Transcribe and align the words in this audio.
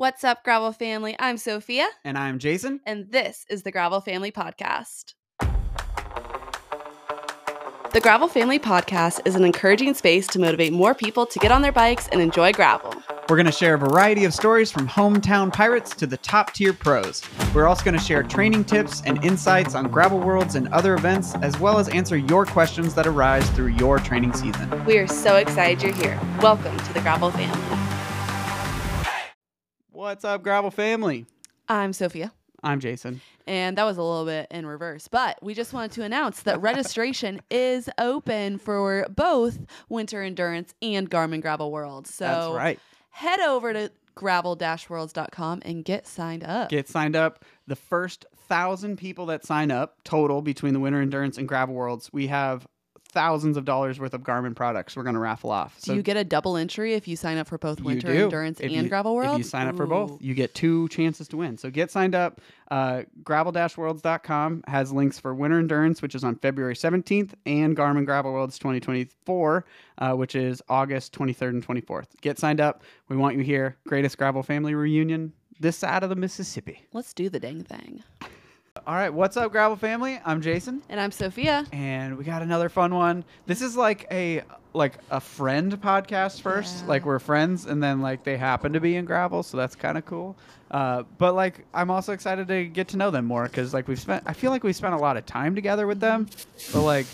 What's 0.00 0.22
up, 0.22 0.44
Gravel 0.44 0.70
family? 0.70 1.16
I'm 1.18 1.36
Sophia, 1.36 1.88
And 2.04 2.16
I'm 2.16 2.38
Jason. 2.38 2.78
and 2.86 3.10
this 3.10 3.44
is 3.50 3.64
the 3.64 3.72
Gravel 3.72 4.00
Family 4.00 4.30
Podcast. 4.30 5.14
The 7.92 8.00
Gravel 8.00 8.28
Family 8.28 8.60
Podcast 8.60 9.18
is 9.26 9.34
an 9.34 9.42
encouraging 9.44 9.94
space 9.94 10.28
to 10.28 10.38
motivate 10.38 10.72
more 10.72 10.94
people 10.94 11.26
to 11.26 11.38
get 11.40 11.50
on 11.50 11.62
their 11.62 11.72
bikes 11.72 12.06
and 12.12 12.20
enjoy 12.20 12.52
gravel. 12.52 12.94
We're 13.28 13.34
going 13.34 13.46
to 13.46 13.50
share 13.50 13.74
a 13.74 13.78
variety 13.78 14.24
of 14.24 14.32
stories 14.32 14.70
from 14.70 14.86
hometown 14.86 15.52
pirates 15.52 15.96
to 15.96 16.06
the 16.06 16.18
top 16.18 16.52
tier 16.52 16.72
pros. 16.72 17.20
We're 17.52 17.66
also 17.66 17.82
going 17.84 17.98
to 17.98 18.04
share 18.04 18.22
training 18.22 18.66
tips 18.66 19.02
and 19.04 19.24
insights 19.24 19.74
on 19.74 19.90
gravel 19.90 20.20
worlds 20.20 20.54
and 20.54 20.68
other 20.68 20.94
events, 20.94 21.34
as 21.42 21.58
well 21.58 21.80
as 21.80 21.88
answer 21.88 22.16
your 22.16 22.46
questions 22.46 22.94
that 22.94 23.08
arise 23.08 23.50
through 23.50 23.68
your 23.72 23.98
training 23.98 24.32
season. 24.32 24.84
We 24.84 24.98
are 24.98 25.08
so 25.08 25.34
excited 25.38 25.82
you're 25.82 25.92
here. 25.92 26.20
Welcome 26.40 26.76
to 26.78 26.92
the 26.92 27.00
Gravel 27.00 27.32
Family. 27.32 27.77
What's 29.98 30.24
up, 30.24 30.44
gravel 30.44 30.70
family? 30.70 31.26
I'm 31.68 31.92
Sophia. 31.92 32.32
I'm 32.62 32.78
Jason. 32.78 33.20
And 33.48 33.76
that 33.76 33.82
was 33.82 33.96
a 33.96 34.02
little 34.02 34.26
bit 34.26 34.46
in 34.48 34.64
reverse, 34.64 35.08
but 35.08 35.42
we 35.42 35.54
just 35.54 35.72
wanted 35.72 35.90
to 35.90 36.04
announce 36.04 36.44
that 36.44 36.60
registration 36.60 37.40
is 37.50 37.90
open 37.98 38.58
for 38.58 39.08
both 39.10 39.58
Winter 39.88 40.22
Endurance 40.22 40.72
and 40.80 41.10
Garmin 41.10 41.42
Gravel 41.42 41.72
World. 41.72 42.06
So 42.06 42.26
That's 42.26 42.52
right. 42.52 42.80
head 43.10 43.40
over 43.40 43.72
to 43.72 43.90
gravel-worlds.com 44.14 45.62
and 45.64 45.84
get 45.84 46.06
signed 46.06 46.44
up. 46.44 46.68
Get 46.68 46.86
signed 46.86 47.16
up. 47.16 47.44
The 47.66 47.74
first 47.74 48.24
thousand 48.46 48.98
people 48.98 49.26
that 49.26 49.44
sign 49.44 49.72
up 49.72 50.04
total 50.04 50.42
between 50.42 50.74
the 50.74 50.80
Winter 50.80 51.00
Endurance 51.00 51.38
and 51.38 51.48
Gravel 51.48 51.74
Worlds, 51.74 52.08
we 52.12 52.28
have 52.28 52.68
thousands 53.10 53.56
of 53.56 53.64
dollars 53.64 53.98
worth 53.98 54.14
of 54.14 54.22
Garmin 54.22 54.54
products 54.54 54.96
we're 54.96 55.02
going 55.02 55.14
to 55.14 55.20
raffle 55.20 55.50
off. 55.50 55.80
Do 55.80 55.94
you 55.94 56.02
get 56.02 56.16
a 56.16 56.24
double 56.24 56.56
entry 56.56 56.94
if 56.94 57.08
you 57.08 57.16
sign 57.16 57.38
up 57.38 57.48
for 57.48 57.58
both 57.58 57.80
Winter. 57.80 58.08
Endurance 58.08 58.60
If 58.60 58.66
and 58.66 58.84
you- 58.84 58.88
Gravel 58.88 59.14
World? 59.14 59.32
If 59.32 59.38
you 59.38 59.44
sign 59.44 59.66
up 59.66 59.76
for 59.76 59.86
both, 59.86 60.20
you 60.20 60.34
get 60.34 60.54
two 60.54 60.88
chances 60.88 61.28
to 61.28 61.36
win. 61.36 61.56
So 61.56 61.70
get 61.70 61.90
signed 61.90 62.14
up. 62.14 62.40
Uh, 62.70 63.02
gravel-worlds.com 63.24 64.64
has 64.66 64.92
links 64.92 65.18
for 65.18 65.34
Winter 65.34 65.58
Endurance, 65.58 66.02
which 66.02 66.14
is 66.14 66.22
on 66.22 66.36
February 66.36 66.74
17th, 66.74 67.32
and 67.46 67.76
Garmin 67.76 68.04
Gravel 68.04 68.32
Worlds 68.32 68.58
2024, 68.58 69.64
uh, 69.98 70.12
which 70.12 70.34
is 70.34 70.60
August 70.68 71.14
23rd 71.14 71.48
and 71.50 71.66
24th. 71.66 72.08
Get 72.20 72.38
signed 72.38 72.60
up. 72.60 72.82
We 73.08 73.16
want 73.16 73.36
you 73.36 73.42
here. 73.42 73.76
Greatest 73.86 74.18
gravel 74.18 74.42
family 74.42 74.74
reunion 74.74 75.32
this 75.60 75.76
side 75.76 76.02
of 76.02 76.08
the 76.08 76.16
Mississippi. 76.16 76.86
Let's 76.92 77.12
do 77.12 77.28
the 77.28 77.40
dang 77.40 77.64
thing. 77.64 78.02
All 78.88 78.94
right, 78.94 79.12
what's 79.12 79.36
up, 79.36 79.52
gravel 79.52 79.76
family? 79.76 80.18
I'm 80.24 80.40
Jason, 80.40 80.80
And 80.88 80.98
I'm 80.98 81.10
Sophia. 81.10 81.66
and 81.72 82.16
we 82.16 82.24
got 82.24 82.40
another 82.40 82.70
fun 82.70 82.94
one. 82.94 83.22
This 83.44 83.60
is 83.60 83.76
like 83.76 84.06
a 84.10 84.40
like 84.72 84.94
a 85.10 85.20
friend 85.20 85.78
podcast 85.82 86.40
first. 86.40 86.78
Yeah. 86.80 86.86
Like 86.88 87.04
we're 87.04 87.18
friends, 87.18 87.66
and 87.66 87.82
then 87.82 88.00
like 88.00 88.24
they 88.24 88.38
happen 88.38 88.72
to 88.72 88.80
be 88.80 88.96
in 88.96 89.04
gravel, 89.04 89.42
so 89.42 89.58
that's 89.58 89.74
kind 89.74 89.98
of 89.98 90.06
cool. 90.06 90.36
Uh, 90.70 91.02
but 91.18 91.34
like 91.34 91.66
I'm 91.74 91.90
also 91.90 92.14
excited 92.14 92.48
to 92.48 92.64
get 92.64 92.88
to 92.88 92.96
know 92.96 93.10
them 93.10 93.26
more 93.26 93.42
because 93.44 93.74
like 93.74 93.88
we've 93.88 94.00
spent. 94.00 94.24
I 94.24 94.32
feel 94.32 94.50
like 94.50 94.64
we 94.64 94.72
spent 94.72 94.94
a 94.94 94.98
lot 94.98 95.18
of 95.18 95.26
time 95.26 95.54
together 95.54 95.86
with 95.86 96.00
them, 96.00 96.26
but 96.72 96.80
like 96.80 97.04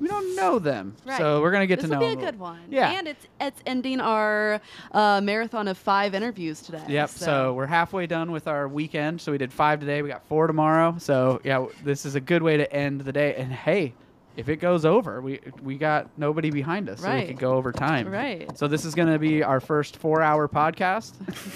we 0.00 0.08
don't 0.08 0.34
know 0.36 0.58
them. 0.58 0.94
Right. 1.06 1.18
So 1.18 1.40
we're 1.40 1.50
gonna 1.52 1.66
get 1.66 1.80
this 1.80 1.90
to 1.90 1.96
will 1.98 2.08
know 2.08 2.16
be 2.16 2.22
a 2.22 2.24
good 2.30 2.38
one. 2.38 2.60
Yeah. 2.70 2.90
And 2.90 3.06
it's 3.08 3.26
it's 3.40 3.60
ending 3.66 4.00
our 4.00 4.60
uh, 4.92 5.20
marathon 5.22 5.68
of 5.68 5.78
five 5.78 6.14
interviews 6.14 6.60
today. 6.62 6.84
Yep. 6.88 7.08
So. 7.10 7.52
we're 7.54 7.66
halfway 7.66 8.06
done 8.06 8.32
with 8.32 8.48
our 8.48 8.66
weekend. 8.68 9.20
So 9.20 9.32
we 9.32 9.38
did 9.38 9.52
five 9.52 9.80
today. 9.80 10.02
We 10.02 10.08
got 10.08 10.26
four 10.26 10.46
tomorrow. 10.46 10.96
So 10.98 11.40
yeah, 11.44 11.54
w- 11.54 11.72
this 11.84 12.04
is 12.06 12.14
a 12.14 12.20
good 12.20 12.42
way 12.42 12.56
to 12.56 12.72
end 12.72 13.02
the 13.02 13.12
day. 13.12 13.34
And 13.36 13.52
hey, 13.52 13.94
if 14.36 14.48
it 14.48 14.56
goes 14.56 14.84
over, 14.84 15.20
we 15.20 15.40
we 15.62 15.78
got 15.78 16.08
nobody 16.16 16.50
behind 16.50 16.88
us, 16.88 17.00
so 17.00 17.06
we 17.08 17.14
Right. 17.14 17.28
could 17.28 17.38
go 17.38 17.54
over 17.54 17.70
time. 17.72 18.10
Right. 18.10 18.56
So 18.58 18.66
this 18.66 18.84
is 18.84 18.94
going 18.94 19.12
to 19.12 19.18
be 19.18 19.42
our 19.44 19.60
first 19.60 19.96
four-hour 19.98 20.48
podcast. 20.48 21.12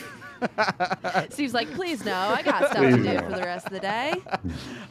Steve's 1.30 1.54
like, 1.54 1.70
please 1.72 2.04
no, 2.04 2.14
I 2.14 2.42
got 2.42 2.70
stuff 2.70 2.82
to 2.82 2.96
do 2.96 3.02
no. 3.02 3.20
for 3.20 3.30
the 3.30 3.42
rest 3.42 3.66
of 3.66 3.72
the 3.72 3.80
day. 3.80 4.14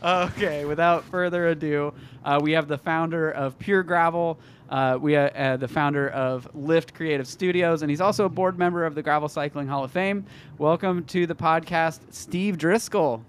okay. 0.04 0.66
Without 0.66 1.04
further 1.06 1.48
ado, 1.48 1.94
uh, 2.24 2.40
we 2.42 2.52
have 2.52 2.68
the 2.68 2.78
founder 2.78 3.32
of 3.32 3.58
Pure 3.60 3.84
Gravel. 3.84 4.40
Uh, 4.70 4.98
we 5.00 5.16
uh, 5.16 5.30
uh, 5.30 5.58
the 5.58 5.68
founder 5.68 6.10
of 6.10 6.48
Lift 6.54 6.94
Creative 6.94 7.26
Studios, 7.26 7.84
and 7.84 7.90
he's 7.90 8.02
also 8.02 8.26
a 8.26 8.30
board 8.30 8.60
member 8.60 8.86
of 8.86 8.96
the 8.96 9.02
Gravel 9.02 9.30
Cycling 9.30 9.68
Hall 9.68 9.84
of 9.84 9.92
Fame. 9.92 10.26
Welcome 10.58 11.06
to 11.06 11.26
the 11.26 11.36
podcast, 11.36 12.00
Steve 12.10 12.58
Driscoll. 12.58 13.24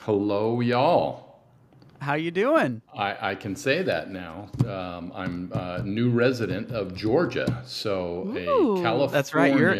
Hello, 0.00 0.60
y'all. 0.60 1.32
How 2.00 2.14
you 2.14 2.30
doing? 2.32 2.82
I, 2.92 3.30
I 3.30 3.34
can 3.36 3.54
say 3.54 3.82
that 3.82 4.10
now. 4.10 4.48
Um, 4.66 5.12
I'm 5.14 5.52
a 5.54 5.82
new 5.82 6.10
resident 6.10 6.72
of 6.72 6.96
Georgia, 6.96 7.62
so 7.64 8.26
Ooh. 8.34 8.78
a 8.78 8.82
Californian, 8.82 9.12
That's 9.12 9.34
right, 9.34 9.54
you're- 9.54 9.78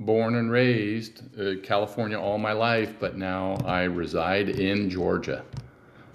born 0.00 0.34
and 0.36 0.50
raised 0.50 1.22
uh, 1.40 1.60
California 1.62 2.18
all 2.18 2.38
my 2.38 2.52
life, 2.52 2.94
but 2.98 3.16
now 3.16 3.56
I 3.64 3.82
reside 3.84 4.48
in 4.48 4.90
Georgia. 4.90 5.44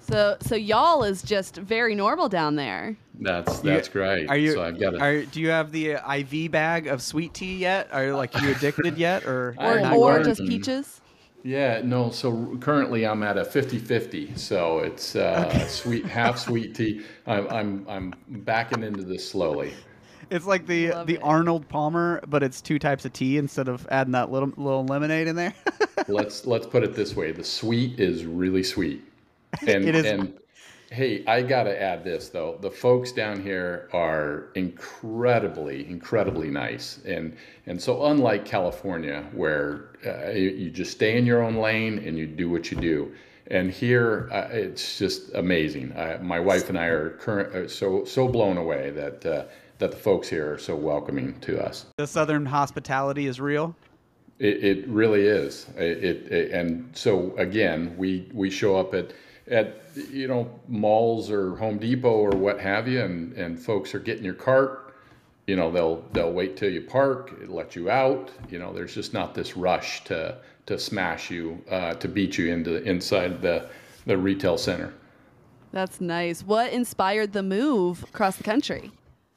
So 0.00 0.36
so 0.40 0.54
y'all 0.54 1.02
is 1.02 1.22
just 1.22 1.56
very 1.56 1.94
normal 1.94 2.28
down 2.28 2.54
there. 2.56 2.96
That's 3.20 3.64
You- 3.64 3.70
that's 3.70 3.88
great. 3.88 4.28
Are 4.28 4.36
you? 4.36 4.52
So 4.52 4.62
I've 4.62 4.78
got 4.78 4.94
a, 4.94 4.98
are, 5.00 5.22
do 5.24 5.40
you 5.40 5.48
have 5.48 5.72
the 5.72 5.96
uh, 5.96 6.12
IV 6.14 6.50
bag 6.52 6.86
of 6.86 7.02
sweet 7.02 7.34
tea 7.34 7.56
yet? 7.56 7.88
Are 7.92 8.12
like 8.12 8.40
you 8.40 8.50
addicted 8.52 8.98
yet, 9.08 9.24
or 9.24 9.56
Or, 9.58 9.78
am 9.78 9.96
or 9.96 10.22
just 10.22 10.40
peaches. 10.42 11.00
yeah, 11.42 11.80
no. 11.82 12.10
So 12.10 12.56
currently 12.60 13.04
I'm 13.06 13.22
at 13.24 13.36
a 13.38 13.42
50-50. 13.44 14.38
So 14.38 14.78
it's 14.80 15.16
uh, 15.16 15.66
sweet 15.66 16.04
half 16.06 16.38
sweet 16.46 16.74
tea. 16.76 17.02
I'm 17.26 17.48
I'm 17.48 17.86
I'm 17.88 18.14
backing 18.28 18.82
into 18.84 19.02
this 19.02 19.28
slowly. 19.28 19.72
It's 20.30 20.46
like 20.46 20.66
the 20.66 20.90
Love 20.90 21.06
the 21.06 21.14
it. 21.14 21.20
Arnold 21.22 21.68
Palmer, 21.68 22.20
but 22.26 22.42
it's 22.42 22.60
two 22.60 22.78
types 22.78 23.04
of 23.04 23.12
tea 23.12 23.38
instead 23.38 23.68
of 23.68 23.86
adding 23.90 24.12
that 24.12 24.30
little 24.30 24.52
little 24.56 24.84
lemonade 24.84 25.28
in 25.28 25.36
there. 25.36 25.54
let's 26.08 26.46
let's 26.46 26.66
put 26.66 26.82
it 26.82 26.94
this 26.94 27.14
way: 27.14 27.32
the 27.32 27.44
sweet 27.44 28.00
is 28.00 28.24
really 28.24 28.62
sweet, 28.62 29.04
and 29.66 29.84
It 29.88 29.94
is. 29.94 30.06
and 30.06 30.34
hey, 30.90 31.24
I 31.26 31.42
gotta 31.42 31.80
add 31.80 32.02
this 32.04 32.28
though: 32.28 32.58
the 32.60 32.70
folks 32.70 33.12
down 33.12 33.42
here 33.42 33.88
are 33.92 34.48
incredibly, 34.54 35.88
incredibly 35.88 36.50
nice, 36.50 37.00
and 37.06 37.36
and 37.66 37.80
so 37.80 38.06
unlike 38.06 38.44
California, 38.44 39.26
where 39.32 39.90
uh, 40.04 40.30
you, 40.30 40.50
you 40.50 40.70
just 40.70 40.92
stay 40.92 41.16
in 41.16 41.26
your 41.26 41.42
own 41.42 41.56
lane 41.56 41.98
and 41.98 42.18
you 42.18 42.26
do 42.26 42.50
what 42.50 42.70
you 42.70 42.76
do. 42.76 43.12
And 43.48 43.70
here, 43.70 44.28
uh, 44.32 44.48
it's 44.50 44.98
just 44.98 45.32
amazing. 45.34 45.96
I, 45.96 46.16
my 46.16 46.40
wife 46.40 46.68
and 46.68 46.76
I 46.76 46.86
are 46.86 47.10
current, 47.10 47.54
uh, 47.54 47.68
so 47.68 48.04
so 48.04 48.26
blown 48.26 48.56
away 48.56 48.90
that 48.90 49.24
uh, 49.24 49.44
that 49.78 49.90
the 49.90 49.96
folks 49.96 50.28
here 50.28 50.54
are 50.54 50.58
so 50.58 50.74
welcoming 50.74 51.38
to 51.40 51.62
us. 51.62 51.86
the 51.96 52.06
Southern 52.06 52.46
hospitality 52.46 53.26
is 53.26 53.40
real. 53.40 53.74
It, 54.38 54.64
it 54.64 54.88
really 54.88 55.22
is. 55.26 55.66
It, 55.76 56.04
it, 56.04 56.32
it- 56.32 56.50
and 56.52 56.90
so 56.96 57.34
again, 57.36 57.94
we 57.96 58.28
we 58.32 58.50
show 58.50 58.76
up 58.76 58.94
at 58.94 59.12
at 59.50 59.80
you 60.10 60.28
know 60.28 60.50
malls 60.68 61.30
or 61.30 61.56
Home 61.56 61.78
Depot 61.78 62.10
or 62.10 62.30
what 62.30 62.60
have 62.60 62.86
you, 62.88 63.00
and 63.02 63.32
and 63.34 63.58
folks 63.58 63.94
are 63.94 63.98
getting 64.00 64.24
your 64.24 64.34
cart. 64.34 64.94
You 65.46 65.56
know 65.56 65.70
they'll 65.70 66.02
they'll 66.12 66.32
wait 66.32 66.56
till 66.56 66.70
you 66.70 66.82
park, 66.82 67.32
let 67.46 67.76
you 67.76 67.88
out. 67.90 68.30
You 68.50 68.58
know 68.58 68.72
there's 68.72 68.94
just 68.94 69.12
not 69.14 69.34
this 69.34 69.56
rush 69.56 70.04
to 70.04 70.38
to 70.66 70.78
smash 70.78 71.30
you 71.30 71.62
uh, 71.70 71.94
to 71.94 72.08
beat 72.08 72.36
you 72.36 72.52
into 72.52 72.82
inside 72.82 73.40
the 73.40 73.68
the 74.06 74.18
retail 74.18 74.58
center. 74.58 74.92
That's 75.72 76.00
nice. 76.00 76.42
What 76.42 76.72
inspired 76.72 77.32
the 77.32 77.42
move 77.42 78.02
across 78.04 78.36
the 78.36 78.42
country? 78.44 78.90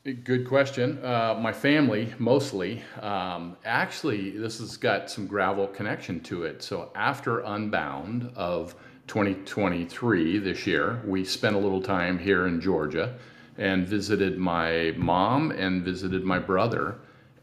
Good 0.06 0.48
question. 0.48 1.04
Uh, 1.04 1.38
my 1.42 1.52
family, 1.52 2.14
mostly. 2.20 2.82
Um, 3.02 3.58
actually, 3.66 4.30
this 4.30 4.60
has 4.60 4.78
got 4.78 5.12
some 5.12 5.28
gravel 5.28 5.68
connection 5.68 6.22
to 6.22 6.44
it. 6.44 6.64
So 6.64 6.90
after 6.96 7.42
Unbound 7.42 8.32
of 8.34 8.76
2023 9.08 10.40
this 10.40 10.66
year, 10.66 11.02
we 11.06 11.26
spent 11.26 11.58
a 11.58 11.60
little 11.60 11.82
time 11.82 12.18
here 12.18 12.48
in 12.48 12.62
Georgia 12.62 13.20
and 13.58 13.86
visited 13.86 14.38
my 14.38 14.94
mom 14.96 15.52
and 15.52 15.84
visited 15.84 16.24
my 16.24 16.40
brother. 16.40 16.96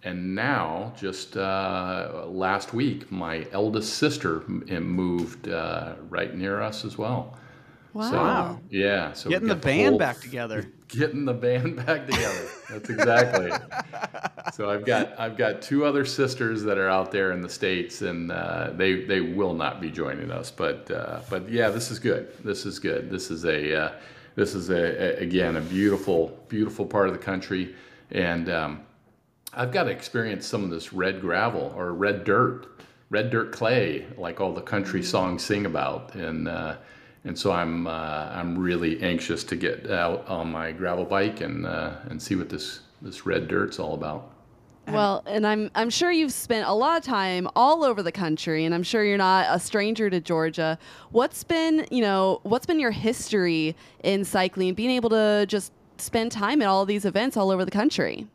And 0.02 0.34
now, 0.34 0.94
just 0.96 1.36
uh, 1.36 2.24
last 2.26 2.72
week, 2.72 3.12
my 3.12 3.46
eldest 3.52 3.96
sister 3.96 4.40
moved 4.48 5.50
uh, 5.50 5.96
right 6.08 6.34
near 6.34 6.62
us 6.62 6.86
as 6.86 6.96
well. 6.96 7.36
Wow. 7.96 8.58
So, 8.60 8.60
yeah. 8.70 9.12
So 9.14 9.30
Getting 9.30 9.48
the 9.48 9.54
got 9.54 9.64
band 9.64 9.88
whole 9.88 9.98
back 9.98 10.20
together. 10.20 10.70
getting 10.88 11.24
the 11.24 11.32
band 11.32 11.76
back 11.76 12.06
together. 12.06 12.48
That's 12.70 12.90
exactly. 12.90 13.52
so 14.52 14.70
I've 14.70 14.84
got 14.84 15.18
I've 15.18 15.36
got 15.36 15.62
two 15.62 15.84
other 15.84 16.04
sisters 16.04 16.62
that 16.64 16.76
are 16.76 16.88
out 16.88 17.10
there 17.10 17.32
in 17.32 17.40
the 17.40 17.48
states, 17.48 18.02
and 18.02 18.30
uh, 18.30 18.70
they 18.74 19.04
they 19.04 19.20
will 19.20 19.54
not 19.54 19.80
be 19.80 19.90
joining 19.90 20.30
us. 20.30 20.50
But 20.50 20.90
uh, 20.90 21.20
but 21.30 21.48
yeah, 21.50 21.70
this 21.70 21.90
is 21.90 21.98
good. 21.98 22.32
This 22.44 22.66
is 22.66 22.78
good. 22.78 23.10
This 23.10 23.30
is 23.30 23.46
a 23.46 23.84
uh, 23.84 23.92
this 24.34 24.54
is 24.54 24.68
a, 24.68 24.74
a 24.74 25.22
again 25.22 25.56
a 25.56 25.62
beautiful 25.62 26.38
beautiful 26.48 26.84
part 26.84 27.08
of 27.08 27.14
the 27.14 27.18
country, 27.20 27.74
and 28.10 28.50
um, 28.50 28.82
I've 29.54 29.72
got 29.72 29.84
to 29.84 29.90
experience 29.90 30.46
some 30.46 30.64
of 30.64 30.70
this 30.70 30.92
red 30.92 31.22
gravel 31.22 31.72
or 31.74 31.94
red 31.94 32.24
dirt, 32.24 32.66
red 33.08 33.30
dirt 33.30 33.52
clay, 33.52 34.06
like 34.18 34.38
all 34.38 34.52
the 34.52 34.60
country 34.60 35.02
songs 35.02 35.42
sing 35.42 35.64
about, 35.64 36.14
and 36.14 36.46
uh, 36.46 36.76
and 37.26 37.36
so 37.36 37.50
I'm 37.50 37.86
uh, 37.86 38.30
I'm 38.32 38.56
really 38.56 39.02
anxious 39.02 39.42
to 39.44 39.56
get 39.56 39.90
out 39.90 40.26
on 40.28 40.50
my 40.50 40.72
gravel 40.72 41.04
bike 41.04 41.40
and 41.40 41.66
uh, 41.66 41.96
and 42.08 42.22
see 42.22 42.36
what 42.36 42.48
this 42.48 42.80
this 43.02 43.26
red 43.26 43.48
dirt's 43.48 43.78
all 43.78 43.94
about. 43.94 44.30
Well, 44.88 45.24
and 45.26 45.44
I'm 45.44 45.68
I'm 45.74 45.90
sure 45.90 46.12
you've 46.12 46.32
spent 46.32 46.68
a 46.68 46.72
lot 46.72 46.96
of 46.96 47.02
time 47.02 47.48
all 47.56 47.82
over 47.82 48.04
the 48.04 48.12
country, 48.12 48.64
and 48.64 48.72
I'm 48.72 48.84
sure 48.84 49.04
you're 49.04 49.18
not 49.18 49.46
a 49.50 49.58
stranger 49.58 50.08
to 50.08 50.20
Georgia. 50.20 50.78
What's 51.10 51.42
been 51.42 51.84
you 51.90 52.00
know 52.00 52.38
what's 52.44 52.66
been 52.66 52.78
your 52.78 52.92
history 52.92 53.74
in 54.04 54.24
cycling, 54.24 54.74
being 54.74 54.92
able 54.92 55.10
to 55.10 55.44
just 55.48 55.72
spend 55.98 56.30
time 56.30 56.62
at 56.62 56.68
all 56.68 56.86
these 56.86 57.04
events 57.04 57.36
all 57.36 57.50
over 57.50 57.64
the 57.64 57.70
country? 57.72 58.28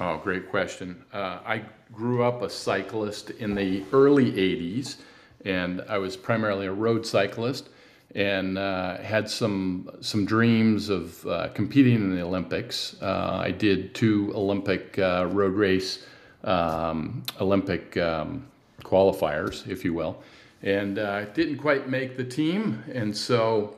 Oh, 0.00 0.16
great 0.16 0.48
question. 0.48 1.04
Uh, 1.12 1.40
I 1.44 1.64
grew 1.92 2.22
up 2.22 2.40
a 2.40 2.48
cyclist 2.48 3.30
in 3.30 3.54
the 3.54 3.82
early 3.92 4.30
80s, 4.30 4.98
and 5.44 5.82
I 5.88 5.98
was 5.98 6.16
primarily 6.16 6.66
a 6.66 6.72
road 6.72 7.04
cyclist 7.04 7.68
and 8.14 8.56
uh, 8.56 8.96
had 8.98 9.28
some 9.28 9.90
some 10.00 10.24
dreams 10.24 10.88
of 10.88 11.26
uh, 11.26 11.48
competing 11.48 11.96
in 11.96 12.16
the 12.16 12.22
Olympics. 12.22 12.96
Uh, 13.02 13.40
I 13.42 13.50
did 13.50 13.94
two 13.94 14.32
Olympic 14.34 14.98
uh, 14.98 15.28
road 15.30 15.54
race 15.54 16.06
um, 16.44 17.22
Olympic 17.40 17.96
um, 17.96 18.46
qualifiers, 18.82 19.66
if 19.68 19.84
you 19.84 19.92
will, 19.92 20.22
and 20.62 20.98
uh, 20.98 21.26
didn't 21.26 21.58
quite 21.58 21.88
make 21.88 22.16
the 22.16 22.24
team. 22.24 22.82
And 22.92 23.14
so 23.14 23.76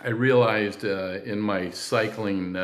I 0.00 0.08
realized 0.08 0.84
uh, 0.84 1.20
in 1.24 1.38
my 1.38 1.70
cycling 1.70 2.56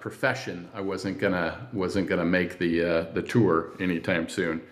profession 0.00 0.68
I 0.72 0.80
wasn't 0.80 1.18
gonna 1.18 1.68
wasn't 1.72 2.08
gonna 2.08 2.24
make 2.24 2.58
the 2.58 3.08
the 3.12 3.22
tour 3.22 3.72
anytime 3.80 4.28
soon. 4.28 4.62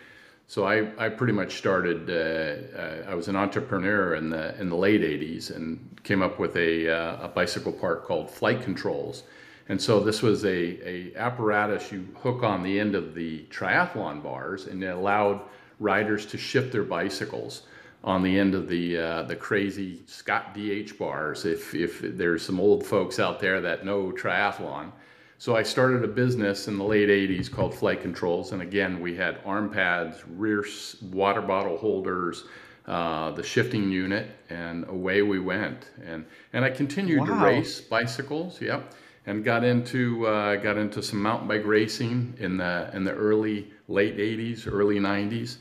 So 0.46 0.64
I, 0.64 0.91
I 0.99 1.08
pretty 1.08 1.32
much 1.32 1.56
started. 1.56 2.11
Uh, 2.11 2.79
uh, 2.79 3.11
I 3.11 3.14
was 3.14 3.29
an 3.29 3.37
entrepreneur 3.37 4.14
in 4.14 4.31
the 4.31 4.58
in 4.61 4.69
the 4.69 4.76
late 4.76 5.00
'80s 5.00 5.55
and 5.55 6.00
came 6.05 6.23
up 6.23 6.38
with 6.38 6.55
a, 6.56 6.91
uh, 6.91 7.25
a 7.25 7.29
bicycle 7.29 7.73
park 7.73 8.05
called 8.05 8.31
Flight 8.31 8.62
Controls. 8.62 9.25
And 9.70 9.81
so 9.81 9.99
this 10.00 10.20
was 10.20 10.44
a, 10.44 10.87
a 10.87 11.17
apparatus 11.17 11.91
you 11.91 12.06
hook 12.23 12.43
on 12.43 12.62
the 12.62 12.79
end 12.79 12.94
of 12.94 13.14
the 13.14 13.46
triathlon 13.50 14.23
bars, 14.23 14.67
and 14.67 14.85
it 14.85 14.88
allowed 14.88 15.41
riders 15.81 16.26
to 16.26 16.38
shift 16.38 16.70
their 16.70 16.85
bicycles 16.85 17.62
on 18.05 18.23
the 18.23 18.38
end 18.38 18.55
of 18.55 18.69
the 18.69 18.99
uh, 18.99 19.23
the 19.23 19.35
crazy 19.35 20.02
Scott 20.06 20.55
DH 20.55 20.99
bars. 20.99 21.47
If 21.47 21.75
if 21.75 22.00
there's 22.02 22.44
some 22.44 22.61
old 22.61 22.87
folks 22.87 23.19
out 23.19 23.40
there 23.40 23.62
that 23.62 23.87
know 23.87 24.12
triathlon, 24.12 24.93
so 25.39 25.57
I 25.57 25.63
started 25.63 26.05
a 26.05 26.09
business 26.09 26.69
in 26.69 26.79
the 26.79 26.85
late 26.85 27.09
80s 27.09 27.51
called 27.51 27.75
Flight 27.75 28.01
Controls. 28.01 28.53
And 28.53 28.63
again, 28.63 29.01
we 29.01 29.17
had 29.17 29.41
arm 29.45 29.69
pads, 29.69 30.23
rear 30.27 30.65
water 31.11 31.43
bottle 31.43 31.77
holders, 31.77 32.45
uh, 32.87 33.31
the 33.33 33.43
shifting 33.43 33.91
unit, 33.91 34.31
and 34.49 34.89
away 34.89 35.23
we 35.23 35.41
went. 35.41 35.91
And, 36.05 36.25
and 36.53 36.65
I 36.65 36.71
continued 36.71 37.21
wow. 37.21 37.27
to 37.27 37.45
race 37.45 37.81
bicycles, 37.81 38.61
yep. 38.61 38.95
And 39.27 39.43
got 39.43 39.65
into 39.65 40.27
uh, 40.27 40.57
got 40.57 40.77
into 40.77 41.03
some 41.03 41.23
mountain 41.23 41.49
bike 41.49 41.65
racing 41.65 42.35
in 42.39 42.59
the 42.59 42.91
in 42.93 43.05
the 43.05 43.13
early 43.13 43.73
late 43.89 44.19
80s, 44.19 44.71
early 44.71 45.01
90s. 45.01 45.57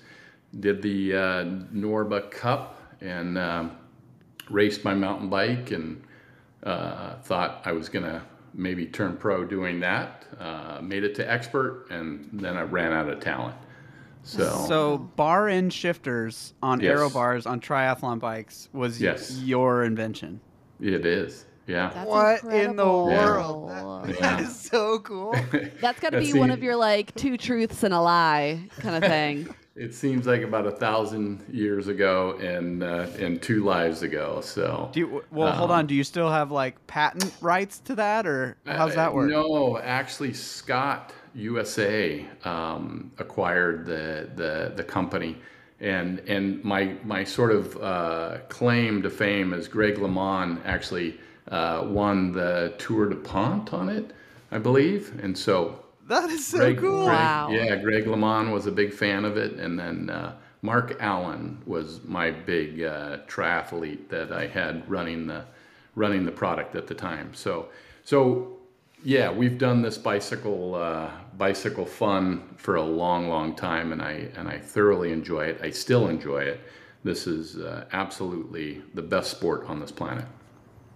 Did 0.60 0.82
the 0.82 1.16
uh, 1.16 1.44
Norba 1.74 2.30
Cup 2.30 2.82
and 3.00 3.38
um, 3.38 3.78
raced 4.50 4.84
my 4.84 4.94
mountain 4.94 5.30
bike 5.30 5.72
and 5.72 6.04
uh, 6.64 7.16
thought 7.22 7.62
I 7.64 7.72
was 7.72 7.88
gonna 7.88 8.22
maybe 8.54 8.86
turned 8.86 9.20
pro 9.20 9.44
doing 9.44 9.80
that. 9.82 10.26
Uh, 10.40 10.80
made 10.82 11.04
it 11.04 11.16
to 11.16 11.32
expert, 11.32 11.88
and 11.90 12.30
then 12.34 12.58
I 12.58 12.62
ran 12.62 12.92
out 12.92 13.10
of 13.10 13.20
talent. 13.20 13.56
So, 14.24 14.66
so 14.68 14.98
bar 14.98 15.50
end 15.50 15.74
shifters 15.74 16.54
on 16.64 16.80
yes. 16.80 16.92
aero 16.92 17.10
bars 17.10 17.46
on 17.46 17.60
triathlon 17.60 18.20
bikes 18.20 18.70
was 18.72 19.02
yes. 19.02 19.38
your 19.40 19.84
invention. 19.84 20.40
It 20.80 21.06
is. 21.06 21.46
Yeah. 21.68 21.92
That's 21.94 22.10
what 22.10 22.44
incredible. 22.44 22.70
in 22.70 22.76
the 22.76 22.86
world? 22.86 23.70
That, 23.70 24.10
yeah. 24.10 24.16
that 24.20 24.40
is 24.42 24.60
so 24.60 25.00
cool. 25.00 25.36
That's 25.82 26.00
got 26.00 26.12
to 26.12 26.20
be 26.20 26.34
one 26.34 26.52
of 26.52 26.64
your 26.64 26.76
like 26.76 27.14
two 27.16 27.38
truths 27.38 27.84
and 27.84 27.94
a 27.94 28.00
lie 28.00 28.70
kind 28.80 29.04
of 29.04 29.10
thing. 29.10 29.54
It 29.76 29.96
seems 29.96 30.28
like 30.28 30.44
about 30.44 30.68
a 30.68 30.72
thousand 30.72 31.44
years 31.52 31.88
ago 31.88 32.38
and 32.40 32.84
uh, 32.84 33.08
and 33.18 33.42
two 33.42 33.64
lives 33.64 34.04
ago. 34.04 34.40
So, 34.42 34.92
do 34.94 35.00
you, 35.00 35.24
well, 35.32 35.48
um, 35.48 35.56
hold 35.56 35.72
on. 35.72 35.88
Do 35.88 35.96
you 35.96 36.04
still 36.04 36.30
have 36.30 36.52
like 36.52 36.86
patent 36.86 37.34
rights 37.42 37.80
to 37.86 37.96
that, 37.96 38.28
or 38.28 38.56
how's 38.68 38.94
that 38.94 39.12
work? 39.12 39.32
Uh, 39.32 39.42
no, 39.42 39.80
actually, 39.80 40.32
Scott 40.34 41.12
USA 41.34 42.24
um, 42.44 43.12
acquired 43.18 43.88
the, 43.88 44.30
the 44.36 44.74
the 44.76 44.84
company, 44.84 45.38
and 45.80 46.20
and 46.28 46.64
my 46.64 46.96
my 47.04 47.24
sort 47.24 47.52
of 47.52 47.76
uh, 47.82 48.38
claim 48.50 49.02
to 49.02 49.10
fame 49.10 49.54
is 49.54 49.68
Greg 49.68 49.96
LeMond 49.96 50.62
actually 50.66 51.20
uh, 51.48 51.84
won 51.88 52.32
the 52.32 52.76
Tour 52.78 53.10
DuPont 53.10 53.74
on 53.74 53.90
it, 53.90 54.12
I 54.52 54.60
believe, 54.60 55.20
and 55.24 55.36
so 55.36 55.83
that 56.08 56.30
is 56.30 56.46
so 56.46 56.58
Greg, 56.58 56.78
cool. 56.80 57.06
Greg, 57.06 57.18
wow. 57.18 57.50
Yeah, 57.52 57.76
Greg 57.78 58.06
LeMond 58.06 58.52
was 58.52 58.66
a 58.66 58.72
big 58.72 58.94
fan 58.94 59.26
of 59.26 59.38
it, 59.38 59.54
and 59.54 59.78
then 59.80 60.10
uh, 60.10 60.36
Mark 60.62 60.98
Allen 61.00 61.62
was 61.66 62.04
my 62.06 62.32
big 62.32 62.84
uh, 62.84 63.18
triathlete 63.28 64.10
that 64.10 64.32
I 64.32 64.48
had 64.48 64.90
running 64.90 65.28
the 65.28 65.46
running 65.96 66.26
the 66.26 66.32
product 66.32 66.76
at 66.76 66.88
the 66.88 66.96
time. 66.96 67.34
So 67.34 67.70
so 68.04 68.58
yeah, 69.04 69.30
we've 69.32 69.58
done 69.58 69.82
this 69.82 69.98
bicycle 69.98 70.76
uh, 70.76 71.12
bicycle 71.38 71.86
fun 71.86 72.56
for 72.58 72.76
a 72.76 72.84
long, 72.84 73.28
long 73.30 73.56
time, 73.56 73.92
and 73.92 74.02
I 74.02 74.30
and 74.36 74.48
I 74.48 74.58
thoroughly 74.60 75.12
enjoy 75.12 75.46
it. 75.46 75.60
I 75.62 75.70
still 75.70 76.08
enjoy 76.08 76.44
it. 76.44 76.62
This 77.04 77.28
is 77.28 77.58
uh, 77.58 77.86
absolutely 77.92 78.82
the 78.94 79.02
best 79.02 79.32
sport 79.32 79.66
on 79.68 79.80
this 79.82 79.92
planet. 79.92 80.26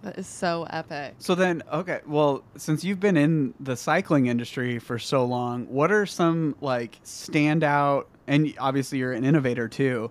That 0.02 0.18
is 0.18 0.26
so 0.26 0.64
epic. 0.70 1.14
So 1.18 1.34
then, 1.34 1.62
okay, 1.72 2.00
well, 2.06 2.44
since 2.56 2.84
you've 2.84 3.00
been 3.00 3.16
in 3.16 3.54
the 3.58 3.76
cycling 3.76 4.26
industry 4.26 4.78
for 4.78 4.98
so 4.98 5.24
long, 5.24 5.66
what 5.66 5.90
are 5.90 6.06
some 6.06 6.54
like 6.60 7.02
standout, 7.02 8.04
and 8.26 8.54
obviously 8.58 8.98
you're 8.98 9.12
an 9.12 9.24
innovator 9.24 9.68
too. 9.68 10.10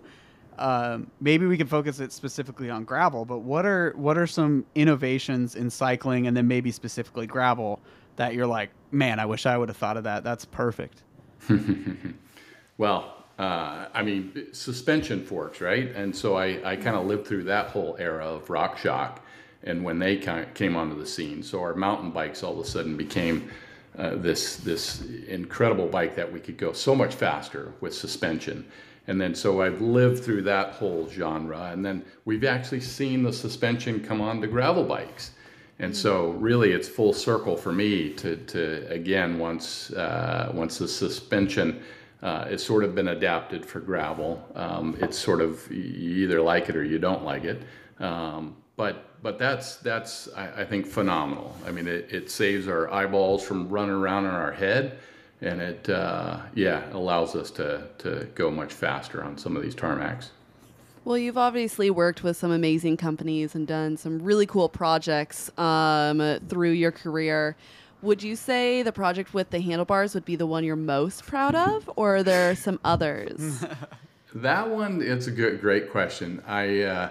Um, 0.57 1.11
maybe 1.21 1.45
we 1.45 1.55
can 1.55 1.67
focus 1.67 1.99
it 1.99 2.11
specifically 2.11 2.69
on 2.69 2.83
gravel, 2.83 3.23
but 3.23 3.39
what 3.39 3.65
are 3.65 3.93
what 3.95 4.17
are 4.17 4.27
some 4.27 4.65
innovations 4.75 5.55
in 5.55 5.69
cycling, 5.69 6.27
and 6.27 6.35
then 6.35 6.47
maybe 6.47 6.71
specifically 6.71 7.27
gravel 7.27 7.79
that 8.17 8.33
you're 8.33 8.47
like, 8.47 8.71
man, 8.91 9.19
I 9.19 9.25
wish 9.25 9.45
I 9.45 9.57
would 9.57 9.69
have 9.69 9.77
thought 9.77 9.97
of 9.97 10.03
that. 10.03 10.23
That's 10.23 10.45
perfect. 10.45 11.03
well, 12.77 13.23
uh, 13.39 13.85
I 13.93 14.01
mean, 14.01 14.47
suspension 14.51 15.23
forks, 15.23 15.61
right? 15.61 15.91
And 15.95 16.15
so 16.15 16.35
I, 16.35 16.71
I 16.71 16.75
kind 16.75 16.95
of 16.97 17.05
lived 17.05 17.27
through 17.27 17.43
that 17.43 17.67
whole 17.67 17.95
era 17.99 18.25
of 18.25 18.47
RockShox 18.47 19.19
and 19.67 19.83
when 19.83 19.99
they 19.99 20.17
came 20.17 20.75
onto 20.75 20.97
the 20.97 21.05
scene. 21.05 21.43
So 21.43 21.61
our 21.61 21.75
mountain 21.75 22.11
bikes 22.11 22.41
all 22.43 22.53
of 22.53 22.59
a 22.59 22.65
sudden 22.65 22.97
became 22.97 23.49
uh, 23.97 24.15
this 24.15 24.57
this 24.57 25.03
incredible 25.27 25.87
bike 25.87 26.15
that 26.15 26.31
we 26.31 26.39
could 26.39 26.57
go 26.57 26.71
so 26.73 26.95
much 26.95 27.13
faster 27.15 27.73
with 27.81 27.93
suspension. 27.93 28.65
And 29.07 29.19
then 29.21 29.35
so 29.35 29.61
I've 29.61 29.81
lived 29.81 30.23
through 30.23 30.43
that 30.43 30.73
whole 30.73 31.07
genre, 31.09 31.69
and 31.71 31.85
then 31.85 32.03
we've 32.25 32.43
actually 32.43 32.81
seen 32.81 33.23
the 33.23 33.31
suspension 33.31 34.03
come 34.03 34.21
on 34.21 34.41
to 34.41 34.47
gravel 34.47 34.83
bikes. 34.83 35.31
And 35.79 35.95
so 35.95 36.31
really 36.31 36.71
it's 36.71 36.89
full 36.89 37.13
circle 37.13 37.55
for 37.55 37.71
me 37.71 38.09
to, 38.13 38.35
to 38.35 38.87
again, 38.89 39.37
once, 39.37 39.91
uh, 39.91 40.51
once 40.53 40.79
the 40.79 40.87
suspension 40.87 41.81
uh, 42.23 42.57
sort 42.57 42.83
of 42.83 42.95
been 42.95 43.09
adapted 43.09 43.65
for 43.65 43.79
gravel. 43.79 44.43
Um, 44.55 44.97
it's 44.99 45.17
sort 45.17 45.39
of 45.39 45.71
you 45.71 46.23
either 46.23 46.41
like 46.41 46.67
it 46.67 46.75
or 46.75 46.83
you 46.83 46.99
don't 46.99 47.23
like 47.23 47.43
it. 47.43 47.61
Um, 47.99 48.55
but 48.77 49.21
but 49.21 49.37
that's 49.37 49.77
that's 49.77 50.29
I, 50.37 50.61
I, 50.61 50.65
think 50.65 50.85
phenomenal. 50.85 51.53
I 51.65 51.71
mean, 51.71 51.87
it, 51.87 52.13
it 52.13 52.31
saves 52.31 52.67
our 52.67 52.89
eyeballs 52.93 53.43
from 53.43 53.67
running 53.67 53.95
around 53.95 54.25
in 54.25 54.31
our 54.31 54.53
head, 54.53 54.99
and 55.41 55.59
it 55.59 55.89
uh, 55.89 56.39
yeah 56.53 56.83
allows 56.93 57.35
us 57.35 57.51
to 57.51 57.87
to 57.97 58.29
go 58.35 58.49
much 58.49 58.71
faster 58.71 59.21
on 59.23 59.37
some 59.37 59.57
of 59.57 59.63
these 59.63 59.75
tarmacs. 59.75 60.29
Well, 61.03 61.17
you've 61.17 61.37
obviously 61.37 61.89
worked 61.89 62.23
with 62.23 62.37
some 62.37 62.51
amazing 62.51 62.97
companies 62.97 63.55
and 63.55 63.65
done 63.65 63.97
some 63.97 64.21
really 64.21 64.45
cool 64.45 64.69
projects 64.69 65.49
um, 65.57 66.39
through 66.49 66.71
your 66.71 66.91
career. 66.91 67.55
Would 68.01 68.21
you 68.21 68.35
say 68.35 68.83
the 68.83 68.91
project 68.91 69.33
with 69.33 69.49
the 69.49 69.59
handlebars 69.59 70.13
would 70.13 70.25
be 70.25 70.35
the 70.35 70.45
one 70.45 70.63
you're 70.63 70.75
most 70.75 71.25
proud 71.25 71.55
of, 71.55 71.89
or 71.95 72.17
are 72.17 72.23
there 72.23 72.55
some 72.55 72.79
others? 72.83 73.65
that 74.35 74.69
one, 74.69 75.01
it's 75.01 75.27
a 75.27 75.31
good, 75.31 75.59
great 75.59 75.89
question. 75.89 76.43
I. 76.45 76.81
Uh, 76.81 77.09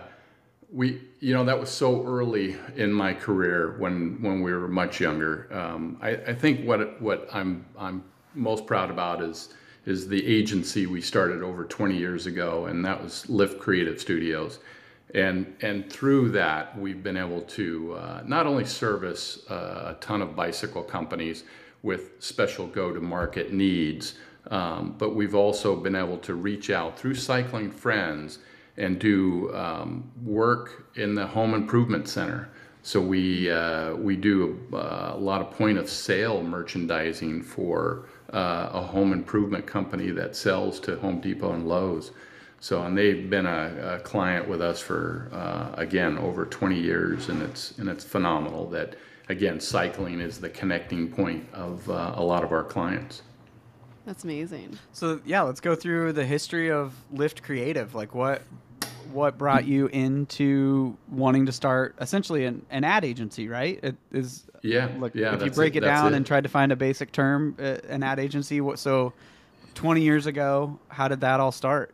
we 0.72 1.00
you 1.20 1.32
know 1.32 1.44
that 1.44 1.58
was 1.58 1.70
so 1.70 2.04
early 2.04 2.56
in 2.74 2.92
my 2.92 3.14
career 3.14 3.76
when 3.78 4.20
when 4.20 4.42
we 4.42 4.52
were 4.52 4.68
much 4.68 5.00
younger. 5.00 5.48
Um, 5.52 5.98
I, 6.00 6.10
I 6.10 6.34
think 6.34 6.66
what 6.66 7.00
what 7.00 7.28
I'm 7.32 7.66
I'm 7.78 8.04
most 8.34 8.66
proud 8.66 8.90
about 8.90 9.22
is 9.22 9.54
is 9.84 10.08
the 10.08 10.26
agency 10.26 10.86
we 10.86 11.00
started 11.00 11.42
over 11.42 11.64
20 11.64 11.96
years 11.96 12.26
ago 12.26 12.66
and 12.66 12.84
that 12.84 13.00
was 13.00 13.28
Lift 13.28 13.60
Creative 13.60 14.00
Studios. 14.00 14.58
And 15.14 15.54
and 15.60 15.90
through 15.90 16.30
that 16.30 16.76
we've 16.78 17.02
been 17.02 17.16
able 17.16 17.42
to 17.42 17.94
uh, 17.94 18.22
not 18.26 18.46
only 18.46 18.64
service 18.64 19.48
uh, 19.48 19.94
a 19.94 19.96
ton 20.00 20.20
of 20.20 20.34
bicycle 20.34 20.82
companies 20.82 21.44
with 21.82 22.12
special 22.18 22.66
go 22.66 22.92
to 22.92 23.00
market 23.00 23.52
needs 23.52 24.14
um, 24.50 24.94
but 24.98 25.14
we've 25.14 25.34
also 25.34 25.76
been 25.76 25.94
able 25.96 26.18
to 26.18 26.34
reach 26.34 26.70
out 26.70 26.98
through 26.98 27.14
cycling 27.14 27.70
friends 27.70 28.40
and 28.78 28.98
do 28.98 29.54
um, 29.54 30.10
work 30.22 30.90
in 30.96 31.14
the 31.14 31.26
home 31.26 31.54
improvement 31.54 32.08
center. 32.08 32.50
So 32.82 33.00
we 33.00 33.50
uh, 33.50 33.94
we 33.94 34.16
do 34.16 34.60
a, 34.72 35.14
a, 35.14 35.18
lot 35.18 35.40
of 35.40 35.50
point 35.50 35.76
of 35.78 35.88
sale 35.88 36.42
merchandising 36.42 37.42
for 37.42 38.06
uh, 38.32 38.70
a 38.72 38.80
home 38.80 39.12
improvement 39.12 39.66
company 39.66 40.10
that 40.10 40.36
sells 40.36 40.78
to 40.80 40.96
Home 40.98 41.20
Depot 41.20 41.52
and 41.52 41.66
Lowe's. 41.66 42.12
So 42.60 42.82
and 42.82 42.96
they've 42.96 43.28
been 43.28 43.46
a, 43.46 43.96
a 43.96 44.00
client 44.00 44.48
with 44.48 44.60
us 44.60 44.80
for 44.80 45.28
uh, 45.32 45.74
again 45.74 46.16
over 46.18 46.46
20 46.46 46.78
years, 46.78 47.28
and 47.28 47.42
it's 47.42 47.76
and 47.78 47.88
it's 47.88 48.04
phenomenal 48.04 48.68
that 48.70 48.96
again 49.28 49.58
cycling 49.58 50.20
is 50.20 50.38
the 50.38 50.48
connecting 50.50 51.10
point 51.10 51.48
of 51.52 51.90
uh, 51.90 52.12
a 52.14 52.22
lot 52.22 52.44
of 52.44 52.52
our 52.52 52.64
clients. 52.64 53.22
That's 54.04 54.22
amazing. 54.22 54.78
So 54.92 55.20
yeah, 55.26 55.42
let's 55.42 55.60
go 55.60 55.74
through 55.74 56.12
the 56.12 56.24
history 56.24 56.70
of 56.70 56.94
Lift 57.10 57.42
Creative. 57.42 57.92
Like 57.96 58.14
what 58.14 58.42
what 59.12 59.38
brought 59.38 59.66
you 59.66 59.86
into 59.88 60.96
wanting 61.08 61.46
to 61.46 61.52
start 61.52 61.94
essentially 62.00 62.44
an, 62.44 62.64
an 62.70 62.84
ad 62.84 63.04
agency, 63.04 63.48
right? 63.48 63.78
It 63.82 63.96
is 64.12 64.44
yeah, 64.62 64.88
like 64.98 65.14
yeah. 65.14 65.34
If 65.34 65.42
you 65.42 65.50
break 65.50 65.74
it, 65.76 65.82
it 65.82 65.86
down 65.86 66.12
it. 66.12 66.16
and 66.16 66.26
tried 66.26 66.42
to 66.44 66.48
find 66.48 66.72
a 66.72 66.76
basic 66.76 67.12
term, 67.12 67.56
uh, 67.58 67.78
an 67.88 68.02
ad 68.02 68.18
agency. 68.18 68.60
What 68.60 68.78
so? 68.78 69.12
Twenty 69.74 70.00
years 70.00 70.24
ago, 70.24 70.78
how 70.88 71.06
did 71.06 71.20
that 71.20 71.38
all 71.38 71.52
start? 71.52 71.92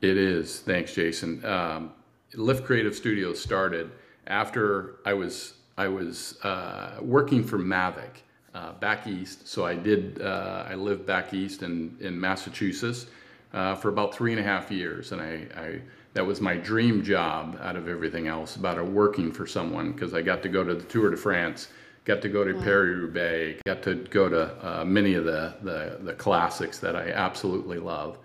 It 0.00 0.16
is. 0.16 0.60
Thanks, 0.60 0.94
Jason. 0.94 1.44
Um, 1.44 1.92
Lift 2.34 2.64
Creative 2.64 2.94
Studios 2.94 3.40
started 3.40 3.90
after 4.26 4.96
I 5.04 5.14
was 5.14 5.54
I 5.76 5.88
was 5.88 6.38
uh, 6.44 6.98
working 7.00 7.42
for 7.42 7.58
Mavic 7.58 8.22
uh, 8.54 8.72
back 8.74 9.06
east. 9.06 9.48
So 9.48 9.66
I 9.66 9.74
did. 9.74 10.22
Uh, 10.22 10.64
I 10.68 10.74
lived 10.74 11.06
back 11.06 11.34
east 11.34 11.62
in 11.62 11.96
in 12.00 12.20
Massachusetts 12.20 13.06
uh, 13.52 13.74
for 13.74 13.88
about 13.88 14.14
three 14.14 14.32
and 14.32 14.40
a 14.40 14.44
half 14.44 14.70
years, 14.70 15.12
and 15.12 15.20
I, 15.20 15.46
I 15.56 15.80
that 16.14 16.24
was 16.24 16.40
my 16.40 16.56
dream 16.56 17.02
job 17.02 17.58
out 17.60 17.76
of 17.76 17.88
everything 17.88 18.28
else 18.28 18.56
about 18.56 18.84
working 18.86 19.30
for 19.32 19.46
someone 19.46 19.92
because 19.92 20.14
I 20.14 20.22
got 20.22 20.42
to 20.44 20.48
go 20.48 20.64
to 20.64 20.74
the 20.74 20.84
Tour 20.84 21.10
de 21.10 21.16
France, 21.16 21.68
got 22.04 22.22
to 22.22 22.28
go 22.28 22.44
to 22.44 22.54
wow. 22.54 22.62
Paris 22.62 22.96
Roubaix, 22.96 23.60
got 23.66 23.82
to 23.82 23.96
go 23.96 24.28
to 24.28 24.80
uh, 24.80 24.84
many 24.84 25.14
of 25.14 25.24
the, 25.24 25.54
the, 25.62 25.98
the 26.02 26.14
classics 26.14 26.78
that 26.78 26.96
I 26.96 27.10
absolutely 27.10 27.78
love, 27.78 28.18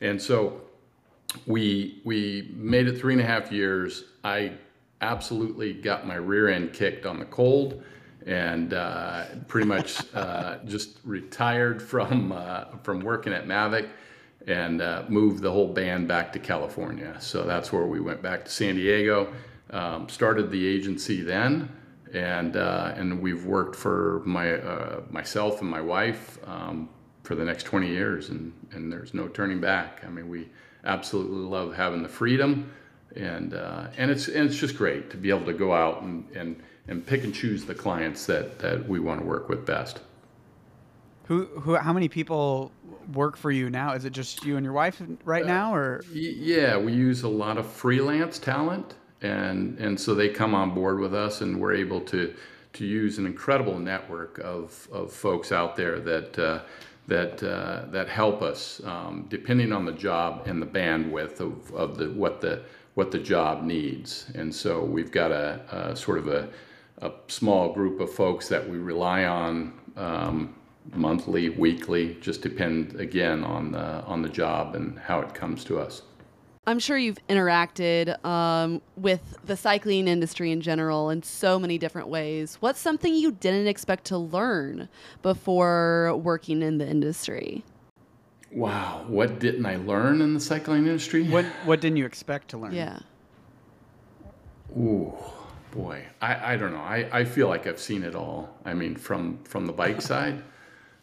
and 0.00 0.20
so 0.20 0.60
we 1.46 2.00
we 2.04 2.50
made 2.54 2.88
it 2.88 2.98
three 2.98 3.14
and 3.14 3.22
a 3.22 3.26
half 3.26 3.50
years. 3.50 4.04
I 4.22 4.52
absolutely 5.00 5.72
got 5.72 6.06
my 6.06 6.16
rear 6.16 6.48
end 6.48 6.72
kicked 6.72 7.06
on 7.06 7.18
the 7.18 7.24
cold 7.24 7.82
and 8.26 8.74
uh, 8.74 9.24
pretty 9.48 9.66
much 9.66 10.02
uh, 10.14 10.58
just 10.66 10.98
retired 11.04 11.80
from 11.80 12.32
uh, 12.32 12.64
from 12.82 13.00
working 13.00 13.32
at 13.32 13.46
Mavic 13.46 13.88
and 14.46 14.80
uh, 14.80 15.04
moved 15.08 15.42
the 15.42 15.50
whole 15.50 15.68
band 15.68 16.08
back 16.08 16.32
to 16.32 16.38
California. 16.38 17.16
So 17.20 17.44
that's 17.44 17.72
where 17.72 17.86
we 17.86 18.00
went 18.00 18.22
back 18.22 18.44
to 18.44 18.50
San 18.50 18.76
Diego, 18.76 19.32
um, 19.70 20.08
started 20.08 20.50
the 20.50 20.66
agency 20.66 21.22
then, 21.22 21.68
and 22.12 22.56
uh, 22.56 22.92
and 22.96 23.20
we've 23.20 23.44
worked 23.44 23.76
for 23.76 24.22
my 24.24 24.54
uh, 24.54 25.02
myself 25.10 25.60
and 25.60 25.70
my 25.70 25.80
wife 25.80 26.38
um, 26.46 26.88
for 27.22 27.34
the 27.34 27.44
next 27.44 27.64
20 27.64 27.88
years, 27.88 28.30
and 28.30 28.52
and 28.72 28.92
there's 28.92 29.14
no 29.14 29.28
turning 29.28 29.60
back. 29.60 30.02
I 30.04 30.08
mean, 30.08 30.28
we 30.28 30.48
absolutely 30.84 31.44
love 31.44 31.74
having 31.74 32.02
the 32.02 32.08
freedom, 32.08 32.72
and 33.14 33.54
uh, 33.54 33.88
and 33.96 34.10
it's 34.10 34.28
and 34.28 34.48
it's 34.48 34.58
just 34.58 34.76
great 34.76 35.10
to 35.10 35.16
be 35.16 35.30
able 35.30 35.46
to 35.46 35.52
go 35.52 35.72
out 35.72 36.02
and 36.02 36.28
and 36.34 36.62
and 36.88 37.06
pick 37.06 37.24
and 37.24 37.34
choose 37.34 37.64
the 37.64 37.74
clients 37.74 38.26
that 38.26 38.58
that 38.58 38.88
we 38.88 38.98
want 38.98 39.20
to 39.20 39.26
work 39.26 39.48
with 39.48 39.66
best. 39.66 40.00
Who, 41.30 41.44
who, 41.44 41.76
how 41.76 41.92
many 41.92 42.08
people 42.08 42.72
work 43.14 43.36
for 43.36 43.52
you 43.52 43.70
now? 43.70 43.92
Is 43.92 44.04
it 44.04 44.12
just 44.12 44.44
you 44.44 44.56
and 44.56 44.64
your 44.64 44.72
wife 44.72 45.00
right 45.24 45.44
uh, 45.44 45.46
now, 45.46 45.72
or? 45.72 46.02
Yeah, 46.12 46.76
we 46.76 46.92
use 46.92 47.22
a 47.22 47.28
lot 47.28 47.56
of 47.56 47.70
freelance 47.70 48.36
talent, 48.40 48.96
and 49.22 49.78
and 49.78 49.98
so 50.00 50.12
they 50.12 50.28
come 50.28 50.56
on 50.56 50.74
board 50.74 50.98
with 50.98 51.14
us, 51.14 51.40
and 51.40 51.60
we're 51.60 51.74
able 51.74 52.00
to 52.00 52.34
to 52.72 52.84
use 52.84 53.18
an 53.18 53.26
incredible 53.26 53.78
network 53.78 54.38
of 54.38 54.88
of 54.90 55.12
folks 55.12 55.52
out 55.52 55.76
there 55.76 56.00
that. 56.00 56.38
Uh, 56.38 56.60
that 57.06 57.42
uh, 57.42 57.86
that 57.90 58.08
help 58.08 58.40
us 58.40 58.80
um, 58.84 59.26
depending 59.28 59.72
on 59.72 59.84
the 59.84 59.92
job 59.92 60.46
and 60.46 60.62
the 60.62 60.66
bandwidth 60.66 61.40
of, 61.40 61.74
of 61.74 61.96
the 61.96 62.10
what 62.10 62.40
the 62.40 62.62
what 62.94 63.10
the 63.10 63.18
job 63.18 63.64
needs 63.64 64.30
and 64.36 64.54
so 64.54 64.84
we've 64.84 65.10
got 65.10 65.32
a, 65.32 65.60
a 65.90 65.96
sort 65.96 66.18
of 66.18 66.28
a, 66.28 66.48
a 66.98 67.10
small 67.26 67.72
group 67.72 67.98
of 67.98 68.12
folks 68.12 68.46
that 68.46 68.68
we 68.68 68.78
rely 68.78 69.24
on 69.24 69.72
um, 69.96 70.54
monthly, 70.94 71.48
weekly, 71.50 72.16
just 72.20 72.42
depend 72.42 72.98
again 73.00 73.44
on 73.44 73.72
the, 73.72 74.02
on 74.04 74.22
the 74.22 74.28
job 74.28 74.74
and 74.74 74.98
how 74.98 75.20
it 75.20 75.34
comes 75.34 75.64
to 75.64 75.78
us. 75.78 76.02
I'm 76.66 76.78
sure 76.78 76.98
you've 76.98 77.18
interacted 77.28 78.22
um, 78.24 78.82
with 78.96 79.38
the 79.44 79.56
cycling 79.56 80.06
industry 80.06 80.52
in 80.52 80.60
general 80.60 81.10
in 81.10 81.22
so 81.22 81.58
many 81.58 81.78
different 81.78 82.08
ways. 82.08 82.58
What's 82.60 82.78
something 82.78 83.14
you 83.14 83.32
didn't 83.32 83.66
expect 83.66 84.04
to 84.06 84.18
learn 84.18 84.88
before 85.22 86.16
working 86.22 86.62
in 86.62 86.78
the 86.78 86.86
industry? 86.86 87.64
Wow, 88.52 89.04
what 89.06 89.38
didn't 89.38 89.64
I 89.64 89.76
learn 89.76 90.20
in 90.20 90.34
the 90.34 90.40
cycling 90.40 90.86
industry? 90.86 91.22
What 91.22 91.44
What 91.64 91.80
didn't 91.80 91.96
you 91.96 92.04
expect 92.04 92.48
to 92.48 92.58
learn? 92.58 92.72
Yeah. 92.72 92.98
Ooh, 94.76 95.14
boy, 95.70 96.04
I, 96.20 96.54
I 96.54 96.56
don't 96.56 96.72
know. 96.72 96.80
I, 96.80 97.08
I 97.12 97.24
feel 97.24 97.48
like 97.48 97.66
I've 97.66 97.80
seen 97.80 98.02
it 98.02 98.14
all. 98.14 98.48
I 98.64 98.74
mean, 98.74 98.96
from 98.96 99.38
from 99.44 99.66
the 99.66 99.72
bike 99.72 100.02
side. 100.02 100.42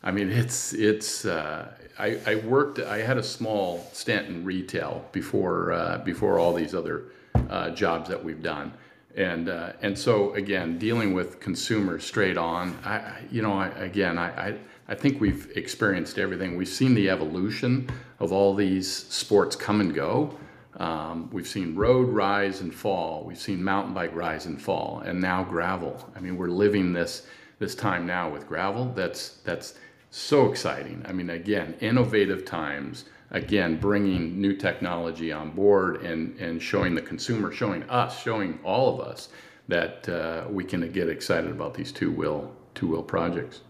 I 0.08 0.12
mean, 0.12 0.32
it's 0.32 0.72
it's. 0.72 1.26
Uh, 1.26 1.70
I, 2.00 2.18
I 2.26 2.36
worked. 2.36 2.80
I 2.80 3.00
had 3.00 3.18
a 3.18 3.24
small 3.24 3.86
stint 3.92 4.30
in 4.30 4.46
retail 4.46 5.06
before 5.12 5.74
uh, 5.74 5.98
before 5.98 6.40
all 6.40 6.54
these 6.54 6.74
other 6.74 7.08
uh, 7.50 7.72
jobs 7.72 8.08
that 8.08 8.24
we've 8.24 8.42
done, 8.42 8.72
and 9.18 9.50
uh, 9.50 9.74
and 9.82 10.00
so 10.00 10.34
again, 10.36 10.78
dealing 10.78 11.14
with 11.14 11.42
consumers 11.42 12.06
straight 12.06 12.38
on. 12.38 12.74
I 12.86 13.20
you 13.30 13.42
know 13.42 13.52
I, 13.52 13.68
again 13.68 14.18
I, 14.18 14.48
I 14.48 14.58
I 14.88 14.96
think 14.96 15.20
we've 15.20 15.52
experienced 15.58 16.18
everything. 16.18 16.56
We've 16.56 16.70
seen 16.70 16.94
the 16.94 17.10
evolution 17.10 17.90
of 18.22 18.32
all 18.32 18.56
these 18.56 18.90
sports 18.90 19.58
come 19.58 19.82
and 19.82 19.94
go. 19.94 20.38
Um, 20.78 21.30
we've 21.34 21.48
seen 21.48 21.76
road 21.76 22.08
rise 22.08 22.62
and 22.62 22.74
fall. 22.74 23.26
We've 23.26 23.38
seen 23.38 23.62
mountain 23.62 23.94
bike 23.94 24.16
rise 24.16 24.46
and 24.46 24.62
fall, 24.62 25.02
and 25.06 25.20
now 25.20 25.44
gravel. 25.44 26.10
I 26.16 26.22
mean, 26.22 26.38
we're 26.38 26.48
living 26.48 26.94
this 26.94 27.28
this 27.60 27.76
time 27.76 28.06
now 28.06 28.30
with 28.30 28.48
gravel. 28.48 28.94
That's 28.96 29.40
that's 29.44 29.74
so 30.10 30.50
exciting. 30.50 31.04
I 31.08 31.12
mean, 31.12 31.30
again, 31.30 31.76
innovative 31.80 32.46
times, 32.46 33.06
again, 33.32 33.78
bringing 33.78 34.40
new 34.40 34.56
technology 34.56 35.32
on 35.32 35.52
board 35.52 36.02
and, 36.02 36.38
and 36.40 36.62
showing 36.62 36.96
the 36.96 37.02
consumer, 37.02 37.52
showing 37.52 37.84
us, 37.84 38.22
showing 38.22 38.60
all 38.64 38.94
of 38.94 39.06
us 39.06 39.30
that 39.68 40.08
uh, 40.08 40.48
we 40.50 40.64
can 40.64 40.90
get 40.92 41.10
excited 41.10 41.52
about 41.52 41.74
these 41.74 41.92
two 41.92 42.12
wheel 42.12 42.54
two 42.74 42.88
wheel 42.88 43.04
projects. 43.04 43.62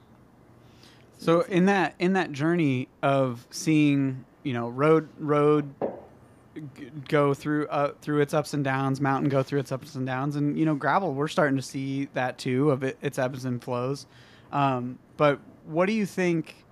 So 1.17 1.41
in 1.41 1.65
that 1.65 1.95
in 1.97 2.13
that 2.13 2.31
journey 2.31 2.87
of 3.01 3.47
seeing 3.49 4.25
you 4.43 4.53
know 4.53 4.69
road 4.69 5.09
road 5.17 5.73
go 7.07 7.33
through 7.33 7.67
uh, 7.67 7.93
through 8.01 8.21
its 8.21 8.33
ups 8.33 8.53
and 8.53 8.63
downs, 8.63 9.01
mountain 9.01 9.29
go 9.29 9.41
through 9.41 9.59
its 9.59 9.71
ups 9.71 9.95
and 9.95 10.05
downs, 10.05 10.35
and 10.35 10.57
you 10.57 10.65
know 10.65 10.75
gravel 10.75 11.13
we're 11.13 11.27
starting 11.27 11.55
to 11.57 11.63
see 11.63 12.07
that 12.13 12.37
too 12.37 12.69
of 12.71 12.83
it, 12.83 12.97
its 13.01 13.17
ebbs 13.17 13.45
and 13.45 13.63
flows. 13.63 14.05
Um, 14.51 14.99
but 15.17 15.39
what 15.67 15.85
do 15.85 15.93
you 15.93 16.05
think 16.05 16.65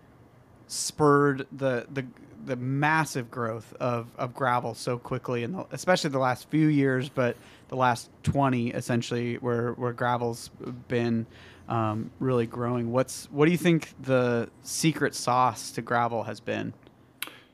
spurred 0.68 1.46
the 1.52 1.86
the 1.92 2.06
the 2.46 2.56
massive 2.56 3.32
growth 3.32 3.74
of, 3.80 4.08
of 4.18 4.36
gravel 4.36 4.75
so 4.75 5.00
quickly, 5.00 5.44
and 5.44 5.66
especially 5.72 6.12
the 6.12 6.20
last 6.20 6.48
few 6.50 6.68
years, 6.68 7.10
but 7.10 7.36
the 7.70 7.75
last 7.75 8.10
twenty 8.24 8.70
essentially, 8.70 9.36
where 9.36 9.74
where 9.74 9.94
gravel's 9.94 10.50
been 10.88 11.25
um, 11.68 12.12
really 12.20 12.46
growing. 12.46 12.92
What's 12.92 13.25
what 13.32 13.46
do 13.46 13.52
you 13.52 13.58
think 13.58 13.94
the 14.02 14.50
secret 14.62 15.16
sauce 15.16 15.72
to 15.72 15.82
gravel 15.82 16.24
has 16.24 16.40
been? 16.40 16.74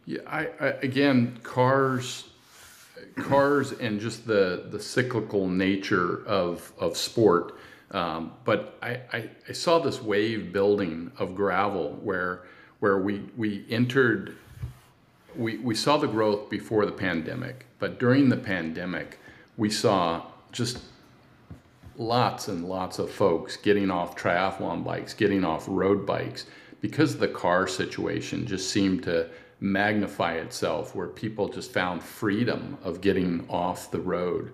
Yeah, 0.05 0.19
I, 0.27 0.49
I 0.59 0.67
again 0.81 1.39
cars 1.43 2.27
cars 3.15 3.71
and 3.71 3.99
just 3.99 4.27
the 4.27 4.67
the 4.69 4.79
cyclical 4.79 5.47
nature 5.47 6.25
of 6.25 6.73
of 6.77 6.97
sport 6.97 7.57
um, 7.91 8.33
but 8.45 8.77
I, 8.81 8.99
I, 9.11 9.29
I, 9.49 9.51
saw 9.51 9.79
this 9.79 10.01
wave 10.01 10.53
building 10.53 11.11
of 11.17 11.35
gravel 11.35 11.99
where 12.01 12.43
where 12.79 12.97
we 12.97 13.19
we 13.35 13.65
entered 13.69 14.37
we, 15.35 15.57
we 15.57 15.75
saw 15.75 15.97
the 15.97 16.07
growth 16.07 16.49
before 16.49 16.85
the 16.85 16.91
pandemic, 16.91 17.65
but 17.79 17.99
during 17.99 18.29
the 18.29 18.37
pandemic 18.37 19.19
we 19.57 19.69
saw 19.69 20.23
just 20.51 20.79
lots 21.97 22.47
and 22.47 22.67
lots 22.67 22.97
of 22.97 23.11
folks 23.11 23.57
getting 23.57 23.91
off 23.91 24.15
triathlon 24.15 24.83
bikes, 24.83 25.13
getting 25.13 25.43
off 25.43 25.65
road 25.67 26.05
bikes 26.05 26.45
because 26.81 27.17
the 27.17 27.27
car 27.27 27.67
situation 27.67 28.47
just 28.47 28.69
seemed 28.69 29.03
to 29.03 29.29
magnify 29.59 30.33
itself 30.33 30.95
where 30.95 31.07
people 31.07 31.47
just 31.47 31.71
found 31.71 32.01
freedom 32.01 32.77
of 32.83 33.01
getting 33.01 33.45
off 33.49 33.91
the 33.91 33.99
road. 33.99 34.51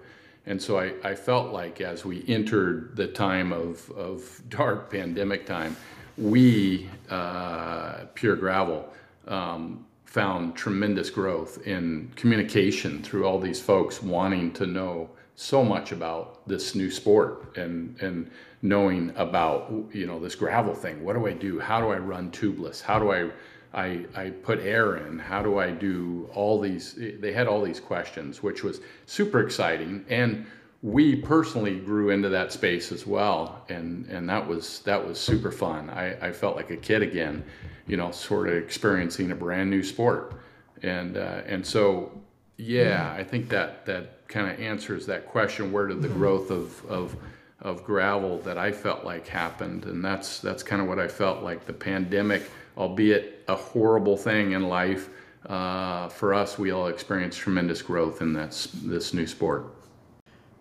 And 0.47 0.61
so 0.61 0.79
I, 0.79 0.93
I 1.03 1.13
felt 1.13 1.53
like 1.53 1.81
as 1.81 2.05
we 2.05 2.23
entered 2.27 2.95
the 2.95 3.07
time 3.07 3.51
of, 3.51 3.91
of 3.91 4.41
dark 4.49 4.89
pandemic 4.89 5.45
time, 5.45 5.75
we, 6.17 6.89
uh, 7.09 8.05
Pure 8.15 8.37
Gravel, 8.37 8.91
um, 9.27 9.85
found 10.05 10.55
tremendous 10.55 11.09
growth 11.09 11.67
in 11.67 12.11
communication 12.15 13.03
through 13.03 13.25
all 13.25 13.39
these 13.39 13.61
folks 13.61 14.01
wanting 14.01 14.53
to 14.53 14.65
know 14.65 15.09
so 15.35 15.63
much 15.63 15.91
about 15.91 16.47
this 16.47 16.73
new 16.73 16.89
sport 16.89 17.55
and 17.57 17.95
and 18.01 18.31
knowing 18.63 19.13
about 19.17 19.71
you 19.93 20.07
know 20.07 20.19
this 20.19 20.33
gravel 20.33 20.73
thing. 20.73 21.03
What 21.03 21.13
do 21.13 21.27
I 21.27 21.33
do? 21.33 21.59
How 21.59 21.79
do 21.79 21.89
I 21.89 21.97
run 21.97 22.31
tubeless? 22.31 22.81
How 22.81 22.97
do 22.97 23.11
I 23.11 23.29
I, 23.77 24.05
I 24.15 24.31
put 24.31 24.59
air 24.61 24.97
in? 24.97 25.19
How 25.19 25.43
do 25.43 25.59
I 25.59 25.69
do 25.69 26.27
all 26.33 26.59
these? 26.59 26.95
They 26.97 27.31
had 27.31 27.47
all 27.47 27.61
these 27.61 27.79
questions, 27.79 28.41
which 28.41 28.63
was 28.63 28.81
super 29.05 29.39
exciting. 29.39 30.03
And 30.09 30.47
we 30.81 31.15
personally 31.15 31.79
grew 31.79 32.09
into 32.09 32.27
that 32.29 32.51
space 32.51 32.91
as 32.91 33.05
well. 33.05 33.63
And, 33.69 34.07
and 34.07 34.27
that 34.29 34.45
was, 34.45 34.79
that 34.79 35.07
was 35.07 35.19
super 35.19 35.51
fun. 35.51 35.91
I, 35.91 36.27
I 36.27 36.31
felt 36.31 36.55
like 36.55 36.71
a 36.71 36.77
kid 36.77 37.03
again, 37.03 37.43
you 37.85 37.97
know, 37.97 38.11
sort 38.11 38.47
of 38.49 38.55
experiencing 38.55 39.31
a 39.31 39.35
brand 39.35 39.69
new 39.69 39.83
sport. 39.83 40.33
And, 40.81 41.17
uh, 41.17 41.41
and 41.45 41.65
so, 41.65 42.19
yeah, 42.57 43.13
I 43.15 43.23
think 43.23 43.47
that, 43.49 43.85
that 43.85 44.27
kind 44.27 44.51
of 44.51 44.59
answers 44.59 45.05
that 45.05 45.27
question. 45.27 45.71
Where 45.71 45.87
did 45.87 46.01
the 46.01 46.09
growth 46.09 46.49
of, 46.49 46.83
of, 46.87 47.15
of 47.61 47.83
gravel 47.83 48.39
that 48.39 48.57
I 48.57 48.71
felt 48.71 49.03
like 49.03 49.27
happened? 49.27 49.85
And 49.85 50.03
that's, 50.03 50.39
that's 50.39 50.63
kind 50.63 50.81
of 50.81 50.87
what 50.87 50.97
I 50.99 51.07
felt 51.07 51.43
like 51.43 51.65
the 51.65 51.73
pandemic 51.73 52.49
albeit 52.77 53.43
a 53.47 53.55
horrible 53.55 54.15
thing 54.15 54.51
in 54.51 54.69
life, 54.69 55.09
uh, 55.47 56.09
for 56.09 56.33
us, 56.33 56.59
we 56.59 56.71
all 56.71 56.87
experienced 56.87 57.39
tremendous 57.39 57.81
growth 57.81 58.21
in 58.21 58.33
this, 58.33 58.67
this 58.83 59.13
new 59.13 59.25
sport. 59.25 59.73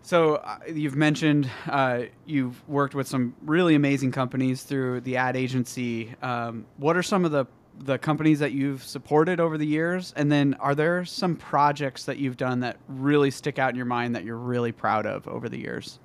So 0.01 0.35
uh, 0.35 0.59
you've 0.73 0.95
mentioned 0.95 1.49
uh, 1.67 2.03
you've 2.25 2.65
worked 2.69 2.95
with 2.95 3.07
some 3.09 3.35
really 3.41 3.75
amazing 3.75 4.13
companies 4.13 4.63
through 4.63 5.01
the 5.01 5.17
ad 5.17 5.35
agency. 5.35 6.15
Um, 6.21 6.65
what 6.77 6.95
are 6.95 7.03
some 7.03 7.25
of 7.25 7.31
the 7.31 7.45
the 7.79 7.97
companies 7.97 8.39
that 8.39 8.53
you've 8.53 8.83
supported 8.83 9.39
over 9.39 9.57
the 9.57 9.67
years? 9.67 10.13
And 10.15 10.31
then 10.31 10.55
are 10.55 10.73
there 10.73 11.05
some 11.05 11.35
projects 11.35 12.05
that 12.05 12.17
you've 12.17 12.37
done 12.37 12.61
that 12.61 12.77
really 12.87 13.29
stick 13.31 13.59
out 13.59 13.69
in 13.69 13.75
your 13.75 13.85
mind 13.85 14.15
that 14.15 14.23
you're 14.23 14.37
really 14.37 14.71
proud 14.71 15.05
of 15.05 15.27
over 15.27 15.49
the 15.49 15.59
years? 15.59 15.99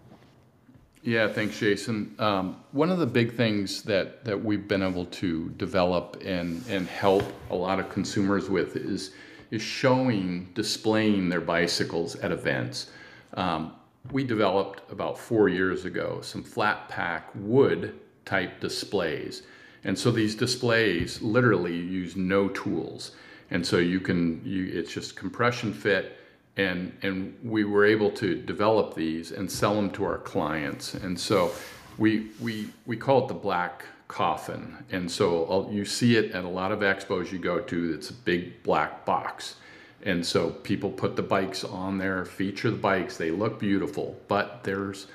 Yeah, 1.04 1.26
thanks, 1.26 1.58
Jason. 1.58 2.14
Um, 2.20 2.62
one 2.70 2.88
of 2.90 2.98
the 2.98 3.06
big 3.06 3.34
things 3.34 3.82
that, 3.82 4.24
that 4.24 4.40
we've 4.40 4.68
been 4.68 4.84
able 4.84 5.06
to 5.06 5.48
develop 5.56 6.22
and, 6.24 6.64
and 6.68 6.86
help 6.86 7.24
a 7.50 7.56
lot 7.56 7.80
of 7.80 7.88
consumers 7.88 8.48
with 8.48 8.76
is, 8.76 9.10
is 9.50 9.60
showing, 9.60 10.48
displaying 10.54 11.28
their 11.28 11.40
bicycles 11.40 12.14
at 12.16 12.30
events. 12.30 12.92
Um, 13.34 13.72
we 14.12 14.22
developed 14.22 14.92
about 14.92 15.18
four 15.18 15.48
years 15.48 15.84
ago 15.86 16.20
some 16.22 16.44
flat 16.44 16.88
pack 16.88 17.30
wood 17.34 17.98
type 18.24 18.60
displays. 18.60 19.42
And 19.82 19.98
so 19.98 20.12
these 20.12 20.36
displays 20.36 21.20
literally 21.20 21.76
use 21.76 22.14
no 22.14 22.48
tools. 22.48 23.12
And 23.50 23.66
so 23.66 23.78
you 23.78 23.98
can, 23.98 24.40
you, 24.44 24.70
it's 24.72 24.92
just 24.92 25.16
compression 25.16 25.72
fit 25.72 26.16
and 26.56 26.96
and 27.02 27.36
we 27.42 27.64
were 27.64 27.84
able 27.84 28.10
to 28.10 28.34
develop 28.34 28.94
these 28.94 29.32
and 29.32 29.50
sell 29.50 29.74
them 29.74 29.90
to 29.90 30.04
our 30.04 30.18
clients. 30.18 30.94
And 30.94 31.18
so 31.18 31.52
we 31.98 32.30
we 32.40 32.68
we 32.86 32.96
call 32.96 33.24
it 33.24 33.28
the 33.28 33.34
black 33.34 33.84
coffin. 34.08 34.84
And 34.90 35.10
so 35.10 35.46
I'll, 35.46 35.72
you 35.72 35.84
see 35.84 36.16
it 36.16 36.32
at 36.32 36.44
a 36.44 36.48
lot 36.48 36.70
of 36.70 36.80
expos 36.80 37.32
you 37.32 37.38
go 37.38 37.60
to 37.60 37.94
it's 37.94 38.10
a 38.10 38.14
big 38.14 38.62
black 38.62 39.04
box. 39.04 39.56
And 40.04 40.24
so 40.26 40.50
people 40.50 40.90
put 40.90 41.16
the 41.16 41.22
bikes 41.22 41.64
on 41.64 41.96
there 41.96 42.24
feature 42.24 42.70
the 42.70 42.76
bikes 42.76 43.16
they 43.16 43.30
look 43.30 43.58
beautiful. 43.58 44.20
But 44.28 44.64
there's 44.64 45.06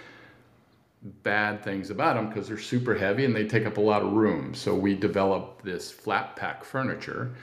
bad 1.24 1.63
things 1.63 1.91
about 1.91 2.15
them 2.15 2.27
because 2.27 2.48
they're 2.48 2.58
super 2.58 2.96
heavy 2.96 3.25
and 3.25 3.36
they 3.36 3.46
take 3.46 3.65
up 3.67 3.77
a 3.77 3.82
lot 3.82 4.01
of 4.01 4.13
room. 4.13 4.56
So 4.56 4.74
we 4.74 4.96
developed 4.96 5.63
this 5.63 5.91
flat 5.91 6.36
pack 6.36 6.63
furniture 6.63 7.34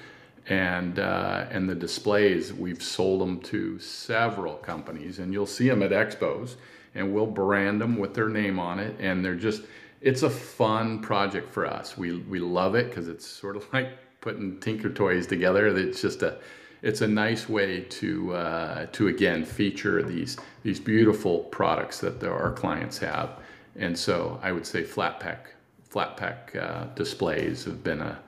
and 0.49 0.99
uh, 0.99 1.47
and 1.51 1.69
the 1.69 1.75
displays 1.75 2.53
we've 2.53 2.83
sold 2.83 3.21
them 3.21 3.41
to 3.41 3.79
several 3.79 4.55
companies 4.55 5.19
and 5.19 5.33
you'll 5.33 5.47
see 5.47 5.69
them 5.69 5.83
at 5.83 5.91
expos 5.91 6.57
and 6.95 7.15
we'll 7.15 7.27
brand 7.27 7.81
them 7.81 7.97
with 7.97 8.15
their 8.15 8.29
name 8.29 8.59
on 8.59 8.79
it 8.79 8.95
and 9.01 9.25
they're 9.25 9.35
just 9.35 9.63
it's 10.05 10.23
a 10.23 10.29
fun 10.29 11.01
project 11.01 11.51
for 11.51 11.67
us. 11.67 11.97
We 11.97 12.19
we 12.19 12.39
love 12.39 12.75
it 12.75 12.91
because 12.91 13.09
it's 13.09 13.27
sort 13.27 13.57
of 13.57 13.67
like 13.73 13.91
putting 14.21 14.61
tinker 14.61 14.91
toys 14.91 15.27
together. 15.27 15.67
It's 15.67 16.01
just 16.01 16.23
a 16.23 16.39
it's 16.83 17.01
a 17.01 17.09
nice 17.09 17.49
way 17.49 17.81
to 17.81 18.35
uh, 18.35 18.87
to 18.93 19.09
again 19.09 19.45
feature 19.45 20.03
these 20.03 20.37
these 20.63 20.79
beautiful 20.79 21.41
products 21.45 22.01
that 22.01 22.21
the, 22.21 22.31
our 22.31 22.53
clients 22.53 22.99
have. 22.99 23.41
And 23.77 23.99
so 23.99 24.39
I 24.43 24.53
would 24.53 24.67
say 24.67 24.85
flat 24.85 25.19
pack 25.19 25.55
flat 25.89 26.17
pack 26.17 26.55
uh, 26.55 26.85
displays 26.97 27.65
have 27.65 27.83
been 27.83 28.01
a, 28.01 28.19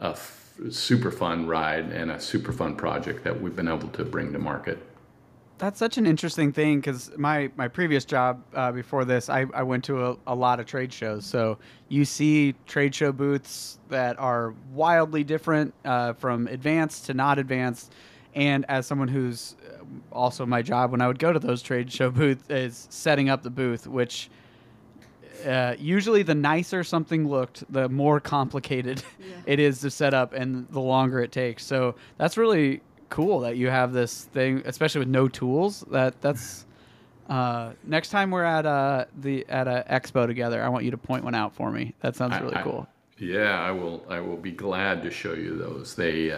a 0.00 0.14
super 0.70 1.10
fun 1.10 1.46
ride 1.46 1.90
and 1.92 2.10
a 2.10 2.20
super 2.20 2.52
fun 2.52 2.76
project 2.76 3.24
that 3.24 3.40
we've 3.40 3.56
been 3.56 3.68
able 3.68 3.88
to 3.88 4.04
bring 4.04 4.32
to 4.32 4.38
market. 4.38 4.78
That's 5.58 5.78
such 5.78 5.98
an 5.98 6.06
interesting 6.06 6.52
thing 6.52 6.78
because 6.78 7.10
my, 7.18 7.50
my 7.56 7.66
previous 7.66 8.04
job 8.04 8.42
uh, 8.54 8.70
before 8.70 9.04
this, 9.04 9.28
I, 9.28 9.46
I 9.52 9.64
went 9.64 9.82
to 9.84 10.06
a, 10.06 10.16
a 10.28 10.34
lot 10.34 10.60
of 10.60 10.66
trade 10.66 10.92
shows. 10.92 11.26
So 11.26 11.58
you 11.88 12.04
see 12.04 12.54
trade 12.66 12.94
show 12.94 13.10
booths 13.10 13.80
that 13.88 14.18
are 14.20 14.54
wildly 14.72 15.24
different 15.24 15.74
uh, 15.84 16.12
from 16.12 16.46
advanced 16.46 17.06
to 17.06 17.14
not 17.14 17.40
advanced. 17.40 17.92
And 18.34 18.64
as 18.68 18.86
someone 18.86 19.08
who's 19.08 19.56
uh, 19.68 19.82
also 20.12 20.46
my 20.46 20.62
job 20.62 20.92
when 20.92 21.00
I 21.00 21.08
would 21.08 21.18
go 21.18 21.32
to 21.32 21.40
those 21.40 21.60
trade 21.60 21.90
show 21.90 22.10
booths 22.10 22.48
is 22.48 22.86
setting 22.90 23.28
up 23.28 23.42
the 23.42 23.50
booth, 23.50 23.88
which 23.88 24.30
uh, 25.46 25.76
usually 25.78 26.22
the 26.22 26.34
nicer 26.34 26.84
something 26.84 27.28
looked, 27.28 27.64
the 27.72 27.88
more 27.88 28.20
complicated 28.20 29.02
yeah. 29.20 29.26
it 29.46 29.60
is 29.60 29.80
to 29.80 29.90
set 29.90 30.14
up 30.14 30.32
and 30.32 30.68
the 30.70 30.80
longer 30.80 31.20
it 31.20 31.32
takes. 31.32 31.64
So 31.64 31.94
that's 32.16 32.36
really 32.36 32.80
cool 33.10 33.40
that 33.40 33.56
you 33.56 33.68
have 33.68 33.92
this 33.92 34.24
thing, 34.24 34.62
especially 34.64 35.00
with 35.00 35.08
no 35.08 35.28
tools. 35.28 35.84
That 35.90 36.20
that's 36.20 36.66
uh, 37.28 37.72
next 37.84 38.10
time 38.10 38.30
we're 38.30 38.44
at 38.44 38.66
a 38.66 38.68
uh, 38.68 39.04
the 39.18 39.46
at 39.48 39.68
a 39.68 39.84
expo 39.90 40.26
together, 40.26 40.62
I 40.62 40.68
want 40.68 40.84
you 40.84 40.90
to 40.90 40.98
point 40.98 41.24
one 41.24 41.34
out 41.34 41.54
for 41.54 41.70
me. 41.70 41.94
That 42.00 42.16
sounds 42.16 42.38
really 42.40 42.56
I, 42.56 42.62
cool. 42.62 42.86
yeah, 43.18 43.60
I 43.60 43.70
will. 43.70 44.04
I 44.08 44.20
will 44.20 44.36
be 44.36 44.52
glad 44.52 45.02
to 45.02 45.10
show 45.10 45.34
you 45.34 45.56
those. 45.56 45.94
They. 45.94 46.30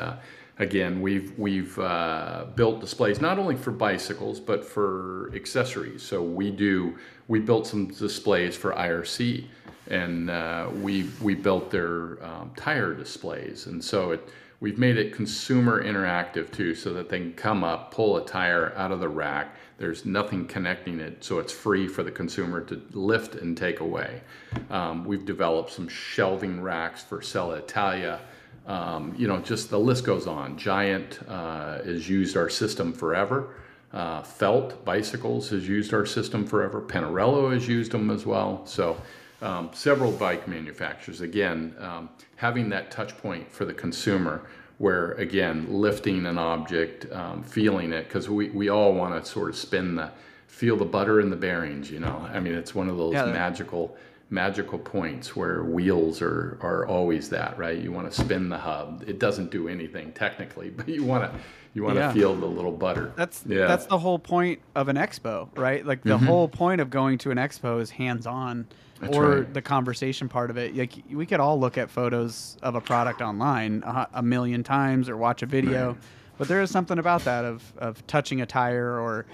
Again, 0.60 1.00
we've 1.00 1.36
we've 1.38 1.78
uh, 1.78 2.44
built 2.54 2.80
displays 2.80 3.18
not 3.18 3.38
only 3.38 3.56
for 3.56 3.70
bicycles 3.70 4.38
but 4.38 4.62
for 4.62 5.32
accessories. 5.34 6.02
So 6.02 6.22
we 6.22 6.50
do 6.50 6.98
we 7.28 7.40
built 7.40 7.66
some 7.66 7.86
displays 7.86 8.58
for 8.58 8.72
IRC, 8.74 9.46
and 9.88 10.28
uh, 10.28 10.68
we 10.82 11.08
we 11.22 11.34
built 11.34 11.70
their 11.70 12.22
um, 12.22 12.52
tire 12.58 12.92
displays, 12.92 13.68
and 13.68 13.82
so 13.82 14.10
it 14.10 14.28
we've 14.60 14.76
made 14.76 14.98
it 14.98 15.14
consumer 15.14 15.82
interactive 15.82 16.52
too, 16.52 16.74
so 16.74 16.92
that 16.92 17.08
they 17.08 17.20
can 17.20 17.32
come 17.32 17.64
up, 17.64 17.90
pull 17.90 18.18
a 18.18 18.26
tire 18.26 18.74
out 18.76 18.92
of 18.92 19.00
the 19.00 19.08
rack. 19.08 19.56
There's 19.78 20.04
nothing 20.04 20.46
connecting 20.46 21.00
it, 21.00 21.24
so 21.24 21.38
it's 21.38 21.54
free 21.54 21.88
for 21.88 22.02
the 22.02 22.10
consumer 22.10 22.60
to 22.64 22.82
lift 22.92 23.34
and 23.34 23.56
take 23.56 23.80
away. 23.80 24.20
Um, 24.68 25.06
we've 25.06 25.24
developed 25.24 25.70
some 25.70 25.88
shelving 25.88 26.60
racks 26.60 27.02
for 27.02 27.22
Selle 27.22 27.52
Italia 27.52 28.20
um, 28.66 29.14
you 29.16 29.26
know, 29.26 29.38
just 29.38 29.70
the 29.70 29.78
list 29.78 30.04
goes 30.04 30.26
on. 30.26 30.56
Giant 30.56 31.20
uh, 31.28 31.82
has 31.82 32.08
used 32.08 32.36
our 32.36 32.48
system 32.48 32.92
forever. 32.92 33.54
Uh, 33.92 34.22
Felt 34.22 34.84
Bicycles 34.84 35.50
has 35.50 35.66
used 35.68 35.92
our 35.92 36.06
system 36.06 36.46
forever. 36.46 36.80
Pinarello 36.80 37.52
has 37.52 37.66
used 37.66 37.92
them 37.92 38.10
as 38.10 38.24
well. 38.24 38.64
So 38.66 38.96
um, 39.42 39.70
several 39.72 40.12
bike 40.12 40.46
manufacturers, 40.46 41.20
again, 41.20 41.74
um, 41.80 42.10
having 42.36 42.68
that 42.68 42.90
touch 42.90 43.16
point 43.18 43.50
for 43.50 43.64
the 43.64 43.74
consumer 43.74 44.42
where, 44.78 45.12
again, 45.12 45.66
lifting 45.68 46.24
an 46.24 46.38
object, 46.38 47.10
um, 47.12 47.42
feeling 47.42 47.92
it, 47.92 48.04
because 48.04 48.30
we, 48.30 48.48
we 48.50 48.68
all 48.70 48.94
want 48.94 49.22
to 49.22 49.30
sort 49.30 49.50
of 49.50 49.56
spin 49.56 49.94
the, 49.96 50.10
feel 50.46 50.76
the 50.76 50.84
butter 50.84 51.20
in 51.20 51.28
the 51.28 51.36
bearings, 51.36 51.90
you 51.90 52.00
know. 52.00 52.26
I 52.32 52.40
mean, 52.40 52.54
it's 52.54 52.74
one 52.74 52.88
of 52.88 52.96
those 52.96 53.12
yeah, 53.12 53.26
magical 53.26 53.96
magical 54.30 54.78
points 54.78 55.34
where 55.34 55.64
wheels 55.64 56.22
are, 56.22 56.56
are 56.62 56.86
always 56.86 57.28
that, 57.30 57.58
right? 57.58 57.76
You 57.76 57.90
want 57.90 58.10
to 58.10 58.20
spin 58.20 58.48
the 58.48 58.58
hub. 58.58 59.04
It 59.06 59.18
doesn't 59.18 59.50
do 59.50 59.68
anything 59.68 60.12
technically, 60.12 60.70
but 60.76 60.88
you 60.88 61.04
want 61.04 61.30
to 61.30 61.38
you 61.72 61.84
want 61.84 61.96
to 61.96 62.00
yeah. 62.00 62.12
feel 62.12 62.34
the 62.34 62.46
little 62.46 62.72
butter. 62.72 63.12
That's 63.16 63.44
yeah. 63.46 63.66
that's 63.66 63.86
the 63.86 63.98
whole 63.98 64.18
point 64.18 64.60
of 64.74 64.88
an 64.88 64.96
expo, 64.96 65.48
right? 65.56 65.84
Like 65.84 66.02
the 66.02 66.16
mm-hmm. 66.16 66.26
whole 66.26 66.48
point 66.48 66.80
of 66.80 66.90
going 66.90 67.18
to 67.18 67.30
an 67.30 67.38
expo 67.38 67.80
is 67.80 67.90
hands-on 67.90 68.66
that's 69.00 69.16
or 69.16 69.40
right. 69.40 69.54
the 69.54 69.62
conversation 69.62 70.28
part 70.28 70.50
of 70.50 70.56
it. 70.56 70.76
Like 70.76 70.94
we 71.10 71.26
could 71.26 71.40
all 71.40 71.58
look 71.58 71.78
at 71.78 71.90
photos 71.90 72.56
of 72.62 72.74
a 72.74 72.80
product 72.80 73.20
online 73.20 73.82
a, 73.84 74.08
a 74.14 74.22
million 74.22 74.62
times 74.62 75.08
or 75.08 75.16
watch 75.16 75.42
a 75.42 75.46
video. 75.46 75.88
Right. 75.88 75.96
But 76.40 76.48
there 76.48 76.62
is 76.62 76.70
something 76.70 76.98
about 76.98 77.24
that 77.24 77.44
of, 77.44 77.70
of 77.76 78.06
touching 78.06 78.40
a 78.40 78.46
tire 78.46 78.98
or 78.98 79.26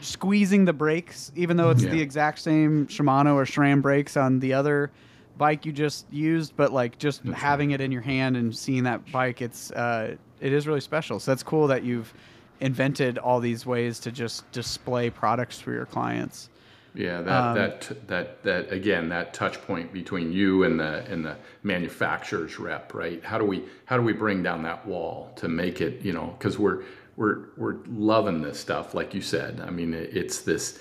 squeezing 0.00 0.64
the 0.64 0.72
brakes, 0.72 1.32
even 1.34 1.56
though 1.56 1.70
it's 1.70 1.82
yeah. 1.82 1.90
the 1.90 2.00
exact 2.00 2.38
same 2.38 2.86
Shimano 2.86 3.34
or 3.34 3.44
SRAM 3.46 3.82
brakes 3.82 4.16
on 4.16 4.38
the 4.38 4.52
other 4.52 4.92
bike 5.38 5.66
you 5.66 5.72
just 5.72 6.06
used, 6.12 6.56
but 6.56 6.72
like 6.72 6.98
just 6.98 7.24
that's 7.24 7.36
having 7.36 7.70
right. 7.70 7.80
it 7.80 7.84
in 7.84 7.90
your 7.90 8.00
hand 8.00 8.36
and 8.36 8.56
seeing 8.56 8.84
that 8.84 9.10
bike, 9.10 9.42
it's 9.42 9.72
uh, 9.72 10.14
it 10.40 10.52
is 10.52 10.68
really 10.68 10.80
special. 10.80 11.18
So 11.18 11.32
that's 11.32 11.42
cool 11.42 11.66
that 11.66 11.82
you've 11.82 12.14
invented 12.60 13.18
all 13.18 13.40
these 13.40 13.66
ways 13.66 13.98
to 13.98 14.12
just 14.12 14.48
display 14.52 15.10
products 15.10 15.58
for 15.58 15.72
your 15.72 15.86
clients. 15.86 16.48
Yeah, 16.96 17.20
that 17.20 17.42
um, 17.42 17.54
that 17.54 18.08
that 18.08 18.42
that 18.42 18.72
again, 18.72 19.10
that 19.10 19.34
touch 19.34 19.60
point 19.66 19.92
between 19.92 20.32
you 20.32 20.64
and 20.64 20.80
the 20.80 21.04
and 21.10 21.24
the 21.24 21.36
manufacturer's 21.62 22.58
rep, 22.58 22.94
right? 22.94 23.22
How 23.22 23.36
do 23.36 23.44
we 23.44 23.64
how 23.84 23.96
do 23.96 24.02
we 24.02 24.14
bring 24.14 24.42
down 24.42 24.62
that 24.62 24.86
wall 24.86 25.30
to 25.36 25.46
make 25.46 25.82
it, 25.82 26.00
you 26.02 26.14
know, 26.14 26.34
because 26.38 26.58
we're 26.58 26.84
we're 27.16 27.48
we're 27.58 27.76
loving 27.86 28.40
this 28.40 28.58
stuff, 28.58 28.94
like 28.94 29.12
you 29.12 29.20
said. 29.20 29.60
I 29.60 29.70
mean, 29.70 29.92
it's 29.92 30.40
this 30.40 30.78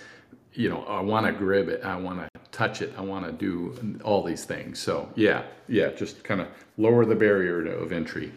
you 0.56 0.69
know, 0.69 0.84
I 0.84 1.01
want 1.01 1.25
to 1.25 1.34
grip 1.34 1.67
it, 1.67 1.84
I 1.84 1.97
want 1.97 2.19
to 2.19 2.39
touch 2.51 2.82
it, 2.82 2.93
I 2.97 3.01
want 3.01 3.25
to 3.25 3.32
do 3.34 3.99
all 4.04 4.23
these 4.23 4.45
things. 4.45 4.80
So 4.80 5.10
yeah, 5.15 5.43
yeah, 5.67 5.89
just 5.89 6.23
kind 6.23 6.39
of 6.41 6.47
lower 6.78 7.06
the 7.06 7.15
barrier 7.15 7.63
to, 7.63 7.71
of 7.71 7.91
entry. 7.91 8.32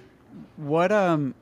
What 0.56 0.90
um, 0.90 1.34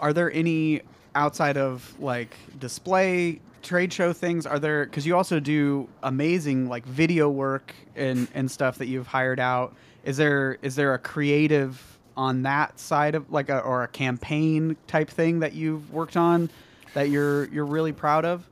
are 0.00 0.12
there 0.12 0.32
any 0.32 0.82
outside 1.14 1.56
of 1.56 1.94
like 2.00 2.36
display 2.58 3.40
trade 3.62 3.92
show 3.92 4.12
things? 4.12 4.46
Are 4.46 4.58
there 4.58 4.84
because 4.84 5.06
you 5.06 5.16
also 5.16 5.40
do 5.40 5.88
amazing 6.02 6.68
like 6.68 6.84
video 6.86 7.28
work 7.28 7.74
and 7.96 8.28
and 8.34 8.50
stuff 8.50 8.78
that 8.78 8.86
you've 8.86 9.06
hired 9.06 9.40
out? 9.40 9.74
Is 10.04 10.16
there 10.16 10.58
is 10.62 10.76
there 10.76 10.94
a 10.94 10.98
creative 10.98 11.98
on 12.16 12.42
that 12.42 12.78
side 12.80 13.14
of 13.14 13.30
like 13.30 13.48
a 13.48 13.60
or 13.60 13.84
a 13.84 13.88
campaign 13.88 14.76
type 14.86 15.08
thing 15.08 15.40
that 15.40 15.52
you've 15.52 15.92
worked 15.92 16.16
on 16.16 16.50
that 16.94 17.10
you're 17.10 17.44
you're 17.46 17.66
really 17.66 17.92
proud 17.92 18.24
of? 18.24 18.48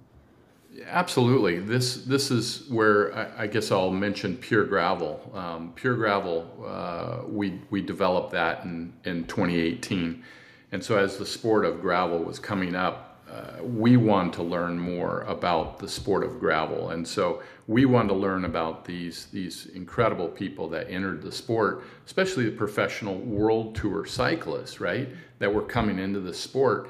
Absolutely. 0.86 1.58
This 1.58 2.04
this 2.04 2.30
is 2.30 2.68
where 2.68 3.14
I, 3.14 3.44
I 3.44 3.46
guess 3.46 3.70
I'll 3.70 3.90
mention 3.90 4.36
Pure 4.36 4.66
Gravel. 4.66 5.30
Um, 5.34 5.72
Pure 5.74 5.96
Gravel, 5.96 6.50
uh, 6.66 7.26
we 7.28 7.60
we 7.70 7.80
developed 7.80 8.32
that 8.32 8.64
in 8.64 8.92
in 9.04 9.24
2018, 9.24 10.22
and 10.72 10.84
so 10.84 10.98
as 10.98 11.16
the 11.16 11.26
sport 11.26 11.64
of 11.64 11.80
gravel 11.80 12.18
was 12.18 12.38
coming 12.38 12.74
up, 12.74 13.05
we 13.62 13.96
wanted 13.96 14.32
to 14.34 14.42
learn 14.42 14.78
more 14.78 15.22
about 15.22 15.78
the 15.78 15.88
sport 15.88 16.24
of 16.24 16.38
gravel, 16.38 16.90
and 16.90 17.06
so 17.06 17.42
we 17.66 17.84
wanted 17.84 18.08
to 18.08 18.14
learn 18.14 18.44
about 18.44 18.84
these 18.84 19.26
these 19.26 19.66
incredible 19.74 20.28
people 20.28 20.68
that 20.68 20.90
entered 20.90 21.22
the 21.22 21.32
sport, 21.32 21.82
especially 22.06 22.44
the 22.44 22.56
professional 22.56 23.16
world 23.16 23.74
tour 23.74 24.06
cyclists, 24.06 24.80
right, 24.80 25.08
that 25.38 25.52
were 25.52 25.62
coming 25.62 25.98
into 25.98 26.20
the 26.20 26.34
sport. 26.34 26.88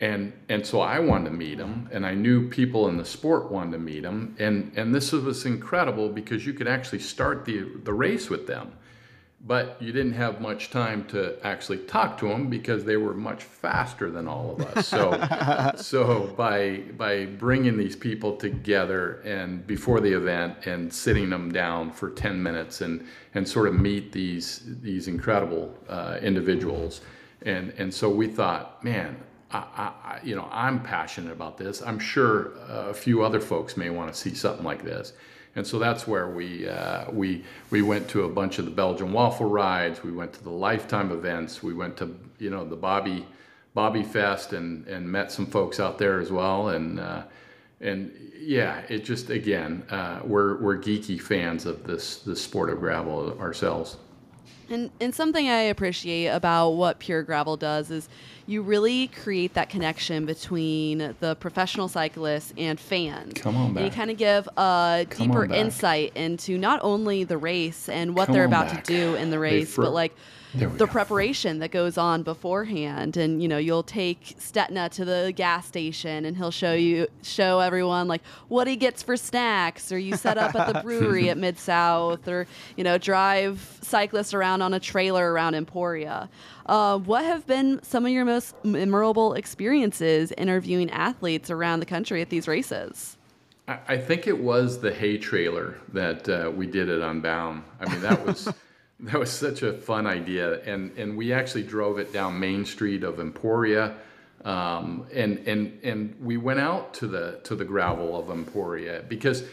And 0.00 0.32
and 0.48 0.64
so 0.64 0.80
I 0.80 1.00
wanted 1.00 1.30
to 1.30 1.36
meet 1.36 1.58
them, 1.58 1.88
and 1.90 2.06
I 2.06 2.14
knew 2.14 2.48
people 2.48 2.88
in 2.88 2.96
the 2.96 3.04
sport 3.04 3.50
wanted 3.50 3.72
to 3.72 3.78
meet 3.78 4.02
them, 4.02 4.36
and 4.38 4.72
and 4.76 4.94
this 4.94 5.10
was 5.12 5.44
incredible 5.44 6.08
because 6.08 6.46
you 6.46 6.52
could 6.52 6.68
actually 6.68 7.00
start 7.00 7.44
the 7.44 7.64
the 7.82 7.92
race 7.92 8.30
with 8.30 8.46
them, 8.46 8.72
but 9.46 9.80
you 9.80 9.92
didn't 9.92 10.14
have 10.14 10.40
much 10.40 10.70
time 10.70 11.04
to 11.06 11.38
actually 11.46 11.78
talk 11.78 12.18
to 12.18 12.28
them 12.28 12.48
because 12.48 12.84
they 12.84 12.96
were 12.96 13.14
much 13.14 13.44
faster 13.44 14.10
than 14.10 14.26
all 14.26 14.52
of 14.52 14.60
us. 14.60 14.88
So 14.88 15.72
so 15.76 16.34
by 16.36 16.78
by 16.96 17.26
bringing 17.26 17.76
these 17.76 17.94
people 17.94 18.36
together 18.36 19.20
and 19.24 19.66
before 19.66 20.00
the 20.00 20.12
event 20.12 20.66
and 20.66 20.92
sitting 20.92 21.30
them 21.30 21.52
down 21.52 21.92
for 21.92 22.10
ten 22.10 22.42
minutes 22.42 22.80
and 22.80 23.06
and 23.34 23.48
sort 23.48 23.68
of 23.68 23.74
meet 23.74 24.12
these 24.12 24.62
these 24.82 25.06
incredible 25.06 25.72
uh, 25.88 26.18
individuals, 26.20 27.00
and 27.42 27.70
and 27.78 27.92
so 27.94 28.10
we 28.10 28.26
thought, 28.26 28.82
man 28.82 29.16
I, 29.50 29.92
I, 30.04 30.20
you 30.22 30.36
know, 30.36 30.48
I'm 30.50 30.82
passionate 30.82 31.32
about 31.32 31.56
this. 31.56 31.80
I'm 31.82 31.98
sure 31.98 32.52
a 32.68 32.92
few 32.92 33.22
other 33.22 33.40
folks 33.40 33.76
may 33.76 33.90
want 33.90 34.12
to 34.12 34.18
see 34.18 34.34
something 34.34 34.64
like 34.64 34.84
this. 34.84 35.14
And 35.58 35.66
so 35.66 35.80
that's 35.80 36.06
where 36.06 36.28
we, 36.28 36.68
uh, 36.68 37.10
we, 37.10 37.42
we 37.70 37.82
went 37.82 38.08
to 38.10 38.22
a 38.22 38.28
bunch 38.28 38.60
of 38.60 38.64
the 38.64 38.70
Belgian 38.70 39.12
waffle 39.12 39.46
rides. 39.46 40.04
We 40.04 40.12
went 40.12 40.32
to 40.34 40.44
the 40.44 40.52
lifetime 40.52 41.10
events. 41.10 41.64
We 41.64 41.74
went 41.74 41.96
to, 41.96 42.16
you 42.38 42.48
know, 42.48 42.64
the 42.64 42.76
Bobby, 42.76 43.26
Bobby 43.74 44.04
Fest 44.04 44.52
and, 44.52 44.86
and 44.86 45.10
met 45.10 45.32
some 45.32 45.46
folks 45.46 45.80
out 45.80 45.98
there 45.98 46.20
as 46.20 46.30
well. 46.30 46.68
And, 46.68 47.00
uh, 47.00 47.24
and 47.80 48.12
yeah, 48.38 48.82
it 48.88 49.04
just, 49.04 49.30
again, 49.30 49.82
uh, 49.90 50.20
we're, 50.22 50.62
we're 50.62 50.78
geeky 50.78 51.20
fans 51.20 51.66
of 51.66 51.82
this, 51.82 52.18
this 52.20 52.40
sport 52.40 52.70
of 52.70 52.78
gravel 52.78 53.36
ourselves. 53.40 53.96
And, 54.70 54.90
and 55.00 55.14
something 55.14 55.48
I 55.48 55.62
appreciate 55.62 56.26
about 56.28 56.70
what 56.70 56.98
Pure 56.98 57.22
Gravel 57.22 57.56
does 57.56 57.90
is 57.90 58.08
you 58.46 58.62
really 58.62 59.08
create 59.08 59.54
that 59.54 59.70
connection 59.70 60.26
between 60.26 61.14
the 61.20 61.36
professional 61.36 61.88
cyclists 61.88 62.52
and 62.56 62.78
fans. 62.78 63.34
Come 63.34 63.56
on 63.56 63.74
back. 63.74 63.82
And 63.82 63.92
you 63.92 63.96
kind 63.96 64.10
of 64.10 64.16
give 64.18 64.48
a 64.56 65.06
Come 65.08 65.28
deeper 65.28 65.44
insight 65.46 66.16
into 66.16 66.58
not 66.58 66.80
only 66.82 67.24
the 67.24 67.38
race 67.38 67.88
and 67.88 68.14
what 68.14 68.26
Come 68.26 68.34
they're 68.34 68.44
about 68.44 68.68
back. 68.68 68.84
to 68.84 68.92
do 68.92 69.14
in 69.14 69.30
the 69.30 69.38
race, 69.38 69.74
but 69.74 69.92
like 69.92 70.14
the 70.54 70.66
go. 70.66 70.86
preparation 70.86 71.58
that 71.58 71.70
goes 71.70 71.98
on 71.98 72.22
beforehand. 72.22 73.16
And 73.16 73.42
you 73.42 73.48
know, 73.48 73.58
you'll 73.58 73.82
take 73.82 74.36
Stetina 74.38 74.90
to 74.92 75.04
the 75.04 75.32
gas 75.34 75.66
station, 75.66 76.24
and 76.24 76.36
he'll 76.36 76.50
show 76.50 76.72
you 76.72 77.06
show 77.22 77.60
everyone 77.60 78.08
like 78.08 78.22
what 78.48 78.66
he 78.66 78.76
gets 78.76 79.02
for 79.02 79.16
snacks, 79.16 79.92
or 79.92 79.98
you 79.98 80.16
set 80.16 80.38
up 80.38 80.54
at 80.54 80.72
the 80.72 80.80
brewery 80.80 81.30
at 81.30 81.38
Mid 81.38 81.58
South, 81.58 82.26
or 82.28 82.46
you 82.76 82.84
know, 82.84 82.98
drive 82.98 83.78
cyclists 83.82 84.34
around 84.34 84.62
on 84.62 84.74
a 84.74 84.80
trailer 84.80 85.32
around 85.32 85.54
Emporia. 85.54 86.28
Uh, 86.66 86.98
what 86.98 87.24
have 87.24 87.46
been 87.46 87.80
some 87.82 88.04
of 88.04 88.12
your 88.12 88.24
most 88.24 88.54
memorable 88.64 89.34
experiences 89.34 90.32
interviewing 90.36 90.90
athletes 90.90 91.50
around 91.50 91.80
the 91.80 91.86
country 91.86 92.20
at 92.20 92.30
these 92.30 92.48
races? 92.48 93.16
I 93.66 93.78
I 93.88 93.98
think 93.98 94.26
it 94.26 94.38
was 94.38 94.80
the 94.80 94.92
hay 94.92 95.18
trailer 95.18 95.78
that 95.92 96.28
uh, 96.28 96.50
we 96.54 96.66
did 96.66 96.88
it 96.88 97.00
Unbound. 97.00 97.64
I 97.80 97.90
mean, 97.90 98.00
that 98.00 98.24
was 98.24 98.48
that 99.00 99.18
was 99.18 99.30
such 99.30 99.62
a 99.62 99.72
fun 99.72 100.06
idea, 100.06 100.62
and 100.62 100.96
and 100.98 101.16
we 101.16 101.32
actually 101.32 101.62
drove 101.62 101.98
it 101.98 102.12
down 102.12 102.38
Main 102.38 102.64
Street 102.64 103.04
of 103.04 103.20
Emporia, 103.20 103.94
um, 104.44 105.06
and 105.12 105.38
and 105.46 105.78
and 105.82 106.16
we 106.20 106.36
went 106.36 106.60
out 106.60 106.94
to 106.94 107.06
the 107.06 107.40
to 107.44 107.54
the 107.54 107.64
gravel 107.64 108.18
of 108.18 108.30
Emporia 108.30 109.04
because 109.08 109.44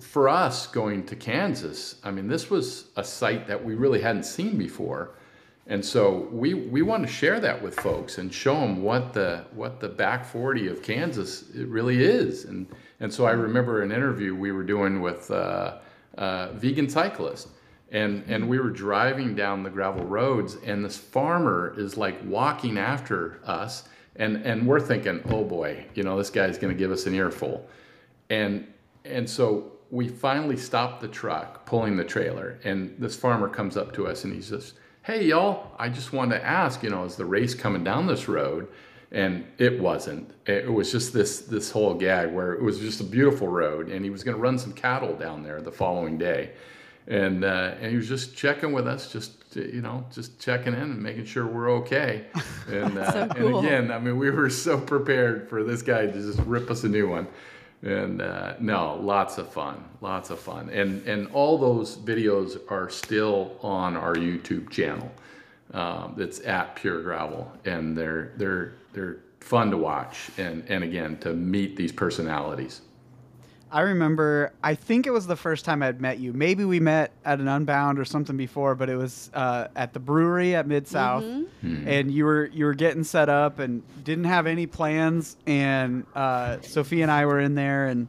for 0.00 0.28
us 0.28 0.66
going 0.66 1.06
to 1.06 1.16
Kansas, 1.16 1.96
I 2.02 2.10
mean, 2.10 2.26
this 2.26 2.50
was 2.50 2.86
a 2.96 3.04
site 3.04 3.46
that 3.46 3.64
we 3.64 3.74
really 3.74 4.00
hadn't 4.00 4.24
seen 4.24 4.58
before. 4.58 5.10
And 5.66 5.82
so 5.82 6.28
we, 6.30 6.52
we 6.52 6.82
want 6.82 7.06
to 7.06 7.12
share 7.12 7.40
that 7.40 7.62
with 7.62 7.78
folks 7.80 8.18
and 8.18 8.32
show 8.32 8.54
them 8.60 8.82
what 8.82 9.14
the 9.14 9.44
what 9.54 9.80
the 9.80 9.88
back 9.88 10.24
40 10.26 10.68
of 10.68 10.82
Kansas 10.82 11.50
it 11.54 11.66
really 11.68 12.04
is. 12.04 12.44
And 12.44 12.66
and 13.00 13.12
so 13.12 13.24
I 13.24 13.30
remember 13.30 13.82
an 13.82 13.90
interview 13.90 14.34
we 14.34 14.52
were 14.52 14.62
doing 14.62 15.00
with 15.00 15.30
uh, 15.30 15.78
uh, 16.18 16.52
vegan 16.52 16.88
cyclist, 16.88 17.48
and 17.94 18.24
and 18.26 18.46
we 18.46 18.58
were 18.58 18.70
driving 18.70 19.34
down 19.34 19.62
the 19.62 19.70
gravel 19.70 20.04
roads, 20.04 20.56
and 20.66 20.84
this 20.84 20.98
farmer 20.98 21.74
is 21.78 21.96
like 21.96 22.16
walking 22.24 22.76
after 22.76 23.40
us, 23.46 23.88
and 24.16 24.36
and 24.44 24.66
we're 24.66 24.80
thinking, 24.80 25.22
oh 25.30 25.44
boy, 25.44 25.86
you 25.94 26.02
know 26.02 26.18
this 26.18 26.28
guy's 26.28 26.58
going 26.58 26.72
to 26.74 26.78
give 26.78 26.90
us 26.90 27.06
an 27.06 27.14
earful, 27.14 27.66
and 28.28 28.66
and 29.04 29.30
so 29.30 29.70
we 29.90 30.08
finally 30.08 30.56
stopped 30.56 31.00
the 31.00 31.08
truck 31.08 31.64
pulling 31.66 31.96
the 31.96 32.04
trailer 32.04 32.58
and 32.64 32.96
this 32.98 33.14
farmer 33.14 33.48
comes 33.48 33.76
up 33.76 33.92
to 33.92 34.06
us 34.08 34.24
and 34.24 34.34
he's 34.34 34.48
just 34.48 34.74
hey 35.02 35.26
y'all 35.26 35.70
i 35.78 35.88
just 35.88 36.12
wanted 36.12 36.36
to 36.36 36.44
ask 36.44 36.82
you 36.82 36.90
know 36.90 37.04
is 37.04 37.16
the 37.16 37.24
race 37.24 37.54
coming 37.54 37.84
down 37.84 38.06
this 38.06 38.28
road? 38.28 38.68
And 39.12 39.46
it 39.58 39.78
wasn't. 39.78 40.32
It 40.44 40.72
was 40.72 40.90
just 40.90 41.12
this 41.12 41.42
this 41.42 41.70
whole 41.70 41.94
gag 41.94 42.32
where 42.32 42.52
it 42.54 42.60
was 42.60 42.80
just 42.80 43.00
a 43.00 43.04
beautiful 43.04 43.46
road 43.46 43.88
and 43.88 44.04
he 44.04 44.10
was 44.10 44.24
going 44.24 44.36
to 44.36 44.42
run 44.42 44.58
some 44.58 44.72
cattle 44.72 45.14
down 45.14 45.44
there 45.44 45.62
the 45.62 45.70
following 45.70 46.18
day 46.18 46.50
and 47.06 47.44
uh, 47.44 47.74
and 47.80 47.90
he 47.90 47.96
was 47.96 48.08
just 48.08 48.36
checking 48.36 48.72
with 48.72 48.86
us 48.86 49.12
just 49.12 49.32
you 49.56 49.82
know 49.82 50.04
just 50.12 50.40
checking 50.40 50.72
in 50.72 50.80
and 50.82 51.02
making 51.02 51.24
sure 51.24 51.46
we're 51.46 51.70
okay 51.70 52.24
and 52.68 52.96
uh, 52.98 53.12
So 53.12 53.28
cool. 53.28 53.58
and 53.58 53.66
again 53.66 53.90
I 53.92 53.98
mean, 53.98 54.16
we 54.18 54.30
were 54.30 54.50
so 54.50 54.78
prepared 54.80 55.48
for 55.48 55.62
this 55.62 55.82
guy 55.82 56.06
to 56.06 56.12
just 56.12 56.38
rip 56.40 56.70
us 56.70 56.84
a 56.84 56.88
new 56.88 57.08
one. 57.08 57.26
And 57.82 58.22
uh, 58.22 58.54
no, 58.60 58.94
lots 58.96 59.36
of 59.36 59.52
fun, 59.52 59.84
lots 60.00 60.30
of 60.30 60.40
fun, 60.40 60.70
and 60.70 61.06
and 61.06 61.28
all 61.34 61.58
those 61.58 61.98
videos 61.98 62.58
are 62.70 62.88
still 62.88 63.58
on 63.60 63.94
our 63.94 64.14
YouTube 64.14 64.70
channel. 64.70 65.12
Um, 65.74 66.14
it's 66.16 66.40
at 66.46 66.76
Pure 66.76 67.02
Gravel, 67.02 67.52
and 67.66 67.94
they're 67.94 68.32
they're 68.38 68.72
they're 68.94 69.18
fun 69.40 69.70
to 69.70 69.76
watch, 69.76 70.30
and 70.38 70.64
and 70.70 70.82
again 70.82 71.18
to 71.18 71.34
meet 71.34 71.76
these 71.76 71.92
personalities. 71.92 72.80
I 73.74 73.80
remember, 73.80 74.52
I 74.62 74.76
think 74.76 75.04
it 75.08 75.10
was 75.10 75.26
the 75.26 75.34
first 75.34 75.64
time 75.64 75.82
I'd 75.82 76.00
met 76.00 76.20
you. 76.20 76.32
Maybe 76.32 76.64
we 76.64 76.78
met 76.78 77.10
at 77.24 77.40
an 77.40 77.48
Unbound 77.48 77.98
or 77.98 78.04
something 78.04 78.36
before, 78.36 78.76
but 78.76 78.88
it 78.88 78.94
was 78.94 79.32
uh, 79.34 79.66
at 79.74 79.92
the 79.92 79.98
brewery 79.98 80.54
at 80.54 80.68
Mid 80.68 80.86
South, 80.86 81.24
and 81.62 82.10
you 82.12 82.24
were 82.24 82.46
you 82.46 82.66
were 82.66 82.74
getting 82.74 83.02
set 83.02 83.28
up 83.28 83.58
and 83.58 83.82
didn't 84.04 84.24
have 84.24 84.46
any 84.46 84.66
plans. 84.68 85.36
And 85.46 86.06
uh, 86.14 86.60
Sophie 86.60 87.02
and 87.02 87.10
I 87.10 87.26
were 87.26 87.40
in 87.40 87.56
there, 87.56 87.88
and 87.88 88.06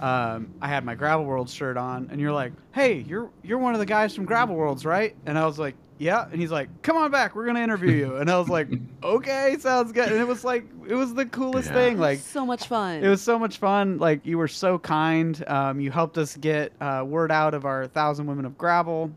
um, 0.00 0.52
I 0.60 0.68
had 0.68 0.84
my 0.84 0.94
Gravel 0.94 1.24
World 1.24 1.48
shirt 1.48 1.78
on, 1.78 2.08
and 2.12 2.20
you're 2.20 2.32
like, 2.32 2.52
"Hey, 2.72 2.98
you're 3.08 3.30
you're 3.42 3.58
one 3.58 3.72
of 3.72 3.80
the 3.80 3.86
guys 3.86 4.14
from 4.14 4.26
Gravel 4.26 4.54
Worlds, 4.54 4.84
right?" 4.84 5.16
And 5.24 5.38
I 5.38 5.46
was 5.46 5.58
like, 5.58 5.76
"Yeah," 5.98 6.26
and 6.30 6.40
he's 6.40 6.50
like, 6.50 6.68
"Come 6.82 6.96
on 6.96 7.10
back, 7.10 7.34
we're 7.34 7.46
gonna 7.46 7.60
interview 7.60 7.92
you." 7.92 8.16
And 8.16 8.30
I 8.30 8.38
was 8.38 8.48
like, 8.48 8.68
"Okay, 9.02 9.56
sounds 9.60 9.92
good." 9.92 10.10
And 10.12 10.20
it 10.20 10.26
was 10.26 10.44
like 10.44 10.64
it 10.88 10.94
was 10.94 11.14
the 11.14 11.26
coolest 11.26 11.68
Yeah. 11.68 11.74
thing, 11.74 11.98
like. 11.98 12.18
so 12.20 12.44
much 12.46 12.66
fun. 12.66 13.02
It 13.02 13.08
was 13.08 13.22
so 13.22 13.38
much 13.38 13.58
fun. 13.58 13.98
Like 13.98 14.24
you 14.26 14.38
were 14.38 14.48
so 14.48 14.78
kind. 14.78 15.42
Um, 15.46 15.80
you 15.80 15.90
helped 15.90 16.18
us 16.18 16.36
get 16.36 16.72
uh, 16.80 17.04
word 17.06 17.30
out 17.32 17.54
of 17.54 17.64
our 17.64 17.86
Thousand 17.86 18.26
Women 18.26 18.44
of 18.44 18.56
Gravel 18.58 19.10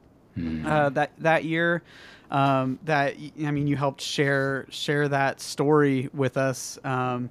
uh, 0.66 0.90
that 0.90 1.12
that 1.20 1.44
year. 1.46 1.82
Um, 2.32 2.78
that 2.84 3.16
i 3.44 3.50
mean, 3.52 3.66
you 3.66 3.76
helped 3.76 4.02
share 4.02 4.66
share 4.70 5.08
that 5.08 5.42
story 5.42 6.10
with 6.14 6.38
us. 6.38 6.78
Um, 6.84 7.30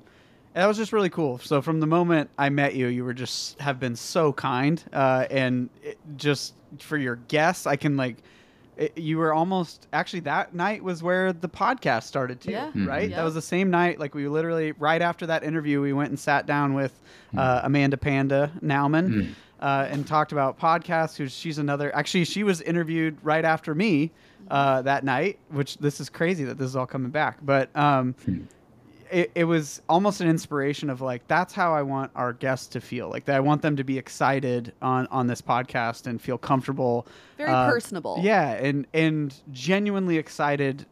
and 0.55 0.65
that 0.65 0.67
was 0.67 0.77
just 0.77 0.93
really 0.93 1.11
cool. 1.11 1.39
So 1.39 1.63
from 1.63 1.79
the 1.79 1.87
moment 1.87 2.31
I 2.37 2.49
met 2.49 2.75
you, 2.75 2.89
you 2.89 3.05
were 3.05 3.15
just 3.15 3.61
have 3.61 3.79
been 3.79 3.95
so 3.95 4.33
kind, 4.33 4.83
uh, 4.93 5.27
and 5.31 5.71
it, 5.85 5.99
just 6.17 6.55
for 6.81 6.97
your 6.97 7.15
guests, 7.17 7.65
I 7.67 7.77
can 7.77 7.97
like 7.97 8.17
it, 8.79 8.97
you 8.97 9.19
were 9.19 9.35
almost 9.35 9.87
actually 9.93 10.21
that 10.21 10.55
night 10.55 10.83
was 10.83 11.03
where 11.03 11.33
the 11.33 11.49
podcast 11.49 12.05
started 12.05 12.41
too, 12.41 12.53
Yeah. 12.53 12.71
right? 12.87 13.11
Mhm. 13.11 13.17
That 13.17 13.25
was 13.25 13.35
the 13.35 13.43
same 13.43 13.71
night. 13.71 13.99
Like 14.01 14.15
we 14.15 14.27
literally 14.29 14.73
right 14.73 15.03
after 15.03 15.27
that 15.27 15.43
interview, 15.45 15.81
we 15.83 15.93
went 15.93 16.09
and 16.11 16.19
sat 16.19 16.47
down 16.47 16.75
with 16.75 16.93
uh, 17.37 17.61
Amanda 17.65 17.97
Panda 17.97 18.51
Nauman. 18.63 19.31
Uh, 19.61 19.89
and 19.91 20.07
talked 20.07 20.31
about 20.31 20.57
podcasts. 20.57 21.17
Who's 21.17 21.33
she's 21.33 21.59
another. 21.59 21.93
Actually, 21.93 22.27
she 22.27 22.45
was 22.45 22.61
interviewed 22.61 23.19
right 23.25 23.45
after 23.45 23.75
me 23.75 24.13
uh, 24.53 24.83
that 24.83 25.03
night. 25.03 25.41
Which 25.51 25.79
this 25.79 25.99
is 25.99 26.09
crazy 26.09 26.45
that 26.45 26.59
this 26.59 26.69
is 26.69 26.77
all 26.77 26.87
coming 26.87 27.11
back. 27.11 27.39
But 27.43 27.75
um, 27.77 28.15
it, 29.11 29.31
it 29.35 29.45
was 29.45 29.81
almost 29.89 30.21
an 30.21 30.29
inspiration 30.29 30.91
of 30.91 31.01
like 31.01 31.27
that's 31.29 31.55
how 31.55 31.75
I 31.75 31.83
want 31.83 32.11
our 32.15 32.33
guests 32.33 32.67
to 32.69 32.81
feel. 32.81 33.09
Like 33.09 33.25
that 33.27 33.37
I 33.37 33.41
want 33.41 33.63
them 33.63 33.77
to 33.77 33.85
be 33.85 33.99
excited 33.99 34.73
on 34.83 35.07
on 35.09 35.27
this 35.27 35.41
podcast 35.43 36.07
and 36.07 36.21
feel 36.21 36.39
comfortable. 36.39 37.07
Very 37.37 37.51
uh, 37.51 37.71
personable. 37.71 38.19
Yeah, 38.23 38.53
and 38.53 38.87
and 38.95 39.35
genuinely 39.53 40.17
excited 40.17 40.87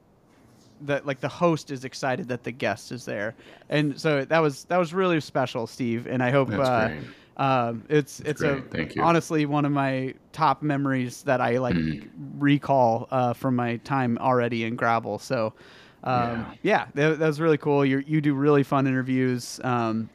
that 0.83 1.07
like 1.07 1.21
the 1.21 1.29
host 1.29 1.71
is 1.71 1.85
excited 1.85 2.29
that 2.29 2.45
the 2.45 2.53
guest 2.53 2.93
is 2.93 3.05
there. 3.05 3.35
And 3.69 3.99
so 4.01 4.25
that 4.25 4.39
was 4.41 4.65
that 4.65 4.79
was 4.79 4.93
really 4.93 5.21
special, 5.21 5.67
Steve. 5.67 6.07
And 6.07 6.23
I 6.23 6.31
hope 6.31 6.49
That's 6.49 6.69
uh, 6.69 6.89
great. 6.89 7.03
um, 7.39 7.85
it's 7.89 8.21
it's 8.21 8.43
a. 8.43 8.61
Thank 8.71 8.95
you. 8.95 9.03
honestly 9.03 9.47
one 9.47 9.65
of 9.65 9.73
my 9.73 10.15
top 10.33 10.63
memories 10.63 11.23
that 11.23 11.41
I 11.41 11.59
like 11.59 11.75
Mm. 11.75 12.09
recall 12.39 13.09
uh, 13.11 13.33
from 13.33 13.57
my 13.57 13.77
time 13.79 14.19
already 14.19 14.65
in 14.65 14.77
Gravel. 14.77 15.19
So 15.19 15.55
um, 16.05 16.47
yeah, 16.63 16.87
that, 16.95 17.19
that 17.19 17.27
was 17.27 17.41
really 17.41 17.59
cool. 17.59 17.85
You 17.85 18.03
you 18.07 18.21
do 18.21 18.35
really 18.35 18.63
fun 18.63 18.87
interviews, 18.87 19.61
um, 19.65 20.09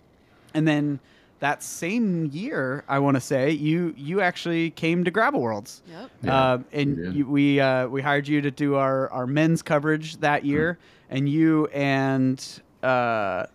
and 0.54 0.68
then 0.68 1.00
that 1.40 1.64
same 1.64 2.26
year, 2.28 2.84
I 2.88 3.00
want 3.00 3.16
to 3.16 3.22
say 3.22 3.52
you 3.52 3.94
you 3.98 4.22
actually 4.22 4.70
came 4.72 5.04
to 5.04 5.12
Gravel 5.12 5.42
Worlds. 5.42 5.82
Yep. 5.90 6.12
Yeah, 6.24 6.52
um, 6.54 6.66
and 6.72 6.98
we 6.98 7.10
you, 7.10 7.26
we 7.28 7.60
uh, 7.60 7.88
we 7.88 8.02
hired 8.02 8.28
you 8.28 8.42
to 8.42 8.52
do 8.52 8.76
our, 8.76 9.10
our 9.10 9.26
men's 9.28 9.62
coverage 9.62 10.18
that 10.18 10.46
year, 10.46 10.78
and 11.10 11.28
you 11.28 11.66
and 11.68 12.40
uh, 12.84 13.48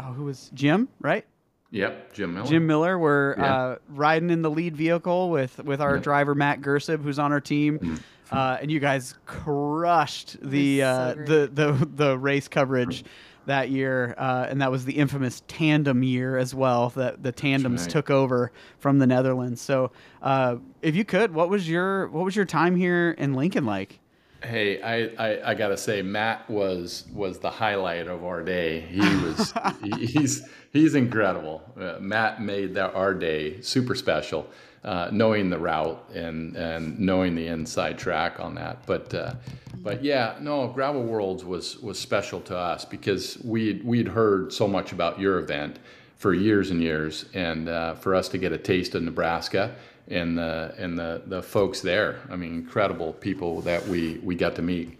oh, 0.00 0.04
who 0.12 0.24
was 0.24 0.50
Jim, 0.54 0.88
right? 1.00 1.24
Yep, 1.72 2.12
Jim 2.14 2.32
Miller. 2.34 2.46
Jim 2.48 2.66
Miller 2.66 2.96
were 2.98 3.34
Yeah. 3.38 3.54
uh, 3.56 3.76
riding 3.88 4.30
in 4.30 4.40
the 4.42 4.50
lead 4.50 4.76
vehicle 4.76 5.28
with 5.30 5.58
with 5.64 5.80
our 5.80 5.96
Yeah. 5.96 6.02
driver 6.02 6.34
Matt 6.36 6.60
Gersib, 6.60 7.02
who's 7.02 7.18
on 7.18 7.32
our 7.32 7.40
team, 7.40 8.00
uh, 8.32 8.58
and 8.60 8.70
you 8.70 8.80
guys 8.80 9.14
crushed 9.26 10.40
the 10.40 10.80
was 10.80 10.86
so 10.86 10.86
uh, 10.86 11.14
the 11.14 11.50
the 11.52 11.88
the 11.94 12.18
race 12.18 12.48
coverage 12.48 13.04
that 13.46 13.70
year, 13.70 14.14
uh, 14.18 14.46
and 14.48 14.60
that 14.60 14.70
was 14.70 14.84
the 14.84 14.94
infamous 14.94 15.42
tandem 15.48 16.02
year 16.02 16.36
as 16.36 16.54
well. 16.54 16.90
That 16.90 17.22
the 17.22 17.32
tandems 17.32 17.82
right. 17.82 17.90
took 17.90 18.10
over 18.10 18.52
from 18.78 18.98
the 18.98 19.06
Netherlands. 19.06 19.60
So, 19.60 19.92
uh, 20.22 20.56
if 20.82 20.94
you 20.94 21.04
could, 21.04 21.32
what 21.32 21.48
was 21.48 21.68
your 21.68 22.08
what 22.08 22.24
was 22.24 22.36
your 22.36 22.44
time 22.44 22.76
here 22.76 23.12
in 23.16 23.34
Lincoln 23.34 23.64
like? 23.64 24.00
Hey, 24.42 24.82
I, 24.82 25.04
I, 25.18 25.50
I 25.50 25.54
gotta 25.54 25.76
say, 25.76 26.02
Matt 26.02 26.48
was 26.50 27.06
was 27.12 27.38
the 27.38 27.50
highlight 27.50 28.06
of 28.06 28.24
our 28.24 28.42
day. 28.42 28.80
He 28.80 29.00
was 29.00 29.52
he- 29.82 30.06
he's 30.06 30.46
he's 30.72 30.94
incredible. 30.94 31.62
Uh, 31.78 31.96
Matt 32.00 32.42
made 32.42 32.74
that 32.74 32.94
our 32.94 33.14
day 33.14 33.60
super 33.62 33.94
special, 33.94 34.48
uh, 34.86 35.10
knowing 35.12 35.50
the 35.50 35.58
route 35.58 36.02
and 36.14 36.56
and 36.56 36.98
knowing 36.98 37.34
the 37.34 37.48
inside 37.48 37.98
track 37.98 38.38
on 38.38 38.54
that. 38.54 38.86
But 38.86 39.12
uh, 39.12 39.34
but 39.82 40.02
yeah, 40.02 40.36
no, 40.40 40.68
Gravel 40.68 41.02
Worlds 41.02 41.44
was 41.44 41.78
was 41.78 41.98
special 41.98 42.40
to 42.42 42.56
us 42.56 42.84
because 42.84 43.38
we 43.44 43.82
we'd 43.84 44.08
heard 44.08 44.52
so 44.52 44.68
much 44.68 44.92
about 44.92 45.18
your 45.18 45.38
event 45.38 45.80
for 46.16 46.32
years 46.32 46.70
and 46.70 46.80
years, 46.80 47.26
and 47.34 47.68
uh, 47.68 47.94
for 47.94 48.14
us 48.14 48.28
to 48.30 48.38
get 48.38 48.52
a 48.52 48.58
taste 48.58 48.94
of 48.94 49.02
Nebraska 49.02 49.74
and 50.08 50.38
the 50.38 50.72
and 50.78 50.96
the 50.96 51.22
the 51.26 51.42
folks 51.42 51.80
there. 51.80 52.20
I 52.30 52.36
mean, 52.36 52.54
incredible 52.54 53.12
people 53.12 53.60
that 53.62 53.86
we 53.88 54.18
we 54.22 54.36
got 54.36 54.54
to 54.54 54.62
meet. 54.62 54.98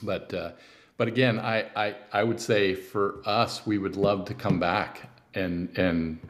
But 0.00 0.32
uh, 0.32 0.52
but 0.96 1.08
again, 1.08 1.40
I, 1.40 1.66
I 1.74 1.96
I 2.12 2.22
would 2.22 2.40
say 2.40 2.74
for 2.74 3.16
us, 3.26 3.66
we 3.66 3.78
would 3.78 3.96
love 3.96 4.26
to 4.26 4.34
come 4.34 4.60
back 4.60 5.08
and 5.34 5.76
and 5.76 6.20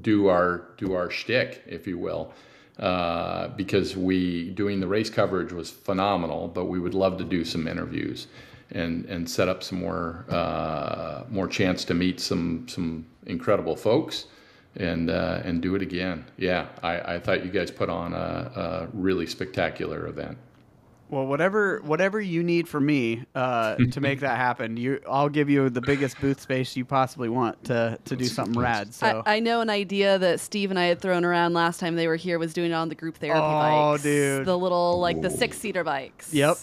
do 0.00 0.28
our 0.28 0.68
do 0.78 0.94
our 0.94 1.10
shtick, 1.10 1.62
if 1.66 1.86
you 1.86 1.98
will, 1.98 2.32
uh, 2.78 3.48
because 3.48 3.96
we 3.96 4.50
doing 4.50 4.80
the 4.80 4.86
race 4.86 5.10
coverage 5.10 5.52
was 5.52 5.70
phenomenal. 5.70 6.48
But 6.48 6.66
we 6.66 6.78
would 6.78 6.94
love 6.94 7.18
to 7.18 7.24
do 7.24 7.44
some 7.44 7.68
interviews 7.68 8.28
and 8.70 9.04
and 9.06 9.28
set 9.28 9.48
up 9.48 9.62
some 9.62 9.80
more 9.80 10.24
uh, 10.28 11.24
more 11.28 11.46
chance 11.46 11.84
to 11.84 11.94
meet 11.94 12.20
some 12.20 12.66
some 12.68 13.06
incredible 13.26 13.76
folks 13.76 14.26
and 14.76 15.10
uh, 15.10 15.40
and 15.44 15.60
do 15.60 15.74
it 15.74 15.82
again. 15.82 16.24
Yeah, 16.36 16.68
I, 16.82 17.14
I 17.14 17.18
thought 17.18 17.44
you 17.44 17.50
guys 17.50 17.70
put 17.70 17.90
on 17.90 18.14
a, 18.14 18.16
a 18.16 18.88
really 18.92 19.26
spectacular 19.26 20.06
event. 20.06 20.38
Well, 21.12 21.26
whatever 21.26 21.82
whatever 21.82 22.22
you 22.22 22.42
need 22.42 22.66
from 22.66 22.86
me 22.86 23.26
uh, 23.34 23.76
to 23.76 24.00
make 24.00 24.20
that 24.20 24.38
happen, 24.38 24.78
you 24.78 24.98
I'll 25.06 25.28
give 25.28 25.50
you 25.50 25.68
the 25.68 25.82
biggest 25.82 26.18
booth 26.22 26.40
space 26.40 26.74
you 26.74 26.86
possibly 26.86 27.28
want 27.28 27.62
to 27.64 27.98
to 28.06 28.16
do 28.16 28.24
something 28.24 28.58
rad. 28.58 28.94
So 28.94 29.22
I, 29.26 29.36
I 29.36 29.40
know 29.40 29.60
an 29.60 29.68
idea 29.68 30.18
that 30.18 30.40
Steve 30.40 30.70
and 30.70 30.78
I 30.78 30.86
had 30.86 31.02
thrown 31.02 31.26
around 31.26 31.52
last 31.52 31.80
time 31.80 31.96
they 31.96 32.08
were 32.08 32.16
here 32.16 32.38
was 32.38 32.54
doing 32.54 32.70
it 32.70 32.74
on 32.74 32.88
the 32.88 32.94
group 32.94 33.18
therapy 33.18 33.40
bikes. 33.40 33.74
Oh, 33.74 33.92
bikes. 33.92 34.02
dude. 34.04 34.46
The 34.46 34.56
little, 34.56 35.00
like, 35.00 35.20
the 35.20 35.28
six 35.28 35.58
seater 35.58 35.84
bikes. 35.84 36.32
Yep. 36.32 36.56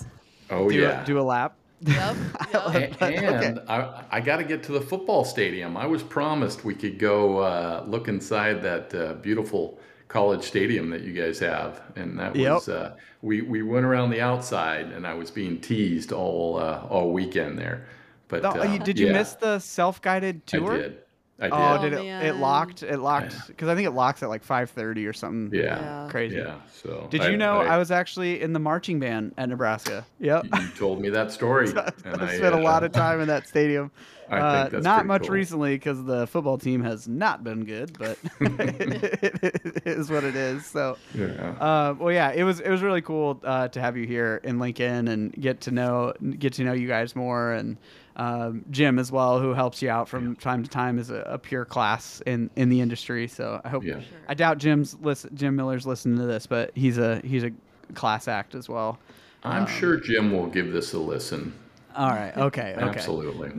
Oh 0.50 0.68
do 0.68 0.80
yeah. 0.80 1.04
a, 1.04 1.06
do 1.06 1.20
a 1.20 1.22
lap. 1.22 1.56
Yep. 1.82 2.16
yep. 2.52 2.98
A- 3.02 3.04
and 3.04 3.60
I, 3.70 4.04
I 4.10 4.20
got 4.20 4.38
to 4.38 4.44
get 4.44 4.64
to 4.64 4.72
the 4.72 4.82
football 4.82 5.24
stadium. 5.26 5.78
I 5.78 5.86
was 5.86 6.02
promised 6.02 6.66
we 6.66 6.74
could 6.74 6.98
go 6.98 7.38
uh, 7.38 7.84
look 7.88 8.08
inside 8.08 8.64
that 8.64 8.96
uh, 8.96 9.14
beautiful 9.14 9.80
college 10.10 10.44
stadium 10.44 10.90
that 10.90 11.02
you 11.02 11.14
guys 11.14 11.40
have, 11.40 11.82
and 11.96 12.20
that 12.20 12.36
Yep. 12.36 12.54
was 12.54 12.68
uh, 12.70 12.96
we 13.22 13.42
we 13.42 13.62
went 13.64 13.86
around 13.86 14.10
the 14.10 14.20
outside, 14.22 14.88
and 14.88 15.08
I 15.08 15.14
was 15.14 15.32
being 15.32 15.62
teased 15.62 16.12
all 16.12 16.58
uh, 16.60 16.86
all 16.90 17.14
weekend 17.14 17.58
there. 17.58 17.86
But 18.28 18.44
Oh, 18.44 18.60
uh, 18.62 18.64
you, 18.74 18.80
did 18.80 19.00
you 19.00 19.08
yeah, 19.08 19.14
miss 19.14 19.34
the 19.36 19.58
self-guided 19.60 20.46
tour? 20.46 20.74
I 20.74 20.78
did. 20.78 20.98
I 21.40 21.44
did. 21.46 21.54
Oh, 21.54 21.78
Oh, 21.80 21.82
did 21.82 21.94
it? 21.94 22.06
It 22.06 22.36
locked. 22.36 22.84
It 22.84 22.98
locked 23.00 23.48
because 23.48 23.70
I 23.70 23.76
think 23.76 23.88
it 23.88 23.92
locks 23.92 24.22
at 24.24 24.30
like 24.30 24.44
5:30 24.46 25.08
or 25.08 25.14
something. 25.14 25.58
yeah. 25.58 25.80
Yeah. 25.80 26.08
Crazy. 26.12 26.36
Yeah. 26.36 26.56
So 26.72 27.08
Did 27.10 27.22
I- 27.22 27.30
you 27.30 27.38
know 27.38 27.62
I, 27.62 27.76
I, 27.76 27.78
was 27.78 27.92
actually 27.92 28.42
in 28.42 28.52
the 28.54 28.60
marching 28.60 29.00
band 29.00 29.34
at 29.38 29.48
Nebraska? 29.50 30.06
Yep. 30.20 30.46
You 30.54 30.68
told 30.78 31.02
me 31.02 31.10
that 31.10 31.32
story, 31.32 31.70
I 31.78 31.92
I 32.06 32.36
spent 32.36 32.56
a 32.56 32.60
uh, 32.60 32.62
lot 32.62 32.84
of 32.84 32.92
time 32.92 33.22
in 33.22 33.28
that 33.30 33.48
stadium. 33.48 33.90
I 34.32 34.36
think 34.36 34.44
Uh, 34.44 34.70
that's 34.70 34.84
not 34.84 35.06
much 35.06 35.24
cool. 35.24 35.32
recently 35.32 35.76
because 35.76 36.04
the 36.04 36.28
football 36.28 36.58
team 36.58 36.84
has 36.84 37.08
not 37.08 37.44
been 37.44 37.66
good, 37.66 37.98
but 37.98 38.18
it 38.40 39.84
is 39.86 40.10
what 40.10 40.24
it 40.24 40.36
is. 40.36 40.66
So, 40.66 40.98
Yeah. 41.14 41.26
uh, 41.60 41.96
well, 41.98 42.12
yeah, 42.14 42.32
it 42.32 42.44
was 42.44 42.60
it 42.60 42.70
was 42.70 42.82
really 42.82 43.02
cool 43.02 43.40
uh, 43.44 43.68
to 43.70 43.82
have 43.82 43.98
you 43.98 44.06
here 44.06 44.40
in 44.44 44.60
Lincoln 44.60 45.08
and 45.08 45.34
get 45.34 45.62
to 45.62 45.72
know 45.72 46.14
get 46.38 46.54
to 46.54 46.64
know 46.64 46.74
you 46.74 46.88
guys 46.88 47.16
more 47.16 47.54
and 47.54 47.78
um, 48.16 48.66
Jim 48.70 49.00
as 49.00 49.12
well, 49.12 49.40
who 49.40 49.54
helps 49.54 49.82
you 49.82 49.90
out 49.90 50.10
from 50.10 50.36
time 50.36 50.62
to 50.64 50.70
time 50.70 51.00
as 51.00 51.10
a, 51.10 51.22
a 51.22 51.38
pure 51.38 51.64
class 51.64 52.22
in, 52.26 52.50
in 52.58 52.68
the 52.68 52.82
industry. 52.82 53.28
So 53.30 53.62
I 53.64 53.70
hope 53.70 53.84
Yeah. 53.86 54.02
I 54.28 54.34
doubt 54.34 54.58
Jim's 54.58 54.98
listen, 55.02 55.34
Jim 55.36 55.56
Miller's 55.56 55.88
listening 55.88 56.18
to 56.18 56.26
this, 56.26 56.46
but 56.46 56.72
he's 56.76 56.98
a 56.98 57.22
he's 57.24 57.44
a 57.46 57.52
class 57.94 58.28
act 58.28 58.56
as 58.56 58.68
well. 58.68 59.00
I'm 59.44 59.68
sure 59.68 59.98
Jim 59.98 60.34
will 60.34 60.48
give 60.48 60.74
this 60.74 60.92
a 60.94 61.00
listen. 61.00 61.54
All 61.96 62.10
right. 62.10 62.36
Okay. 62.38 62.74
Okay. 62.78 62.82
Absolutely. 62.84 63.52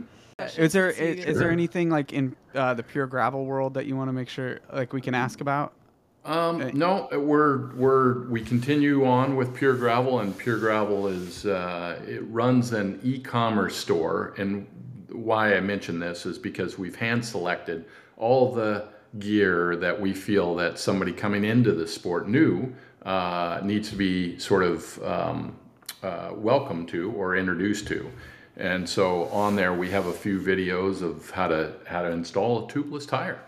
Is 0.57 0.73
there 0.73 0.93
See 0.93 1.03
is, 1.03 1.15
guys. 1.17 1.25
is 1.25 1.39
there 1.39 1.51
anything 1.51 1.89
like 1.89 2.13
in 2.13 2.35
uh, 2.55 2.73
the 2.73 2.83
pure 2.83 3.07
gravel 3.07 3.45
world 3.45 3.73
that 3.73 3.85
you 3.85 3.95
want 3.95 4.09
to 4.09 4.13
make 4.13 4.29
sure 4.29 4.59
like 4.73 4.93
we 4.93 5.01
can 5.01 5.13
ask 5.13 5.41
about? 5.41 5.73
Um, 6.23 6.71
no, 6.77 7.07
we're 7.11 7.73
we're 7.73 8.27
we 8.27 8.41
continue 8.41 9.05
on 9.07 9.35
with 9.35 9.55
Pure 9.55 9.77
Gravel, 9.77 10.19
and 10.19 10.37
Pure 10.37 10.59
Gravel 10.59 11.07
is 11.07 11.47
uh, 11.47 11.99
it 12.07 12.21
runs 12.27 12.73
an 12.73 12.99
e-commerce 13.03 13.75
store. 13.75 14.35
And 14.37 14.67
why 15.11 15.55
I 15.55 15.59
mention 15.61 15.99
this 15.99 16.27
is 16.27 16.37
because 16.37 16.77
we've 16.77 16.95
hand 16.95 17.25
selected 17.25 17.85
all 18.17 18.53
the 18.53 18.87
gear 19.17 19.75
that 19.77 19.99
we 19.99 20.13
feel 20.13 20.55
that 20.55 20.77
somebody 20.77 21.11
coming 21.11 21.43
into 21.43 21.71
the 21.73 21.87
sport 21.87 22.29
new 22.29 22.71
uh, 23.03 23.59
needs 23.63 23.89
to 23.89 23.95
be 23.95 24.37
sort 24.37 24.63
of 24.63 25.03
um, 25.03 25.57
uh, 26.03 26.29
welcome 26.35 26.85
to 26.85 27.11
or 27.13 27.35
introduced 27.35 27.87
to. 27.87 28.09
And 28.57 28.87
so 28.87 29.25
on 29.25 29.55
there 29.55 29.73
we 29.73 29.89
have 29.91 30.07
a 30.07 30.13
few 30.13 30.39
videos 30.39 31.01
of 31.01 31.29
how 31.31 31.47
to 31.47 31.73
how 31.85 32.01
to 32.01 32.11
install 32.11 32.65
a 32.65 32.71
tubeless 32.71 33.07
tire. 33.07 33.39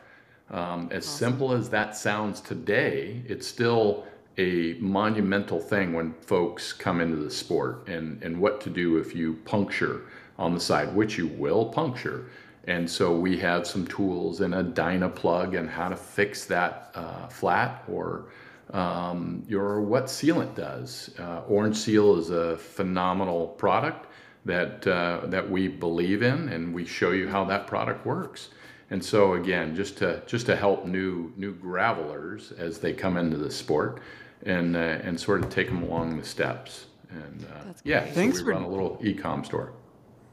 Um, 0.49 0.89
as 0.91 1.05
simple 1.05 1.51
as 1.51 1.69
that 1.69 1.95
sounds 1.95 2.39
today, 2.39 3.23
it's 3.27 3.47
still 3.47 4.05
a 4.37 4.73
monumental 4.79 5.59
thing 5.59 5.93
when 5.93 6.13
folks 6.13 6.73
come 6.73 7.01
into 7.01 7.15
the 7.17 7.31
sport 7.31 7.87
and, 7.87 8.21
and 8.23 8.39
what 8.39 8.61
to 8.61 8.69
do 8.69 8.97
if 8.97 9.15
you 9.15 9.33
puncture 9.45 10.01
on 10.37 10.53
the 10.53 10.59
side, 10.59 10.93
which 10.95 11.17
you 11.17 11.27
will 11.27 11.65
puncture. 11.65 12.25
And 12.65 12.89
so 12.89 13.15
we 13.15 13.37
have 13.39 13.67
some 13.67 13.85
tools 13.85 14.41
and 14.41 14.55
a 14.55 14.63
Dynaplug 14.63 15.57
and 15.57 15.69
how 15.69 15.89
to 15.89 15.95
fix 15.95 16.45
that 16.45 16.91
uh, 16.95 17.27
flat 17.27 17.83
or 17.87 18.25
um, 18.71 19.43
your 19.47 19.81
what 19.81 20.05
sealant 20.05 20.55
does. 20.55 21.13
Uh, 21.19 21.41
Orange 21.47 21.77
Seal 21.77 22.17
is 22.17 22.29
a 22.29 22.57
phenomenal 22.57 23.47
product 23.47 24.07
that 24.45 24.85
uh, 24.87 25.21
that 25.25 25.49
we 25.49 25.67
believe 25.67 26.21
in, 26.21 26.49
and 26.49 26.73
we 26.73 26.85
show 26.85 27.11
you 27.11 27.27
how 27.27 27.43
that 27.45 27.67
product 27.67 28.05
works. 28.05 28.49
And 28.89 29.03
so 29.03 29.33
again, 29.33 29.75
just 29.75 29.97
to 29.99 30.21
just 30.25 30.45
to 30.47 30.55
help 30.55 30.85
new 30.85 31.31
new 31.37 31.53
gravelers 31.53 32.51
as 32.57 32.79
they 32.79 32.93
come 32.93 33.17
into 33.17 33.37
the 33.37 33.49
sport, 33.51 34.01
and 34.45 34.75
uh, 34.75 34.79
and 34.79 35.19
sort 35.19 35.43
of 35.43 35.49
take 35.49 35.67
them 35.67 35.83
along 35.83 36.17
the 36.17 36.25
steps. 36.25 36.87
And 37.09 37.45
uh, 37.45 37.63
That's 37.65 37.81
yeah, 37.85 37.99
great. 38.01 38.09
so 38.09 38.15
Thanks 38.15 38.37
we 38.39 38.43
for- 38.45 38.49
run 38.51 38.63
a 38.63 38.67
little 38.69 38.99
e-com 39.03 39.43
store. 39.43 39.73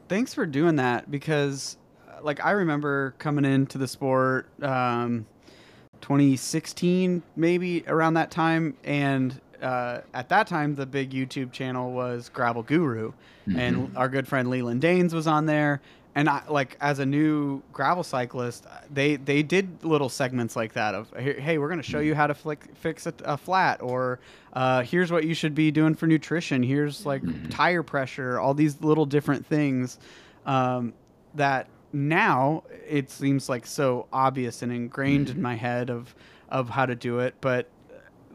Thanks 0.09 0.33
for 0.33 0.45
doing 0.45 0.75
that 0.75 1.09
because, 1.09 1.77
uh, 2.09 2.21
like, 2.21 2.43
I 2.43 2.51
remember 2.51 3.13
coming 3.17 3.45
into 3.45 3.77
the 3.77 3.87
sport, 3.87 4.47
um, 4.61 5.25
2016 6.01 7.21
maybe 7.35 7.83
around 7.87 8.15
that 8.15 8.29
time, 8.31 8.75
and 8.83 9.39
uh, 9.61 10.01
at 10.13 10.29
that 10.29 10.47
time 10.47 10.75
the 10.75 10.85
big 10.85 11.11
YouTube 11.11 11.51
channel 11.51 11.91
was 11.91 12.29
Gravel 12.29 12.63
Guru, 12.63 13.13
and 13.55 13.95
our 13.97 14.09
good 14.09 14.27
friend 14.27 14.49
Leland 14.49 14.81
Danes 14.81 15.13
was 15.13 15.27
on 15.27 15.45
there. 15.45 15.81
And 16.13 16.27
I 16.29 16.43
like 16.49 16.75
as 16.81 16.99
a 16.99 17.05
new 17.05 17.61
gravel 17.71 18.03
cyclist, 18.03 18.65
they 18.93 19.15
they 19.15 19.43
did 19.43 19.81
little 19.83 20.09
segments 20.09 20.57
like 20.57 20.73
that 20.73 20.93
of 20.93 21.09
hey, 21.15 21.57
we're 21.57 21.69
going 21.69 21.81
to 21.81 21.89
show 21.89 21.99
you 22.01 22.15
how 22.15 22.27
to 22.27 22.33
flick, 22.33 22.65
fix 22.75 23.07
a, 23.07 23.13
a 23.23 23.37
flat, 23.37 23.81
or 23.81 24.19
uh, 24.51 24.81
here's 24.83 25.09
what 25.09 25.23
you 25.23 25.33
should 25.33 25.55
be 25.55 25.71
doing 25.71 25.95
for 25.95 26.07
nutrition. 26.07 26.63
Here's 26.63 27.05
like 27.05 27.23
tire 27.49 27.81
pressure, 27.81 28.39
all 28.39 28.53
these 28.53 28.81
little 28.81 29.05
different 29.05 29.45
things 29.45 29.99
um, 30.45 30.93
that 31.35 31.67
now 31.93 32.63
it 32.87 33.09
seems 33.09 33.47
like 33.47 33.65
so 33.65 34.07
obvious 34.11 34.61
and 34.61 34.71
ingrained 34.71 35.29
in 35.29 35.41
my 35.41 35.55
head 35.55 35.89
of 35.89 36.13
of 36.49 36.69
how 36.69 36.85
to 36.85 36.95
do 36.95 37.19
it. 37.19 37.35
But 37.39 37.69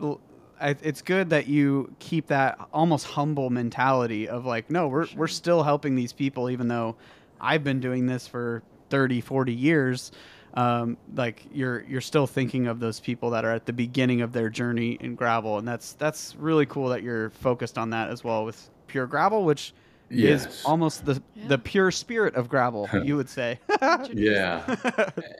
l- 0.00 0.20
I- 0.60 0.76
it's 0.82 1.02
good 1.02 1.30
that 1.30 1.46
you 1.46 1.94
keep 1.98 2.28
that 2.28 2.58
almost 2.72 3.06
humble 3.06 3.50
mentality 3.50 4.28
of 4.28 4.46
like, 4.46 4.70
no, 4.70 4.88
we're 4.88 5.06
we're 5.16 5.26
still 5.26 5.62
helping 5.62 5.94
these 5.94 6.12
people, 6.12 6.50
even 6.50 6.68
though 6.68 6.96
I've 7.40 7.64
been 7.64 7.80
doing 7.80 8.06
this 8.06 8.26
for 8.26 8.62
30, 8.90 9.20
40 9.20 9.52
years. 9.52 10.12
Um, 10.54 10.96
like 11.14 11.44
you're 11.52 11.82
you're 11.82 12.00
still 12.00 12.26
thinking 12.26 12.66
of 12.66 12.80
those 12.80 12.98
people 12.98 13.30
that 13.30 13.44
are 13.44 13.52
at 13.52 13.66
the 13.66 13.74
beginning 13.74 14.22
of 14.22 14.32
their 14.32 14.48
journey 14.48 14.96
in 15.00 15.14
gravel, 15.14 15.58
and 15.58 15.68
that's 15.68 15.92
that's 15.94 16.34
really 16.36 16.64
cool 16.64 16.88
that 16.88 17.02
you're 17.02 17.28
focused 17.30 17.76
on 17.76 17.90
that 17.90 18.08
as 18.08 18.24
well 18.24 18.44
with 18.46 18.70
pure 18.86 19.06
gravel, 19.06 19.44
which 19.44 19.74
is 20.10 20.62
almost 20.64 21.04
the 21.04 21.20
Yeah. 21.34 21.48
the 21.48 21.58
pure 21.58 21.90
spirit 21.90 22.34
of 22.34 22.48
gravel, 22.48 22.88
you 23.04 23.16
would 23.16 23.28
say. 23.28 23.58
Yeah, 24.12 24.62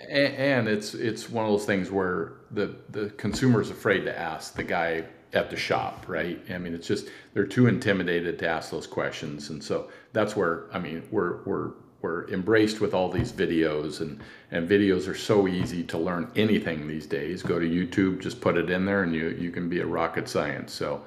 A- 0.09 0.39
and 0.41 0.69
it's 0.69 0.95
it's 0.95 1.29
one 1.31 1.45
of 1.45 1.51
those 1.53 1.65
things 1.67 1.91
where 1.91 2.33
the 2.51 2.77
the 2.91 3.11
consumer's 3.11 3.71
afraid 3.71 4.05
to 4.05 4.19
ask 4.19 4.55
the 4.55 4.65
guy 4.65 5.05
at 5.33 5.51
the 5.51 5.57
shop, 5.57 6.05
right? 6.09 6.41
I 6.51 6.59
mean, 6.59 6.75
it's 6.75 6.87
just 6.87 7.09
they're 7.35 7.47
too 7.47 7.67
intimidated 7.67 8.39
to 8.41 8.49
ask 8.49 8.71
those 8.71 8.87
questions, 8.87 9.51
and 9.51 9.63
so 9.63 9.89
that's 10.13 10.35
where 10.37 10.65
I 10.73 10.79
mean 10.79 11.03
we're 11.11 11.43
we're 11.45 11.71
we're 12.03 12.29
embraced 12.29 12.81
with 12.81 12.95
all 12.95 13.11
these 13.11 13.33
videos, 13.33 14.01
and 14.01 14.21
and 14.53 14.69
videos 14.69 15.09
are 15.09 15.15
so 15.17 15.49
easy 15.49 15.83
to 15.85 15.99
learn 15.99 16.31
anything 16.37 16.87
these 16.87 17.07
days. 17.07 17.43
Go 17.43 17.59
to 17.59 17.67
YouTube, 17.69 18.21
just 18.21 18.41
put 18.41 18.57
it 18.57 18.71
in 18.71 18.85
there, 18.85 19.03
and 19.03 19.15
you 19.15 19.29
you 19.31 19.51
can 19.51 19.69
be 19.69 19.81
a 19.81 19.87
rocket 19.87 20.29
science. 20.29 20.73
So, 20.73 21.03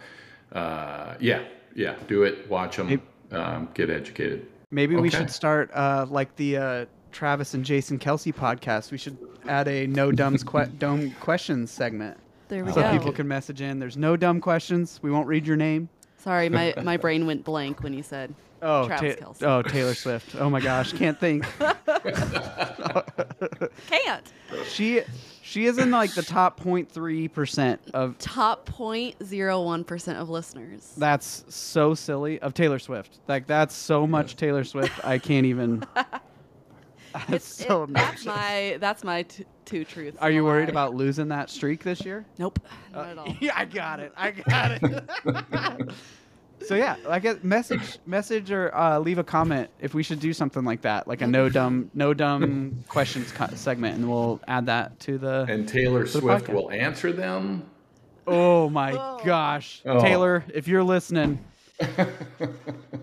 uh, 0.51 1.15
yeah, 1.19 1.43
yeah, 1.75 1.95
do 2.07 2.23
it, 2.23 2.49
watch 2.49 2.75
them, 2.77 3.01
um, 3.31 3.69
get 3.73 3.89
educated. 3.89 4.47
Maybe 4.71 4.95
we 4.95 5.09
should 5.09 5.31
start 5.31 5.71
uh, 5.73 6.05
like 6.09 6.35
the 6.35 6.57
uh, 6.57 6.85
Travis 7.11 7.53
and 7.53 7.65
Jason 7.65 7.97
Kelce 7.99 8.33
podcast. 8.33 8.91
We 8.91 8.97
should 8.97 9.17
add 9.47 9.67
a 9.67 9.87
no 9.87 10.11
dumbs 10.11 10.43
que- 10.43 10.65
dumb 10.77 11.11
questions 11.19 11.71
segment. 11.71 12.17
There 12.49 12.63
we 12.63 12.69
go. 12.71 12.75
so 12.75 12.81
go. 12.81 12.91
people 12.91 13.11
can 13.11 13.27
message 13.27 13.61
in. 13.61 13.79
There's 13.79 13.97
no 13.97 14.15
dumb 14.15 14.41
questions. 14.41 14.99
We 15.01 15.11
won't 15.11 15.27
read 15.27 15.45
your 15.47 15.57
name. 15.57 15.89
Sorry, 16.17 16.49
my, 16.49 16.73
my 16.83 16.97
brain 16.97 17.25
went 17.25 17.43
blank 17.43 17.81
when 17.81 17.93
you 17.93 18.03
said 18.03 18.33
Oh, 18.61 18.87
Travis 18.87 19.15
Ta- 19.15 19.25
Kelce. 19.25 19.43
oh, 19.43 19.61
Taylor 19.61 19.93
Swift. 19.93 20.35
Oh 20.35 20.49
my 20.49 20.59
gosh, 20.59 20.91
can't 20.93 21.17
think. 21.19 21.45
can't. 23.89 24.33
She 24.67 25.01
she 25.49 25.65
is 25.65 25.77
in 25.79 25.89
like 25.89 26.13
the 26.13 26.21
top 26.21 26.59
0.3 26.59 27.31
percent 27.33 27.81
of. 27.93 28.17
Top 28.19 28.69
0.01 28.69 29.85
percent 29.87 30.19
of 30.19 30.29
listeners. 30.29 30.93
That's 30.97 31.43
so 31.49 31.93
silly 31.95 32.39
of 32.41 32.53
Taylor 32.53 32.77
Swift. 32.79 33.19
Like 33.27 33.47
that's 33.47 33.73
so 33.75 34.05
much 34.05 34.35
Taylor 34.35 34.63
Swift. 34.63 35.03
I 35.05 35.17
can't 35.17 35.45
even. 35.45 35.83
That's 37.11 37.27
It's- 37.29 37.43
so 37.67 37.83
it- 37.85 37.93
that's 37.93 38.23
my 38.23 38.77
that's 38.79 39.03
my 39.03 39.23
t- 39.23 39.43
two 39.65 39.83
truths. 39.83 40.15
Are 40.21 40.29
you 40.29 40.43
worried 40.43 40.65
lie. 40.65 40.69
about 40.71 40.93
losing 40.93 41.29
that 41.29 41.49
streak 41.49 41.83
this 41.83 42.05
year? 42.05 42.23
Nope, 42.37 42.59
not 42.93 43.07
uh, 43.07 43.09
at 43.09 43.17
all. 43.17 43.35
Yeah, 43.41 43.53
I 43.55 43.65
got 43.65 43.99
it. 43.99 44.13
I 44.15 44.29
got 44.29 44.71
it. 44.83 45.89
so 46.65 46.75
yeah, 46.75 46.95
like 47.07 47.25
a 47.25 47.39
message, 47.43 47.99
message 48.05 48.51
or 48.51 48.75
uh, 48.75 48.99
leave 48.99 49.17
a 49.17 49.23
comment 49.23 49.69
if 49.79 49.93
we 49.93 50.03
should 50.03 50.19
do 50.19 50.33
something 50.33 50.63
like 50.63 50.81
that, 50.81 51.07
like 51.07 51.21
a 51.21 51.27
no 51.27 51.49
dumb, 51.49 51.89
no 51.93 52.13
dumb 52.13 52.83
questions 52.87 53.31
co- 53.31 53.47
segment, 53.55 53.95
and 53.97 54.09
we'll 54.09 54.39
add 54.47 54.65
that 54.67 54.99
to 55.01 55.17
the. 55.17 55.45
And 55.49 55.67
Taylor 55.67 56.03
the 56.03 56.09
Swift 56.19 56.45
podcast. 56.47 56.53
will 56.53 56.71
answer 56.71 57.11
them. 57.11 57.63
Oh 58.27 58.69
my 58.69 58.91
Oh. 58.93 59.19
gosh, 59.25 59.81
Oh. 59.85 59.99
Taylor, 60.01 60.43
if 60.53 60.67
you're 60.67 60.83
listening, 60.83 61.39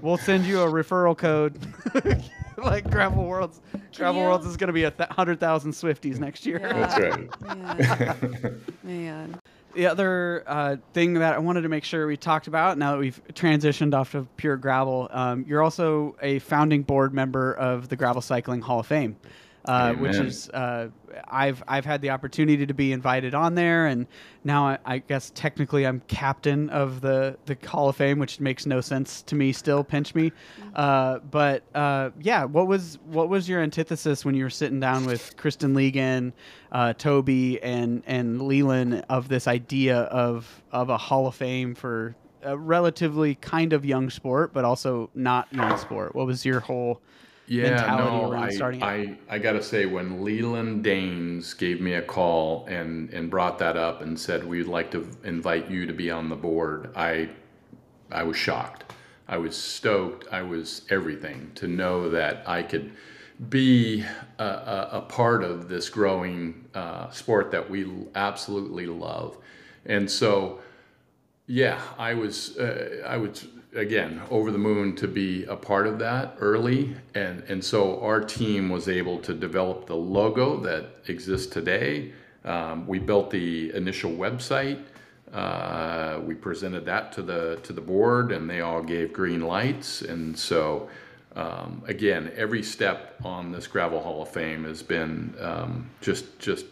we'll 0.00 0.18
send 0.18 0.44
you 0.44 0.60
a 0.62 0.66
referral 0.70 1.16
code. 1.16 1.58
like 2.58 2.88
Gravel 2.90 3.24
Worlds, 3.24 3.60
Gravel 3.96 4.20
you- 4.22 4.26
Worlds 4.28 4.46
is 4.46 4.56
going 4.56 4.68
to 4.68 4.72
be 4.72 4.84
a 4.84 4.90
th- 4.90 5.08
hundred 5.10 5.40
thousand 5.40 5.72
Swifties 5.72 6.18
next 6.18 6.46
year. 6.46 6.60
Yeah. 6.62 6.72
That's 6.86 6.98
right. 7.00 7.56
Man. 7.56 8.60
Man. 8.82 9.40
The 9.76 9.88
other 9.88 10.42
uh, 10.46 10.76
thing 10.94 11.12
that 11.14 11.34
I 11.34 11.38
wanted 11.38 11.60
to 11.60 11.68
make 11.68 11.84
sure 11.84 12.06
we 12.06 12.16
talked 12.16 12.46
about 12.46 12.78
now 12.78 12.92
that 12.92 12.98
we've 12.98 13.20
transitioned 13.34 13.92
off 13.92 14.14
of 14.14 14.34
pure 14.38 14.56
gravel, 14.56 15.06
um, 15.10 15.44
you're 15.46 15.62
also 15.62 16.16
a 16.22 16.38
founding 16.38 16.82
board 16.82 17.12
member 17.12 17.52
of 17.52 17.90
the 17.90 17.96
Gravel 17.96 18.22
Cycling 18.22 18.62
Hall 18.62 18.80
of 18.80 18.86
Fame, 18.86 19.16
uh, 19.66 19.94
which 19.94 20.16
is 20.16 20.48
uh, 20.50 20.88
I've 21.28 21.62
I've 21.66 21.84
had 21.84 22.00
the 22.00 22.10
opportunity 22.10 22.66
to 22.66 22.74
be 22.74 22.92
invited 22.92 23.34
on 23.34 23.54
there, 23.54 23.86
and 23.86 24.06
now 24.44 24.66
I, 24.66 24.78
I 24.84 24.98
guess 24.98 25.32
technically 25.34 25.86
I'm 25.86 26.00
captain 26.08 26.70
of 26.70 27.00
the 27.00 27.36
the 27.46 27.56
Hall 27.66 27.88
of 27.88 27.96
Fame, 27.96 28.18
which 28.18 28.40
makes 28.40 28.66
no 28.66 28.80
sense 28.80 29.22
to 29.22 29.34
me 29.34 29.52
still. 29.52 29.82
Pinch 29.82 30.14
me, 30.14 30.32
uh, 30.74 31.18
but 31.18 31.64
uh, 31.74 32.10
yeah, 32.20 32.44
what 32.44 32.66
was 32.66 32.98
what 33.06 33.28
was 33.28 33.48
your 33.48 33.60
antithesis 33.60 34.24
when 34.24 34.34
you 34.34 34.44
were 34.44 34.50
sitting 34.50 34.80
down 34.80 35.04
with 35.04 35.36
Kristen 35.36 35.74
Legan, 35.74 36.32
uh, 36.72 36.92
Toby, 36.92 37.60
and 37.62 38.02
and 38.06 38.42
Leland 38.42 39.04
of 39.08 39.28
this 39.28 39.48
idea 39.48 40.00
of 40.02 40.62
of 40.70 40.90
a 40.90 40.96
Hall 40.96 41.26
of 41.26 41.34
Fame 41.34 41.74
for 41.74 42.14
a 42.42 42.56
relatively 42.56 43.34
kind 43.34 43.72
of 43.72 43.84
young 43.84 44.08
sport, 44.08 44.52
but 44.52 44.64
also 44.64 45.10
not 45.14 45.52
young 45.52 45.76
sport? 45.78 46.14
What 46.14 46.26
was 46.26 46.44
your 46.44 46.60
whole 46.60 47.00
yeah, 47.46 47.70
mentality 47.70 48.16
no, 48.16 48.30
around 48.30 48.42
I, 48.44 48.50
starting? 48.50 48.82
I, 48.82 49.18
I 49.28 49.38
got 49.38 49.52
to 49.52 49.62
say, 49.62 49.86
when 49.86 50.24
Leland 50.24 50.84
Danes 50.84 51.54
gave 51.54 51.80
me 51.80 51.94
a 51.94 52.02
call 52.02 52.66
and, 52.66 53.10
and 53.10 53.30
brought 53.30 53.58
that 53.58 53.76
up 53.76 54.02
and 54.02 54.18
said, 54.18 54.44
we'd 54.44 54.66
like 54.66 54.90
to 54.92 55.08
invite 55.24 55.70
you 55.70 55.86
to 55.86 55.92
be 55.92 56.10
on 56.10 56.28
the 56.28 56.36
board, 56.36 56.92
I, 56.96 57.30
I 58.10 58.22
was 58.22 58.36
shocked. 58.36 58.92
I 59.28 59.38
was 59.38 59.56
stoked. 59.56 60.26
I 60.32 60.42
was 60.42 60.82
everything 60.90 61.50
to 61.56 61.66
know 61.66 62.08
that 62.10 62.48
I 62.48 62.62
could 62.62 62.92
be 63.50 64.04
a, 64.38 64.44
a, 64.44 64.88
a 64.92 65.00
part 65.02 65.42
of 65.42 65.68
this 65.68 65.88
growing 65.88 66.64
uh, 66.74 67.10
sport 67.10 67.50
that 67.50 67.68
we 67.68 67.86
absolutely 68.14 68.86
love. 68.86 69.36
And 69.84 70.10
so, 70.10 70.60
yeah, 71.46 71.80
I 71.98 72.14
was 72.14 72.56
uh, 72.56 73.02
I 73.06 73.16
was 73.18 73.46
again 73.76 74.22
over 74.30 74.50
the 74.50 74.58
moon 74.58 74.96
to 74.96 75.06
be 75.06 75.44
a 75.44 75.56
part 75.56 75.86
of 75.86 75.98
that 76.00 76.36
early, 76.40 76.96
and 77.14 77.42
and 77.44 77.64
so 77.64 78.00
our 78.00 78.20
team 78.20 78.70
was 78.70 78.88
able 78.88 79.18
to 79.20 79.34
develop 79.34 79.86
the 79.86 79.96
logo 79.96 80.58
that 80.60 80.86
exists 81.08 81.46
today. 81.46 82.12
Um, 82.44 82.86
we 82.86 82.98
built 82.98 83.30
the 83.30 83.74
initial 83.74 84.10
website. 84.10 84.82
Uh, 85.32 86.20
we 86.24 86.34
presented 86.34 86.84
that 86.86 87.12
to 87.12 87.22
the 87.22 87.58
to 87.62 87.72
the 87.72 87.80
board, 87.80 88.32
and 88.32 88.48
they 88.48 88.60
all 88.60 88.82
gave 88.82 89.12
green 89.12 89.40
lights. 89.40 90.02
And 90.02 90.38
so, 90.38 90.88
um, 91.34 91.82
again, 91.86 92.32
every 92.36 92.62
step 92.62 93.16
on 93.24 93.52
this 93.52 93.66
gravel 93.66 94.00
Hall 94.00 94.22
of 94.22 94.28
Fame 94.28 94.64
has 94.64 94.82
been 94.82 95.34
um, 95.40 95.90
just 96.00 96.38
just 96.38 96.66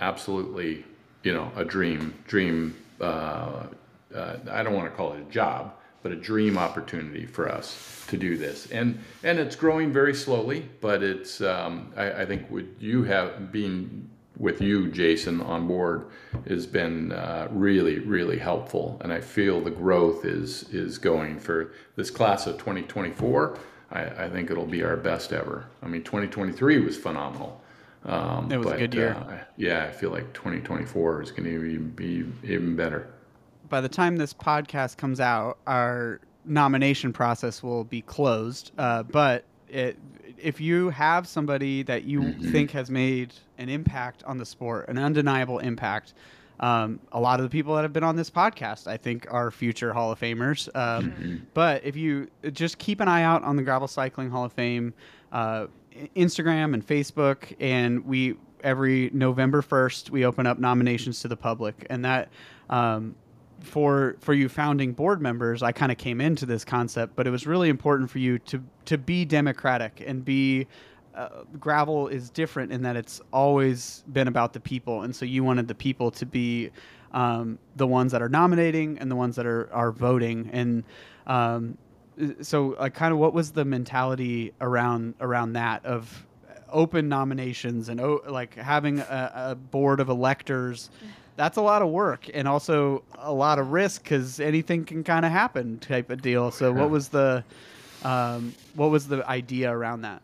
absolutely, 0.00 0.84
you 1.22 1.32
know, 1.32 1.50
a 1.56 1.64
dream 1.64 2.14
dream. 2.26 2.76
Uh, 3.00 3.66
uh, 4.14 4.36
I 4.50 4.62
don't 4.62 4.74
want 4.74 4.90
to 4.90 4.96
call 4.96 5.14
it 5.14 5.20
a 5.20 5.30
job, 5.32 5.74
but 6.02 6.12
a 6.12 6.16
dream 6.16 6.58
opportunity 6.58 7.26
for 7.26 7.48
us 7.48 8.04
to 8.08 8.16
do 8.16 8.36
this. 8.36 8.70
And 8.70 8.98
and 9.22 9.38
it's 9.38 9.56
growing 9.56 9.92
very 9.92 10.14
slowly, 10.14 10.68
but 10.80 11.02
it's 11.02 11.40
um, 11.40 11.92
I, 11.96 12.22
I 12.22 12.26
think 12.26 12.50
with 12.50 12.68
you 12.80 13.04
have 13.04 13.52
being 13.52 14.08
with 14.38 14.60
you, 14.60 14.90
Jason, 14.90 15.40
on 15.42 15.68
board 15.68 16.06
has 16.48 16.66
been 16.66 17.12
uh, 17.12 17.48
really 17.50 17.98
really 18.00 18.38
helpful, 18.38 18.98
and 19.02 19.12
I 19.12 19.20
feel 19.20 19.60
the 19.60 19.70
growth 19.70 20.24
is 20.24 20.64
is 20.70 20.98
going 20.98 21.38
for 21.38 21.72
this 21.96 22.10
class 22.10 22.46
of 22.46 22.58
2024. 22.58 23.58
I, 23.92 24.24
I 24.24 24.28
think 24.30 24.50
it'll 24.50 24.64
be 24.64 24.82
our 24.82 24.96
best 24.96 25.32
ever. 25.32 25.66
I 25.82 25.86
mean, 25.86 26.02
2023 26.02 26.80
was 26.80 26.96
phenomenal. 26.96 27.60
Um, 28.06 28.50
It 28.50 28.56
was 28.56 28.72
a 28.72 28.78
good 28.78 28.94
year. 28.94 29.14
uh, 29.14 29.44
yeah, 29.58 29.84
I 29.84 29.90
feel 29.92 30.10
like 30.10 30.32
2024 30.32 31.22
is 31.22 31.30
going 31.30 31.44
to 31.44 31.60
be, 31.60 31.76
be 31.76 32.52
even 32.52 32.74
better. 32.74 33.08
By 33.72 33.80
the 33.80 33.88
time 33.88 34.16
this 34.16 34.34
podcast 34.34 34.98
comes 34.98 35.18
out, 35.18 35.56
our 35.66 36.20
nomination 36.44 37.10
process 37.10 37.62
will 37.62 37.84
be 37.84 38.02
closed. 38.02 38.70
Uh, 38.76 39.02
but 39.02 39.44
it, 39.66 39.96
if 40.36 40.60
you 40.60 40.90
have 40.90 41.26
somebody 41.26 41.82
that 41.84 42.04
you 42.04 42.34
think 42.50 42.70
has 42.72 42.90
made 42.90 43.32
an 43.56 43.70
impact 43.70 44.22
on 44.24 44.36
the 44.36 44.44
sport, 44.44 44.90
an 44.90 44.98
undeniable 44.98 45.58
impact, 45.58 46.12
um, 46.60 47.00
a 47.12 47.18
lot 47.18 47.40
of 47.40 47.44
the 47.44 47.50
people 47.50 47.74
that 47.74 47.80
have 47.80 47.94
been 47.94 48.04
on 48.04 48.14
this 48.14 48.28
podcast, 48.28 48.86
I 48.86 48.98
think, 48.98 49.26
are 49.30 49.50
future 49.50 49.94
Hall 49.94 50.12
of 50.12 50.20
Famers. 50.20 50.68
Um, 50.76 51.46
But 51.54 51.82
if 51.82 51.96
you 51.96 52.28
just 52.52 52.76
keep 52.76 53.00
an 53.00 53.08
eye 53.08 53.22
out 53.22 53.42
on 53.42 53.56
the 53.56 53.62
Gravel 53.62 53.88
Cycling 53.88 54.28
Hall 54.28 54.44
of 54.44 54.52
Fame 54.52 54.92
uh, 55.32 55.68
Instagram 56.14 56.74
and 56.74 56.86
Facebook, 56.86 57.56
and 57.58 58.04
we 58.04 58.36
every 58.62 59.08
November 59.14 59.62
first 59.62 60.10
we 60.10 60.26
open 60.26 60.46
up 60.46 60.58
nominations 60.58 61.20
to 61.20 61.28
the 61.28 61.38
public, 61.38 61.86
and 61.88 62.04
that. 62.04 62.28
Um, 62.68 63.14
for 63.62 64.16
for 64.20 64.34
you 64.34 64.48
founding 64.48 64.92
board 64.92 65.20
members, 65.20 65.62
I 65.62 65.72
kind 65.72 65.92
of 65.92 65.98
came 65.98 66.20
into 66.20 66.46
this 66.46 66.64
concept, 66.64 67.16
but 67.16 67.26
it 67.26 67.30
was 67.30 67.46
really 67.46 67.68
important 67.68 68.10
for 68.10 68.18
you 68.18 68.38
to 68.40 68.62
to 68.86 68.98
be 68.98 69.24
democratic 69.24 70.02
and 70.04 70.24
be 70.24 70.66
uh, 71.14 71.44
gravel 71.60 72.08
is 72.08 72.30
different 72.30 72.72
in 72.72 72.82
that 72.82 72.96
it's 72.96 73.20
always 73.32 74.04
been 74.12 74.28
about 74.28 74.52
the 74.52 74.60
people, 74.60 75.02
and 75.02 75.14
so 75.14 75.24
you 75.24 75.44
wanted 75.44 75.68
the 75.68 75.74
people 75.74 76.10
to 76.10 76.26
be 76.26 76.70
um, 77.12 77.58
the 77.76 77.86
ones 77.86 78.12
that 78.12 78.22
are 78.22 78.28
nominating 78.28 78.98
and 78.98 79.10
the 79.10 79.16
ones 79.16 79.36
that 79.36 79.46
are 79.46 79.72
are 79.72 79.92
voting, 79.92 80.50
and 80.52 80.84
um, 81.26 81.76
so 82.40 82.74
uh, 82.74 82.88
kind 82.88 83.12
of 83.12 83.18
what 83.18 83.32
was 83.32 83.52
the 83.52 83.64
mentality 83.64 84.52
around 84.60 85.14
around 85.20 85.52
that 85.54 85.84
of 85.84 86.26
open 86.70 87.08
nominations 87.08 87.88
and 87.88 88.00
like 88.26 88.54
having 88.54 88.98
a, 88.98 89.32
a 89.34 89.54
board 89.54 90.00
of 90.00 90.08
electors 90.08 90.90
that's 91.36 91.56
a 91.56 91.62
lot 91.62 91.82
of 91.82 91.88
work 91.88 92.28
and 92.32 92.46
also 92.46 93.02
a 93.18 93.32
lot 93.32 93.58
of 93.58 93.72
risk 93.72 94.02
because 94.02 94.40
anything 94.40 94.84
can 94.84 95.02
kind 95.04 95.24
of 95.24 95.32
happen 95.32 95.78
type 95.78 96.10
of 96.10 96.22
deal. 96.22 96.50
So 96.50 96.72
what 96.72 96.90
was 96.90 97.08
the 97.08 97.44
um, 98.04 98.54
what 98.74 98.90
was 98.90 99.08
the 99.08 99.28
idea 99.28 99.70
around 99.70 100.02
that? 100.02 100.22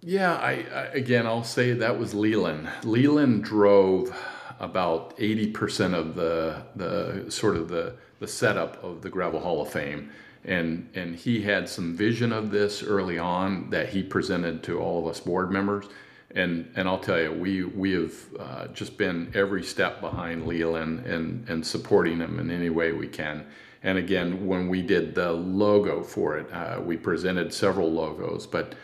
Yeah, 0.00 0.34
I, 0.34 0.64
I 0.74 0.82
again 0.92 1.26
I'll 1.26 1.44
say 1.44 1.72
that 1.72 1.98
was 1.98 2.14
Leland. 2.14 2.68
Leland 2.84 3.44
drove 3.44 4.14
about 4.60 5.14
eighty 5.18 5.50
percent 5.50 5.94
of 5.94 6.14
the 6.14 6.62
the 6.76 7.30
sort 7.30 7.56
of 7.56 7.68
the 7.68 7.96
the 8.20 8.28
setup 8.28 8.82
of 8.84 9.02
the 9.02 9.10
Gravel 9.10 9.40
Hall 9.40 9.62
of 9.62 9.70
Fame, 9.70 10.10
and 10.44 10.88
and 10.94 11.16
he 11.16 11.42
had 11.42 11.68
some 11.68 11.96
vision 11.96 12.32
of 12.32 12.50
this 12.50 12.82
early 12.82 13.18
on 13.18 13.70
that 13.70 13.88
he 13.88 14.02
presented 14.02 14.62
to 14.64 14.78
all 14.78 15.00
of 15.00 15.10
us 15.10 15.20
board 15.20 15.50
members, 15.50 15.86
and 16.34 16.70
and 16.76 16.88
I'll 16.88 16.98
tell 16.98 17.20
you 17.20 17.32
we 17.32 17.64
we 17.64 17.92
have 17.92 18.14
uh, 18.38 18.66
just 18.68 18.98
been 18.98 19.30
every 19.34 19.62
step 19.62 20.00
behind 20.00 20.46
Leland 20.46 21.06
and 21.06 21.48
and 21.48 21.66
supporting 21.66 22.18
him 22.18 22.38
in 22.38 22.50
any 22.50 22.70
way 22.70 22.92
we 22.92 23.08
can. 23.08 23.46
And 23.82 23.98
again, 23.98 24.46
when 24.46 24.68
we 24.68 24.80
did 24.80 25.14
the 25.14 25.32
logo 25.32 26.02
for 26.02 26.38
it, 26.38 26.50
uh, 26.52 26.80
we 26.80 26.96
presented 26.96 27.52
several 27.52 27.92
logos, 27.92 28.46
but 28.46 28.74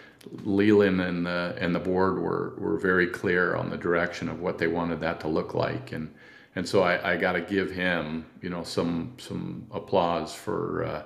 Leland 0.44 1.00
and 1.00 1.26
the 1.26 1.56
and 1.58 1.74
the 1.74 1.80
board 1.80 2.18
were 2.20 2.54
were 2.58 2.78
very 2.78 3.06
clear 3.06 3.56
on 3.56 3.70
the 3.70 3.78
direction 3.78 4.28
of 4.28 4.40
what 4.40 4.58
they 4.58 4.68
wanted 4.68 5.00
that 5.00 5.18
to 5.20 5.28
look 5.28 5.54
like, 5.54 5.92
and 5.92 6.14
and 6.54 6.68
so 6.68 6.82
I, 6.82 7.12
I 7.12 7.16
got 7.16 7.32
to 7.32 7.40
give 7.40 7.70
him 7.70 8.26
you 8.42 8.50
know 8.50 8.62
some 8.62 9.14
some 9.18 9.66
applause 9.72 10.34
for 10.34 10.84
uh, 10.84 11.02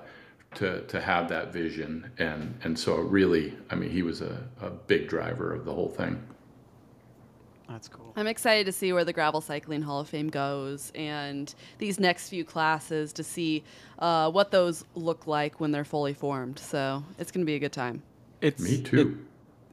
to 0.55 0.81
to 0.81 1.01
have 1.01 1.29
that 1.29 1.53
vision, 1.53 2.11
and 2.19 2.59
and 2.63 2.77
so 2.77 2.97
really, 2.97 3.53
I 3.69 3.75
mean, 3.75 3.89
he 3.89 4.03
was 4.03 4.21
a, 4.21 4.43
a 4.61 4.69
big 4.69 5.07
driver 5.07 5.53
of 5.53 5.65
the 5.65 5.73
whole 5.73 5.89
thing. 5.89 6.21
That's 7.69 7.87
cool 7.87 8.13
I'm 8.15 8.27
excited 8.27 8.65
to 8.67 8.71
see 8.71 8.93
where 8.93 9.03
the 9.03 9.13
Gravel 9.13 9.41
Cycling 9.41 9.81
Hall 9.81 9.99
of 9.99 10.07
Fame 10.09 10.29
goes 10.29 10.91
and 10.95 11.53
these 11.79 11.99
next 11.99 12.29
few 12.29 12.45
classes 12.45 13.11
to 13.13 13.23
see 13.23 13.63
uh, 13.99 14.29
what 14.31 14.51
those 14.51 14.85
look 14.95 15.27
like 15.27 15.59
when 15.59 15.71
they're 15.71 15.83
fully 15.85 16.13
formed. 16.13 16.59
So 16.59 17.03
it's 17.19 17.31
going 17.31 17.45
to 17.45 17.49
be 17.49 17.55
a 17.55 17.59
good 17.59 17.71
time. 17.73 18.01
it's 18.41 18.61
Me 18.61 18.81
too. 18.81 18.99
it- 18.99 19.07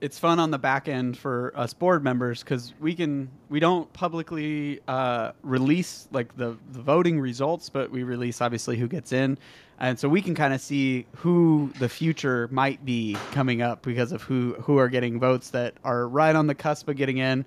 it's 0.02 0.18
fun 0.18 0.40
on 0.40 0.50
the 0.50 0.58
back 0.58 0.88
end 0.88 1.16
for 1.16 1.52
us 1.54 1.72
board 1.74 2.02
members 2.02 2.42
because 2.42 2.74
we 2.80 2.92
can 2.92 3.28
we 3.48 3.60
don't 3.60 3.92
publicly 3.92 4.80
uh, 4.88 5.30
release 5.44 6.08
like 6.10 6.36
the, 6.36 6.56
the 6.72 6.80
voting 6.82 7.20
results 7.20 7.68
but 7.68 7.92
we 7.92 8.02
release 8.02 8.40
obviously 8.40 8.76
who 8.76 8.88
gets 8.88 9.12
in 9.12 9.38
and 9.78 10.00
so 10.00 10.08
we 10.08 10.20
can 10.20 10.34
kind 10.34 10.52
of 10.52 10.60
see 10.60 11.06
who 11.18 11.70
the 11.78 11.88
future 11.88 12.48
might 12.50 12.84
be 12.84 13.16
coming 13.30 13.62
up 13.62 13.82
because 13.82 14.10
of 14.10 14.22
who 14.22 14.54
who 14.62 14.76
are 14.78 14.88
getting 14.88 15.20
votes 15.20 15.50
that 15.50 15.74
are 15.84 16.08
right 16.08 16.34
on 16.34 16.48
the 16.48 16.54
cusp 16.56 16.88
of 16.88 16.96
getting 16.96 17.18
in 17.18 17.44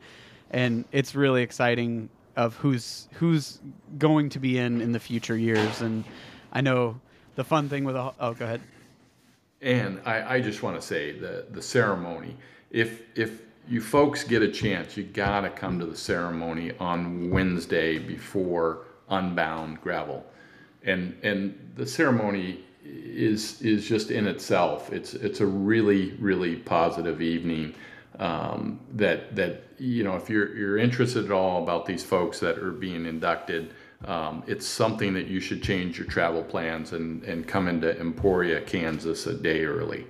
and 0.55 0.85
it's 0.93 1.13
really 1.15 1.43
exciting 1.43 2.09
of 2.37 2.55
who's 2.55 3.09
who's 3.13 3.59
going 3.99 4.29
to 4.29 4.39
be 4.39 4.57
in 4.57 4.81
in 4.81 4.91
the 4.93 4.99
future 4.99 5.37
years 5.37 5.81
and 5.81 6.03
i 6.53 6.61
know 6.61 6.99
the 7.35 7.43
fun 7.43 7.69
thing 7.69 7.83
with 7.83 7.95
a, 7.95 8.13
oh 8.19 8.33
go 8.33 8.45
ahead 8.45 8.61
And 9.61 10.01
I, 10.05 10.35
I 10.35 10.41
just 10.41 10.63
want 10.63 10.75
to 10.79 10.85
say 10.85 11.11
the 11.19 11.45
the 11.51 11.61
ceremony. 11.61 12.35
If 12.71 13.03
if 13.15 13.41
you 13.67 13.81
folks 13.81 14.23
get 14.23 14.41
a 14.43 14.51
chance, 14.51 14.97
you 14.97 15.03
gotta 15.03 15.49
come 15.49 15.79
to 15.79 15.85
the 15.85 15.97
ceremony 15.97 16.71
on 16.79 17.31
Wednesday 17.31 17.97
before 17.97 18.85
Unbound 19.09 19.81
Gravel, 19.81 20.23
and 20.83 21.17
and 21.23 21.57
the 21.75 21.87
ceremony 21.87 22.59
is 22.83 23.61
is 23.61 23.87
just 23.87 24.11
in 24.11 24.27
itself. 24.27 24.91
It's 24.93 25.13
it's 25.15 25.41
a 25.41 25.45
really 25.47 26.11
really 26.19 26.57
positive 26.57 27.21
evening. 27.21 27.73
Um, 28.19 28.79
that 28.93 29.35
that 29.35 29.63
you 29.79 30.03
know 30.03 30.15
if 30.15 30.29
you're 30.29 30.55
you're 30.55 30.77
interested 30.77 31.25
at 31.25 31.31
all 31.31 31.61
about 31.63 31.85
these 31.85 32.03
folks 32.03 32.39
that 32.39 32.57
are 32.59 32.71
being 32.71 33.05
inducted. 33.05 33.73
Um, 34.05 34.43
it's 34.45 34.67
something 34.67 35.13
that 35.15 35.27
you 35.27 35.39
should 35.39 35.63
change 35.63 35.97
your 35.97 36.05
travel 36.05 36.43
plans 36.43 36.91
and, 36.91 37.23
and 37.23 37.47
come 37.47 37.67
into 37.67 37.97
Emporia, 37.99 38.61
Kansas 38.61 39.25
a 39.25 39.33
day 39.33 39.63
early. 39.65 40.05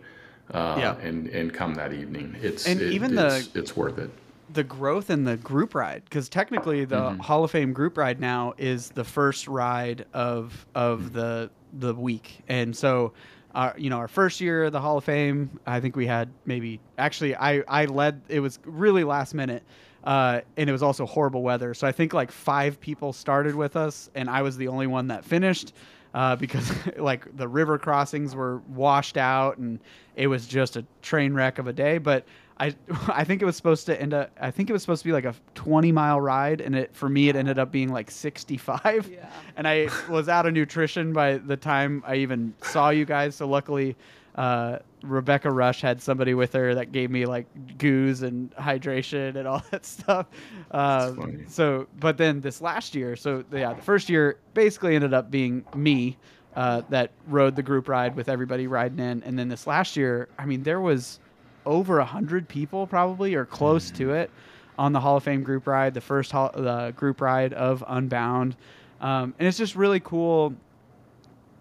Uh, 0.51 0.75
Yeah. 0.77 0.95
and, 0.97 1.27
and 1.29 1.53
come 1.53 1.75
that 1.75 1.93
evening. 1.93 2.35
It's 2.41 2.67
And 2.67 2.81
it- 2.81 2.91
even 2.91 3.15
the- 3.15 3.37
it's, 3.37 3.55
it's 3.55 3.77
worth 3.77 3.97
it. 3.99 4.09
the 4.51 4.63
growth 4.63 5.09
in 5.09 5.23
the 5.23 5.37
group 5.37 5.73
ride 5.75 6.03
because 6.05 6.27
technically 6.29 6.83
the 6.83 7.11
Hall 7.21 7.43
of 7.45 7.51
Fame 7.51 7.73
group 7.73 7.97
ride 7.97 8.19
now 8.19 8.53
is 8.57 8.89
the 8.89 9.03
first 9.03 9.47
ride 9.47 10.05
of 10.13 10.65
of 10.75 11.13
the 11.13 11.49
the 11.71 11.93
week, 11.93 12.39
and 12.49 12.75
so. 12.75 13.13
Our, 13.55 13.73
you 13.77 13.89
know, 13.89 13.97
our 13.97 14.07
first 14.07 14.41
year 14.41 14.65
of 14.65 14.73
the 14.73 14.81
Hall 14.81 14.97
of 14.97 15.03
Fame, 15.05 15.59
I 15.65 15.79
think 15.79 15.95
we 15.95 16.05
had 16.05 16.29
maybe 16.45 16.79
actually 16.97 17.35
I, 17.35 17.63
I 17.67 17.85
led 17.85 18.21
it 18.27 18.41
was 18.41 18.59
really 18.65 19.03
last 19.03 19.33
minute, 19.33 19.63
uh, 20.03 20.41
and 20.57 20.69
it 20.69 20.73
was 20.73 20.83
also 20.83 21.05
horrible 21.05 21.41
weather. 21.41 21.73
So 21.73 21.87
I 21.87 21.91
think 21.93 22.13
like 22.13 22.31
five 22.31 22.79
people 22.81 23.13
started 23.13 23.55
with 23.55 23.75
us, 23.77 24.09
and 24.13 24.29
I 24.29 24.41
was 24.41 24.57
the 24.57 24.67
only 24.67 24.87
one 24.87 25.07
that 25.07 25.23
finished 25.23 25.73
uh, 26.13 26.35
because 26.35 26.71
like 26.97 27.35
the 27.37 27.47
river 27.47 27.77
crossings 27.77 28.35
were 28.35 28.57
washed 28.69 29.17
out, 29.17 29.57
and 29.57 29.79
it 30.15 30.27
was 30.27 30.47
just 30.47 30.75
a 30.75 30.85
train 31.01 31.33
wreck 31.33 31.57
of 31.57 31.67
a 31.67 31.73
day. 31.73 31.97
But 31.97 32.25
I 32.59 32.75
I 33.07 33.23
think 33.23 33.41
it 33.41 33.45
was 33.45 33.55
supposed 33.55 33.85
to 33.87 34.01
end 34.01 34.13
up 34.13 34.31
I 34.39 34.51
think 34.51 34.69
it 34.69 34.73
was 34.73 34.81
supposed 34.81 35.03
to 35.03 35.07
be 35.07 35.13
like 35.13 35.25
a 35.25 35.35
20 35.55 35.91
mile 35.91 36.21
ride 36.21 36.61
and 36.61 36.75
it 36.75 36.95
for 36.95 37.09
me 37.09 37.29
it 37.29 37.35
ended 37.35 37.59
up 37.59 37.71
being 37.71 37.91
like 37.91 38.09
65 38.11 39.09
Yeah. 39.11 39.29
and 39.57 39.67
I 39.67 39.89
was 40.09 40.29
out 40.29 40.45
of 40.45 40.53
nutrition 40.53 41.13
by 41.13 41.37
the 41.37 41.57
time 41.57 42.03
I 42.05 42.15
even 42.15 42.53
saw 42.61 42.89
you 42.89 43.05
guys 43.05 43.35
so 43.35 43.47
luckily 43.47 43.95
uh, 44.35 44.79
Rebecca 45.01 45.49
Rush 45.49 45.81
had 45.81 46.01
somebody 46.01 46.33
with 46.33 46.51
her 46.53 46.75
that 46.75 46.91
gave 46.91 47.09
me 47.09 47.25
like 47.25 47.45
goos 47.77 48.21
and 48.21 48.53
hydration 48.55 49.35
and 49.35 49.47
all 49.47 49.63
that 49.71 49.85
stuff. 49.85 50.27
Um, 50.71 51.15
funny. 51.15 51.43
so, 51.47 51.87
but 51.99 52.17
then 52.17 52.41
this 52.41 52.59
last 52.59 52.95
year, 52.95 53.15
so 53.15 53.43
yeah, 53.51 53.73
the 53.73 53.81
first 53.81 54.09
year 54.09 54.37
basically 54.53 54.95
ended 54.95 55.13
up 55.13 55.31
being 55.31 55.63
me 55.73 56.17
uh, 56.55 56.81
that 56.89 57.11
rode 57.27 57.55
the 57.55 57.63
group 57.63 57.87
ride 57.87 58.15
with 58.15 58.27
everybody 58.27 58.67
riding 58.67 58.99
in, 58.99 59.23
and 59.23 59.37
then 59.39 59.47
this 59.47 59.67
last 59.67 59.95
year, 59.95 60.27
I 60.37 60.45
mean, 60.45 60.63
there 60.63 60.81
was 60.81 61.19
over 61.65 61.99
a 61.99 62.05
hundred 62.05 62.47
people 62.47 62.87
probably 62.87 63.35
or 63.35 63.45
close 63.45 63.91
to 63.91 64.13
it 64.13 64.29
on 64.77 64.93
the 64.93 64.99
Hall 64.99 65.17
of 65.17 65.23
Fame 65.23 65.43
group 65.43 65.67
ride, 65.67 65.93
the 65.93 66.01
first 66.01 66.31
hall, 66.31 66.51
the 66.53 66.93
group 66.95 67.21
ride 67.21 67.53
of 67.53 67.83
Unbound, 67.87 68.55
um, 69.01 69.33
and 69.39 69.47
it's 69.47 69.57
just 69.57 69.75
really 69.75 69.99
cool. 69.99 70.53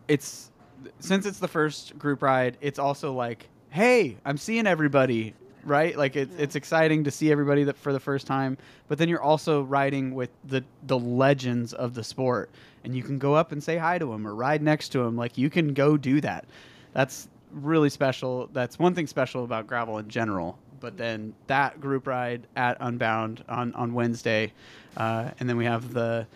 It's 0.08 0.50
since 0.98 1.26
it's 1.26 1.38
the 1.38 1.48
first 1.48 1.98
group 1.98 2.22
ride, 2.22 2.56
it's 2.60 2.78
also 2.78 3.12
like, 3.12 3.48
hey, 3.70 4.16
I'm 4.24 4.36
seeing 4.36 4.66
everybody, 4.66 5.34
right? 5.64 5.96
Like 5.96 6.16
it's 6.16 6.34
it's 6.36 6.56
exciting 6.56 7.04
to 7.04 7.10
see 7.10 7.30
everybody 7.30 7.64
that 7.64 7.76
for 7.76 7.92
the 7.92 8.00
first 8.00 8.26
time. 8.26 8.58
But 8.88 8.98
then 8.98 9.08
you're 9.08 9.22
also 9.22 9.62
riding 9.62 10.14
with 10.14 10.30
the 10.44 10.64
the 10.86 10.98
legends 10.98 11.72
of 11.72 11.94
the 11.94 12.04
sport, 12.04 12.50
and 12.84 12.94
you 12.94 13.02
can 13.02 13.18
go 13.18 13.34
up 13.34 13.52
and 13.52 13.62
say 13.62 13.76
hi 13.76 13.98
to 13.98 14.06
them 14.06 14.26
or 14.26 14.34
ride 14.34 14.62
next 14.62 14.90
to 14.90 14.98
them. 14.98 15.16
Like 15.16 15.38
you 15.38 15.50
can 15.50 15.74
go 15.74 15.96
do 15.96 16.20
that. 16.20 16.46
That's 16.92 17.28
really 17.54 17.90
special. 17.90 18.48
That's 18.52 18.78
one 18.78 18.94
thing 18.94 19.06
special 19.06 19.44
about 19.44 19.66
gravel 19.66 19.98
in 19.98 20.08
general. 20.08 20.58
But 20.80 20.96
then 20.96 21.34
that 21.46 21.80
group 21.80 22.06
ride 22.06 22.46
at 22.56 22.76
Unbound 22.80 23.44
on 23.48 23.72
on 23.74 23.94
Wednesday, 23.94 24.52
uh, 24.96 25.30
and 25.40 25.48
then 25.48 25.56
we 25.56 25.64
have 25.64 25.94
the 25.94 26.26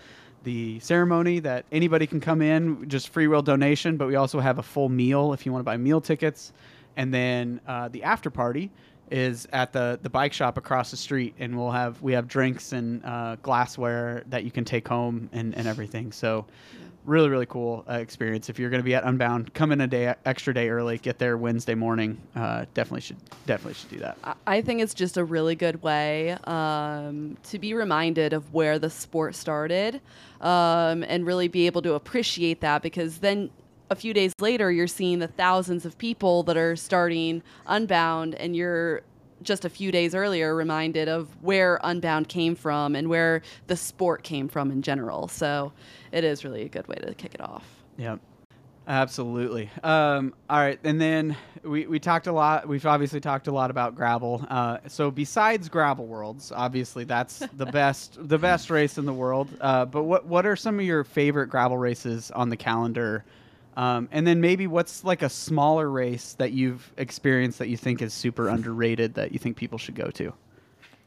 the 0.45 0.81
ceremony 0.81 1.41
that 1.41 1.67
anybody 1.73 2.07
can 2.07 2.21
come 2.21 2.41
in, 2.41 2.89
just 2.89 3.11
free 3.11 3.27
will 3.27 3.43
donation, 3.43 3.97
but 3.97 4.07
we 4.07 4.17
also 4.17 4.41
have 4.41 4.59
a 4.59 4.63
full 4.63 4.89
meal 4.89 5.33
if 5.33 5.45
you 5.45 5.53
want 5.53 5.61
to 5.61 5.65
buy 5.65 5.77
meal 5.77 6.01
tickets. 6.01 6.53
And 6.97 7.13
then 7.13 7.61
uh, 7.67 7.89
the 7.89 8.03
after 8.03 8.31
party 8.31 8.71
is 9.11 9.47
at 9.53 9.73
the, 9.73 9.99
the 10.03 10.11
bike 10.11 10.33
shop 10.33 10.59
across 10.59 10.91
the 10.91 10.97
street, 10.97 11.35
and 11.39 11.57
we'll 11.57 11.71
have 11.71 12.01
we 12.03 12.13
have 12.13 12.29
drinks 12.29 12.73
and 12.73 13.05
uh, 13.05 13.37
glassware 13.43 14.23
that 14.29 14.45
you 14.45 14.51
can 14.51 14.65
take 14.65 14.87
home 14.87 15.29
and, 15.33 15.55
and 15.57 15.67
everything. 15.67 16.13
So 16.13 16.47
really 17.09 17.29
really 17.29 17.47
cool 17.47 17.85
uh, 17.89 17.95
experience. 17.95 18.49
If 18.49 18.59
you're 18.59 18.71
going 18.71 18.81
to 18.81 18.85
be 18.85 18.95
at 18.95 19.05
Unbound, 19.05 19.55
come 19.55 19.73
in 19.73 19.81
a 19.81 19.87
day 19.87 20.15
extra 20.25 20.53
day 20.55 20.69
early, 20.69 20.99
get 20.99 21.19
there 21.19 21.37
Wednesday 21.37 21.75
morning. 21.75 22.21
Uh, 22.37 22.67
definitely 22.75 23.01
should 23.01 23.17
definitely 23.47 23.75
should 23.75 23.91
do 23.91 23.99
that. 23.99 24.19
I 24.47 24.61
think 24.61 24.83
it's 24.83 24.95
just 24.95 25.17
a 25.17 25.25
really 25.25 25.55
good 25.55 25.83
way 25.83 26.33
um, 26.45 27.37
to 27.45 27.59
be 27.59 27.75
reminded 27.75 28.33
of 28.33 28.53
where 28.53 28.79
the 28.79 28.91
sport 28.91 29.35
started 29.35 30.01
um, 30.41 31.03
and 31.05 31.27
really 31.27 31.49
be 31.49 31.67
able 31.67 31.83
to 31.83 31.95
appreciate 31.95 32.61
that 32.61 32.83
because 32.83 33.19
then 33.19 33.51
a 33.91 33.97
few 33.97 34.13
days 34.13 34.33
later 34.39 34.71
you're 34.71 34.87
seeing 34.87 35.19
the 35.19 35.29
thousands 35.29 35.87
of 35.87 35.97
people 35.97 36.43
that 36.43 36.57
are 36.57 36.77
starting 36.77 37.43
Unbound 37.67 38.35
and 38.35 38.55
you're 38.55 39.03
just 39.43 39.65
a 39.65 39.69
few 39.69 39.93
days 39.93 40.15
earlier 40.15 40.55
reminded 40.55 41.09
of 41.09 41.29
where 41.43 41.81
Unbound 41.83 42.29
came 42.29 42.55
from 42.55 42.95
and 42.95 43.09
where 43.09 43.43
the 43.67 43.77
sport 43.77 44.23
came 44.23 44.49
from 44.49 44.71
in 44.71 44.83
general. 44.83 45.29
So 45.29 45.73
it 46.13 46.25
is 46.25 46.45
really 46.45 46.63
a 46.63 46.69
good 46.69 46.87
way 46.89 46.97
to 46.97 47.15
kick 47.15 47.35
it 47.35 47.41
off. 47.41 47.65
Yep. 47.97 48.21
Absolutely. 48.89 49.69
Um, 49.85 50.33
all 50.49 50.59
right, 50.59 50.81
and 50.83 50.99
then 50.99 51.37
we, 51.63 51.87
we 51.87 51.99
talked 51.99 52.27
a 52.27 52.33
lot. 52.33 52.67
We've 52.67 52.87
obviously 52.87 53.21
talked 53.21 53.47
a 53.47 53.53
lot 53.53 53.71
about 53.71 53.95
gravel. 53.95 54.43
Uh, 54.49 54.79
so 54.87 55.11
besides 55.11 55.69
Gravel 55.69 56.07
Worlds, 56.07 56.51
obviously 56.51 57.05
that's 57.05 57.41
the 57.53 57.67
best 57.73 58.17
the 58.19 58.39
best 58.39 58.71
race 58.71 58.97
in 58.97 59.05
the 59.05 59.13
world. 59.13 59.49
Uh, 59.61 59.85
but 59.85 60.05
what 60.05 60.25
what 60.25 60.47
are 60.47 60.57
some 60.57 60.81
of 60.81 60.87
your 60.87 61.05
favorite 61.05 61.49
gravel 61.49 61.77
races 61.77 62.31
on 62.31 62.49
the 62.49 62.57
calendar? 62.57 63.27
Um, 63.79 64.09
and 64.11 64.27
then 64.27 64.41
maybe 64.41 64.67
what's 64.67 65.05
like 65.05 65.23
a 65.23 65.29
smaller 65.31 65.89
race 65.89 66.35
that 66.35 66.51
you've 66.51 66.93
experienced 66.97 67.61
that 67.61 67.69
you 67.69 67.77
think 67.77 68.03
is 68.03 68.13
super 68.13 68.49
underrated 68.49 69.15
that 69.15 69.31
you 69.31 69.39
think 69.39 69.57
people 69.57 69.79
should 69.79 69.95
go 69.95 70.11
to? 70.11 70.33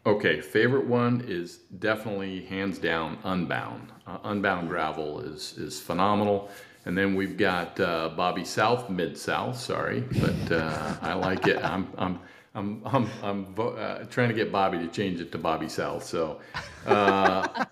Okay, 0.05 0.39
favorite 0.39 0.87
one 0.87 1.25
is 1.27 1.57
definitely 1.79 2.45
hands 2.45 2.79
down 2.79 3.17
Unbound. 3.25 3.91
Uh, 4.07 4.19
Unbound 4.23 4.69
gravel 4.69 5.19
is 5.19 5.57
is 5.57 5.81
phenomenal. 5.81 6.49
And 6.85 6.97
then 6.97 7.13
we've 7.13 7.37
got 7.37 7.77
uh, 7.79 8.09
Bobby 8.15 8.45
South, 8.45 8.89
Mid 8.89 9.17
South. 9.17 9.59
Sorry, 9.59 9.99
but 10.19 10.51
uh, 10.51 10.95
I 11.01 11.13
like 11.13 11.47
it. 11.47 11.63
I'm 11.63 11.89
I'm 11.97 12.19
I'm 12.55 12.81
I'm, 12.85 13.09
I'm 13.21 13.53
vo- 13.53 13.75
uh, 13.75 14.05
trying 14.05 14.29
to 14.29 14.35
get 14.35 14.49
Bobby 14.49 14.77
to 14.79 14.87
change 14.87 15.19
it 15.19 15.31
to 15.33 15.37
Bobby 15.37 15.67
South. 15.69 16.03
So, 16.03 16.39
uh, 16.85 17.65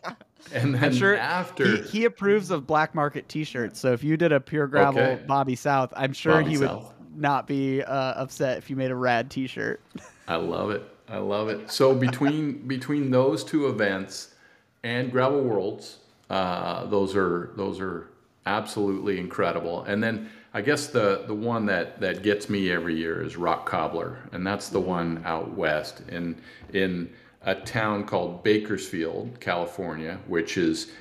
and 0.53 0.75
then 0.75 0.93
sure 0.93 1.17
after 1.17 1.77
he, 1.77 1.81
he 1.81 2.05
approves 2.05 2.51
of 2.51 2.65
black 2.65 2.95
market 2.95 3.27
T-shirts. 3.29 3.79
So 3.79 3.93
if 3.93 4.03
you 4.03 4.17
did 4.17 4.31
a 4.31 4.39
pure 4.39 4.67
gravel 4.67 5.01
Okay. 5.01 5.23
Bobby 5.25 5.55
South, 5.55 5.93
I'm 5.95 6.13
sure 6.13 6.41
Bobby 6.41 6.51
he 6.51 6.57
would 6.57 6.77
not 7.15 7.47
be 7.47 7.83
uh, 7.83 7.93
upset 7.93 8.57
if 8.57 8.69
you 8.69 8.75
made 8.75 8.91
a 8.91 8.95
rad 8.95 9.29
T-shirt. 9.29 9.81
I 10.27 10.35
love 10.35 10.71
it. 10.71 10.83
I 11.07 11.17
love 11.17 11.49
it. 11.49 11.71
So 11.71 11.95
between 11.95 12.59
between 12.67 13.11
those 13.11 13.43
two 13.43 13.67
events 13.67 14.35
and 14.83 15.11
Gravel 15.11 15.41
Worlds, 15.41 15.97
uh, 16.29 16.85
those 16.85 17.15
are 17.15 17.51
those 17.55 17.79
are 17.79 18.09
absolutely 18.45 19.19
incredible. 19.19 19.83
And 19.83 20.01
then 20.03 20.29
I 20.53 20.61
guess 20.61 20.87
the 20.87 21.23
the 21.27 21.33
one 21.33 21.65
that 21.67 21.99
that 21.99 22.23
gets 22.23 22.49
me 22.49 22.71
every 22.71 22.95
year 22.95 23.21
is 23.23 23.37
Rock 23.37 23.65
Cobbler, 23.65 24.17
and 24.31 24.45
that's 24.45 24.69
the 24.69 24.79
one 24.79 25.21
out 25.25 25.51
west 25.51 26.01
in 26.09 26.39
in 26.73 27.11
a 27.41 27.55
town 27.55 28.05
called 28.05 28.43
Bakersfield, 28.43 29.39
California, 29.39 30.19
which 30.27 30.57
is 30.57 30.91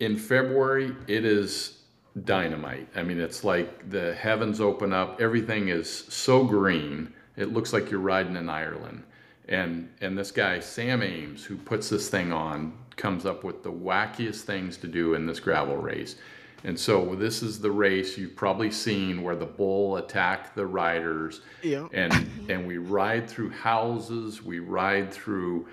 in 0.00 0.16
February, 0.16 0.94
it 1.08 1.24
is 1.24 1.80
dynamite. 2.24 2.88
I 2.94 3.02
mean, 3.02 3.18
it's 3.18 3.42
like 3.42 3.90
the 3.90 4.14
heavens 4.14 4.60
open 4.60 4.92
up. 4.92 5.20
Everything 5.20 5.68
is 5.68 5.90
so 5.90 6.44
green. 6.44 7.12
It 7.36 7.52
looks 7.52 7.72
like 7.72 7.90
you're 7.90 8.00
riding 8.00 8.36
in 8.36 8.48
Ireland. 8.48 9.02
And 9.48 9.90
and 10.00 10.16
this 10.16 10.30
guy 10.30 10.60
Sam 10.60 11.02
Ames, 11.02 11.44
who 11.44 11.56
puts 11.56 11.88
this 11.88 12.08
thing 12.08 12.32
on, 12.32 12.72
comes 12.96 13.26
up 13.26 13.44
with 13.44 13.62
the 13.62 13.72
wackiest 13.72 14.42
things 14.42 14.76
to 14.78 14.86
do 14.86 15.14
in 15.14 15.26
this 15.26 15.40
gravel 15.40 15.76
race. 15.76 16.16
And 16.64 16.78
so 16.80 17.14
this 17.14 17.42
is 17.42 17.60
the 17.60 17.70
race 17.70 18.16
you've 18.16 18.34
probably 18.36 18.70
seen 18.70 19.22
where 19.22 19.36
the 19.36 19.44
bull 19.46 19.98
attack 19.98 20.54
the 20.54 20.64
riders, 20.66 21.42
Yep. 21.62 21.90
and 21.92 22.12
and 22.48 22.66
we 22.66 22.78
ride 22.78 23.28
through 23.28 23.50
houses, 23.50 24.42
we 24.42 24.60
ride 24.60 25.12
through, 25.12 25.66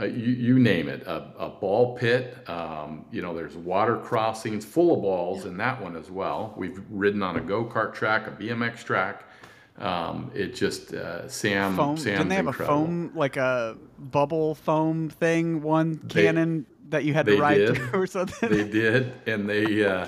uh, 0.00 0.04
you, 0.04 0.32
you 0.32 0.58
name 0.60 0.88
it, 0.88 1.02
a, 1.02 1.24
a 1.38 1.48
ball 1.48 1.96
pit. 1.98 2.38
Um, 2.48 3.04
you 3.10 3.22
know, 3.22 3.34
there's 3.34 3.56
water 3.56 3.96
crossings 3.96 4.64
full 4.64 4.94
of 4.94 5.02
balls 5.02 5.46
in 5.46 5.56
that 5.56 5.82
one 5.82 5.96
as 5.96 6.10
well. 6.12 6.54
We've 6.56 6.80
ridden 6.90 7.22
on 7.24 7.36
a 7.36 7.40
go 7.40 7.64
kart 7.64 7.92
track, 7.92 8.28
a 8.28 8.30
BMX 8.30 8.84
track. 8.84 9.24
Um, 9.78 10.30
it 10.32 10.54
just 10.54 10.94
uh, 10.94 11.28
Sam 11.28 11.74
Foam. 11.76 11.96
Sam's 11.96 12.04
Didn't 12.04 12.28
they 12.28 12.34
have 12.36 12.46
incredible. 12.46 12.82
a 12.82 12.86
foam 12.86 13.12
like 13.16 13.36
a 13.36 13.76
bubble 13.98 14.54
foam 14.54 15.10
thing? 15.10 15.60
One 15.60 16.00
They- 16.04 16.22
cannon 16.22 16.66
that 16.90 17.02
you 17.04 17.14
had 17.14 17.26
to 17.26 17.36
ride 17.36 17.56
did. 17.58 17.76
through 17.76 18.00
or 18.02 18.06
something. 18.06 18.48
they 18.48 18.68
did, 18.68 19.12
and 19.26 19.48
they 19.50 19.84
uh, 19.84 20.06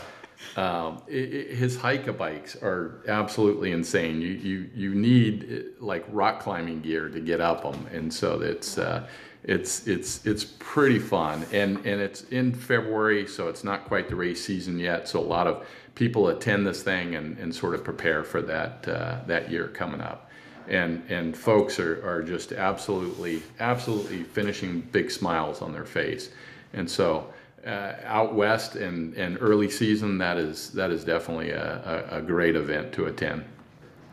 um, 0.57 1.03
i 1.09 1.13
i 1.13 1.55
his 1.55 1.77
hike 1.77 2.17
bikes 2.17 2.57
are 2.57 3.03
absolutely 3.09 3.73
insane. 3.73 4.21
You 4.21 4.29
you 4.29 4.71
you 4.75 4.95
need 4.95 5.35
uh, 5.81 5.85
like 5.85 6.05
rock 6.09 6.41
climbing 6.41 6.81
gear 6.81 7.09
to 7.09 7.21
get 7.21 7.41
up 7.41 7.63
them, 7.63 7.87
and 7.93 8.13
so 8.13 8.41
it's 8.41 8.79
uh, 8.79 9.09
it's 9.45 9.87
it's 9.87 10.25
it's 10.27 10.45
pretty 10.45 10.99
fun. 10.99 11.45
And 11.53 11.77
and 11.79 12.01
it's 12.01 12.23
in 12.25 12.53
February, 12.53 13.27
so 13.27 13.49
it's 13.49 13.65
not 13.65 13.85
quite 13.85 14.09
the 14.09 14.17
race 14.17 14.45
season 14.45 14.79
yet. 14.79 15.09
So 15.09 15.21
a 15.21 15.29
lot 15.37 15.47
of 15.47 15.67
people 15.95 16.29
attend 16.29 16.67
this 16.67 16.83
thing 16.83 17.17
and, 17.17 17.37
and 17.39 17.53
sort 17.53 17.75
of 17.75 17.83
prepare 17.83 18.23
for 18.23 18.41
that 18.43 18.87
uh, 18.89 19.19
that 19.27 19.51
year 19.51 19.69
coming 19.69 20.01
up. 20.01 20.31
And 20.69 21.03
and 21.09 21.37
folks 21.37 21.79
are, 21.81 22.07
are 22.07 22.23
just 22.23 22.53
absolutely 22.53 23.43
absolutely 23.59 24.23
finishing 24.23 24.83
big 24.93 25.11
smiles 25.11 25.63
on 25.63 25.73
their 25.73 25.87
face. 25.87 26.31
And 26.75 26.89
so 26.91 27.33
uh, 27.67 27.95
out 28.05 28.35
west 28.35 28.77
and, 28.77 29.15
and 29.15 29.39
early 29.41 29.71
season, 29.71 30.19
that 30.19 30.39
is 30.39 30.71
that 30.73 30.91
is 30.91 31.05
definitely 31.05 31.51
a, 31.51 32.07
a, 32.11 32.19
a 32.19 32.23
great 32.23 32.57
event 32.57 32.93
to 32.95 33.07
attend. 33.07 33.45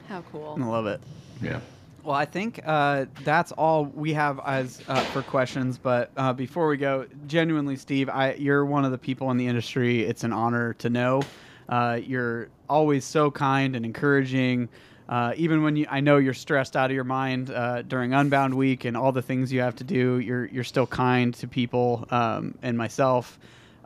How 0.08 0.22
cool. 0.32 0.58
I 0.60 0.66
love 0.66 0.86
it. 0.88 1.02
Yeah. 1.42 1.60
Well, 2.04 2.16
I 2.16 2.26
think 2.26 2.60
uh, 2.64 3.06
that's 3.24 3.52
all 3.52 3.86
we 3.86 4.14
have 4.14 4.40
as 4.46 4.80
uh, 4.88 5.00
for 5.06 5.24
questions. 5.24 5.80
But 5.80 6.12
uh, 6.16 6.34
before 6.34 6.68
we 6.68 6.78
go, 6.78 7.08
genuinely, 7.26 7.76
Steve, 7.76 8.10
I, 8.10 8.34
you're 8.34 8.64
one 8.64 8.86
of 8.86 8.92
the 8.92 8.98
people 8.98 9.32
in 9.32 9.38
the 9.38 9.48
industry. 9.48 10.04
It's 10.04 10.24
an 10.24 10.32
honor 10.32 10.74
to 10.76 10.90
know. 10.90 11.24
Uh, 11.68 12.00
you're 12.04 12.50
always 12.70 13.06
so 13.06 13.32
kind 13.32 13.76
and 13.76 13.84
encouraging. 13.84 14.70
Uh, 15.08 15.34
even 15.36 15.62
when 15.64 15.76
you, 15.76 15.86
I 15.90 16.00
know 16.00 16.18
you're 16.18 16.34
stressed 16.34 16.76
out 16.76 16.90
of 16.90 16.96
your 16.96 17.04
mind 17.04 17.52
uh, 17.52 17.84
during 17.84 18.14
Unbound 18.14 18.54
Week 18.56 18.86
and 18.86 18.98
all 18.98 19.12
the 19.12 19.22
things 19.22 19.52
you 19.54 19.62
have 19.62 19.76
to 19.76 19.84
do, 19.84 20.20
you're 20.20 20.46
you're 20.48 20.64
still 20.64 20.88
kind 20.88 21.34
to 21.36 21.48
people 21.48 22.08
um, 22.10 22.56
and 22.64 22.76
myself, 22.78 23.38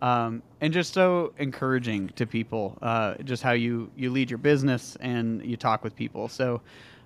um, 0.02 0.42
and 0.62 0.72
just 0.74 0.94
so 0.94 1.34
encouraging 1.38 2.10
to 2.16 2.26
people. 2.26 2.78
Uh, 2.82 3.16
just 3.26 3.44
how 3.44 3.52
you 3.52 3.92
you 3.98 4.12
lead 4.12 4.30
your 4.32 4.38
business 4.38 4.96
and 5.02 5.44
you 5.46 5.58
talk 5.58 5.84
with 5.84 5.96
people. 5.96 6.28
So. 6.30 6.62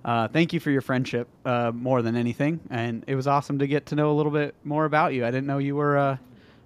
Uh, 0.06 0.28
thank 0.28 0.52
you 0.52 0.60
for 0.60 0.70
your 0.70 0.82
friendship 0.82 1.30
uh, 1.46 1.72
more 1.74 2.02
than 2.02 2.18
anything, 2.18 2.60
and 2.70 3.06
it 3.08 3.16
was 3.16 3.26
awesome 3.26 3.60
to 3.60 3.68
get 3.68 3.86
to 3.86 3.96
know 3.96 4.12
a 4.12 4.16
little 4.16 4.34
bit 4.34 4.54
more 4.66 4.84
about 4.84 5.14
you. 5.14 5.26
I 5.26 5.32
didn't 5.32 5.48
know 5.48 5.60
you 5.60 5.78
were 5.78 5.96
a, 5.96 6.20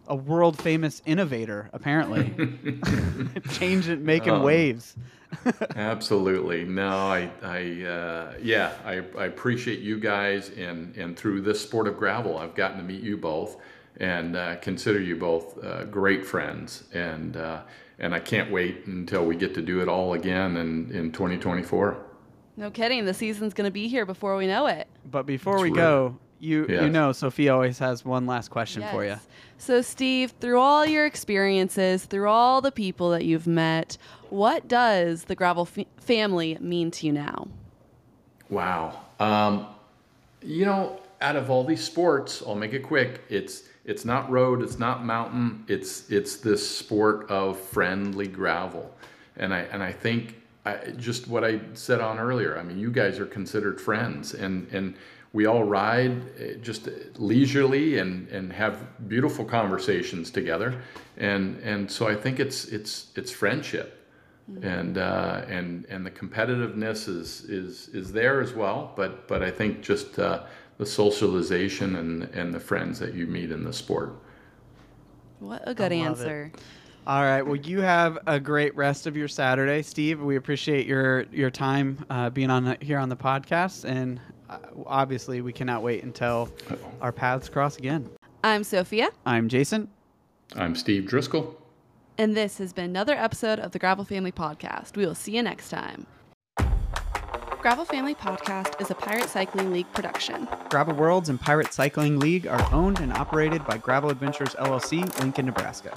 a 0.08 0.16
world 0.16 0.58
famous 0.60 1.04
innovator. 1.06 1.70
Apparently, 1.72 2.34
changing, 3.52 4.04
making 4.04 4.34
Um, 4.34 4.42
waves. 4.42 4.96
Absolutely. 5.76 6.66
No, 6.66 6.90
I, 6.90 7.30
I, 7.42 7.84
uh, 7.84 8.34
yeah, 8.42 8.74
I, 8.86 9.04
I 9.18 9.26
appreciate 9.26 9.80
you 9.80 10.00
guys, 10.00 10.50
and 10.50 10.96
and 10.96 11.18
through 11.18 11.42
this 11.42 11.62
sport 11.62 11.88
of 11.88 11.98
gravel, 11.98 12.38
I've 12.38 12.56
gotten 12.56 12.78
to 12.78 12.84
meet 12.84 13.02
you 13.02 13.18
both, 13.18 13.58
and 13.98 14.36
uh, 14.36 14.56
consider 14.58 15.00
you 15.00 15.16
both 15.16 15.64
uh, 15.64 15.86
great 15.86 16.26
friends, 16.26 16.86
and 16.94 17.38
uh, 17.38 17.62
and 18.00 18.14
I 18.14 18.20
can't 18.20 18.52
wait 18.52 18.86
until 18.86 19.26
we 19.26 19.36
get 19.36 19.54
to 19.56 19.62
do 19.62 19.82
it 19.82 19.90
all 19.90 20.14
again 20.14 20.58
in 20.58 20.92
in 20.92 21.12
2024. 21.12 21.98
No 22.56 22.72
kidding. 22.72 23.06
The 23.06 23.14
season's 23.14 23.54
going 23.54 23.68
to 23.68 23.72
be 23.72 23.88
here 23.88 24.06
before 24.06 24.36
we 24.36 24.48
know 24.48 24.66
it. 24.68 24.88
But 25.10 25.26
before 25.26 25.54
That's 25.54 25.64
we 25.64 25.70
right. 25.70 25.78
go, 25.78 26.18
you 26.40 26.68
you 26.68 26.90
know 26.90 27.12
Sophie 27.12 27.50
always 27.50 27.80
has 27.80 28.06
one 28.06 28.26
last 28.26 28.50
question 28.50 28.84
for 28.92 29.04
you. 29.04 29.12
Yes. 29.12 29.28
So, 29.60 29.82
Steve, 29.82 30.34
through 30.40 30.60
all 30.60 30.86
your 30.86 31.06
experiences, 31.06 32.06
through 32.06 32.30
all 32.30 32.62
the 32.62 32.72
people 32.72 33.10
that 33.12 33.26
you've 33.26 33.48
met, 33.48 33.98
what 34.30 34.68
does 34.68 35.26
the 35.26 35.36
Gravel 35.36 35.68
f- 35.76 35.86
family 36.00 36.58
mean 36.60 36.92
to 36.92 37.06
you 37.06 37.14
now? 37.14 37.48
Wow. 38.50 39.02
Um, 39.20 39.68
you 40.42 40.66
know, 40.66 41.00
out 41.22 41.36
of 41.36 41.50
all 41.50 41.64
these 41.64 41.84
sports, 41.84 42.44
I'll 42.46 42.56
make 42.56 42.74
it 42.74 42.84
quick. 42.84 43.24
It's 43.30 43.64
it's 43.86 44.04
not 44.04 44.30
road, 44.30 44.62
it's 44.62 44.78
not 44.78 45.06
mountain. 45.06 45.64
It's 45.68 46.10
it's 46.10 46.38
this 46.38 46.68
sport 46.68 47.30
of 47.30 47.60
friendly 47.60 48.28
gravel, 48.28 48.94
and 49.38 49.54
I 49.54 49.60
and 49.60 49.82
I 49.82 49.92
think 49.92 50.36
I, 50.66 50.92
just 50.98 51.28
what 51.28 51.44
I 51.44 51.60
said 51.74 52.02
on 52.02 52.20
earlier. 52.20 52.58
I 52.60 52.64
mean, 52.64 52.78
you 52.78 52.92
guys 52.92 53.20
are 53.20 53.26
considered 53.26 53.80
friends, 53.82 54.34
and 54.34 54.68
and 54.72 54.96
we 55.34 55.46
all 55.46 55.64
ride 55.64 56.22
eh, 56.40 56.54
just 56.62 56.90
leisurely 57.18 57.98
and 57.98 58.28
and 58.30 58.54
have 58.54 59.08
beautiful 59.08 59.46
conversations 59.46 60.30
together, 60.30 60.82
and 61.18 61.58
and 61.64 61.90
so 61.90 62.08
I 62.08 62.16
think 62.16 62.40
it's 62.40 62.66
it's 62.66 63.08
it's 63.16 63.32
friendship 63.32 63.98
and 64.62 64.98
uh, 64.98 65.44
and 65.48 65.86
and 65.90 66.06
the 66.06 66.12
competitiveness 66.12 67.08
is 67.08 67.42
is 67.42 67.90
is 67.90 68.12
there 68.12 68.42
as 68.42 68.54
well. 68.54 68.94
But 68.96 69.28
but 69.28 69.44
I 69.44 69.52
think 69.52 69.82
just 69.82 70.18
uh, 70.20 70.44
the 70.78 70.86
socialization 70.86 71.96
and 71.96 72.24
and 72.24 72.54
the 72.54 72.60
friends 72.60 73.00
that 73.00 73.14
you 73.14 73.28
meet 73.28 73.52
in 73.52 73.64
the 73.64 73.74
sport. 73.74 74.14
What 75.40 75.64
a 75.66 75.74
good 75.74 75.92
I 75.92 75.98
love 75.98 76.22
it. 76.22 76.24
answer. 76.24 76.52
All 77.06 77.22
right. 77.24 77.42
Well, 77.42 77.56
you 77.56 77.80
have 77.80 78.20
a 78.28 78.38
great 78.38 78.76
rest 78.76 79.08
of 79.08 79.16
your 79.16 79.30
Saturday, 79.30 79.82
Steve. 79.82 80.22
We 80.22 80.36
appreciate 80.36 80.86
your 80.86 81.24
your 81.32 81.50
time 81.50 82.06
uh, 82.10 82.30
being 82.30 82.50
on 82.50 82.66
the, 82.66 82.78
here 82.82 83.00
on 83.00 83.10
the 83.10 83.16
podcast, 83.16 83.86
and 83.86 84.20
uh, 84.50 84.58
obviously, 84.86 85.42
we 85.42 85.54
cannot 85.54 85.84
wait 85.84 86.04
until 86.04 86.50
our 87.02 87.12
paths 87.12 87.50
cross 87.50 87.78
again. 87.78 88.10
I'm 88.44 88.64
Sophia, 88.64 89.10
I'm 89.26 89.50
Jason. 89.50 89.90
I'm 90.56 90.76
Steve 90.76 91.06
Driscoll. 91.06 91.58
And 92.18 92.36
this 92.36 92.58
has 92.58 92.74
been 92.74 92.86
another 92.86 93.14
episode 93.16 93.60
of 93.60 93.72
the 93.72 93.80
Gravel 93.80 94.04
Family 94.06 94.32
Podcast. 94.32 94.96
We 94.96 95.06
will 95.06 95.16
see 95.16 95.36
you 95.36 95.44
next 95.44 95.70
time. 95.70 96.08
Gravel 97.62 97.86
Family 97.86 98.16
Podcast 98.16 98.80
is 98.82 98.90
a 98.92 98.96
Pirate 98.96 99.30
Cycling 99.30 99.74
League 99.74 99.92
production. 99.94 100.48
Gravel 100.70 100.96
Worlds 100.96 101.28
and 101.30 101.42
Pirate 101.42 101.74
Cycling 101.74 102.20
League 102.20 102.48
are 102.48 102.74
owned 102.74 103.00
and 103.00 103.12
operated 103.12 103.66
by 103.66 103.78
Gravel 103.78 104.10
Adventures 104.10 104.56
LLC, 104.56 105.20
Lincoln, 105.20 105.48
Nebraska. 105.48 105.94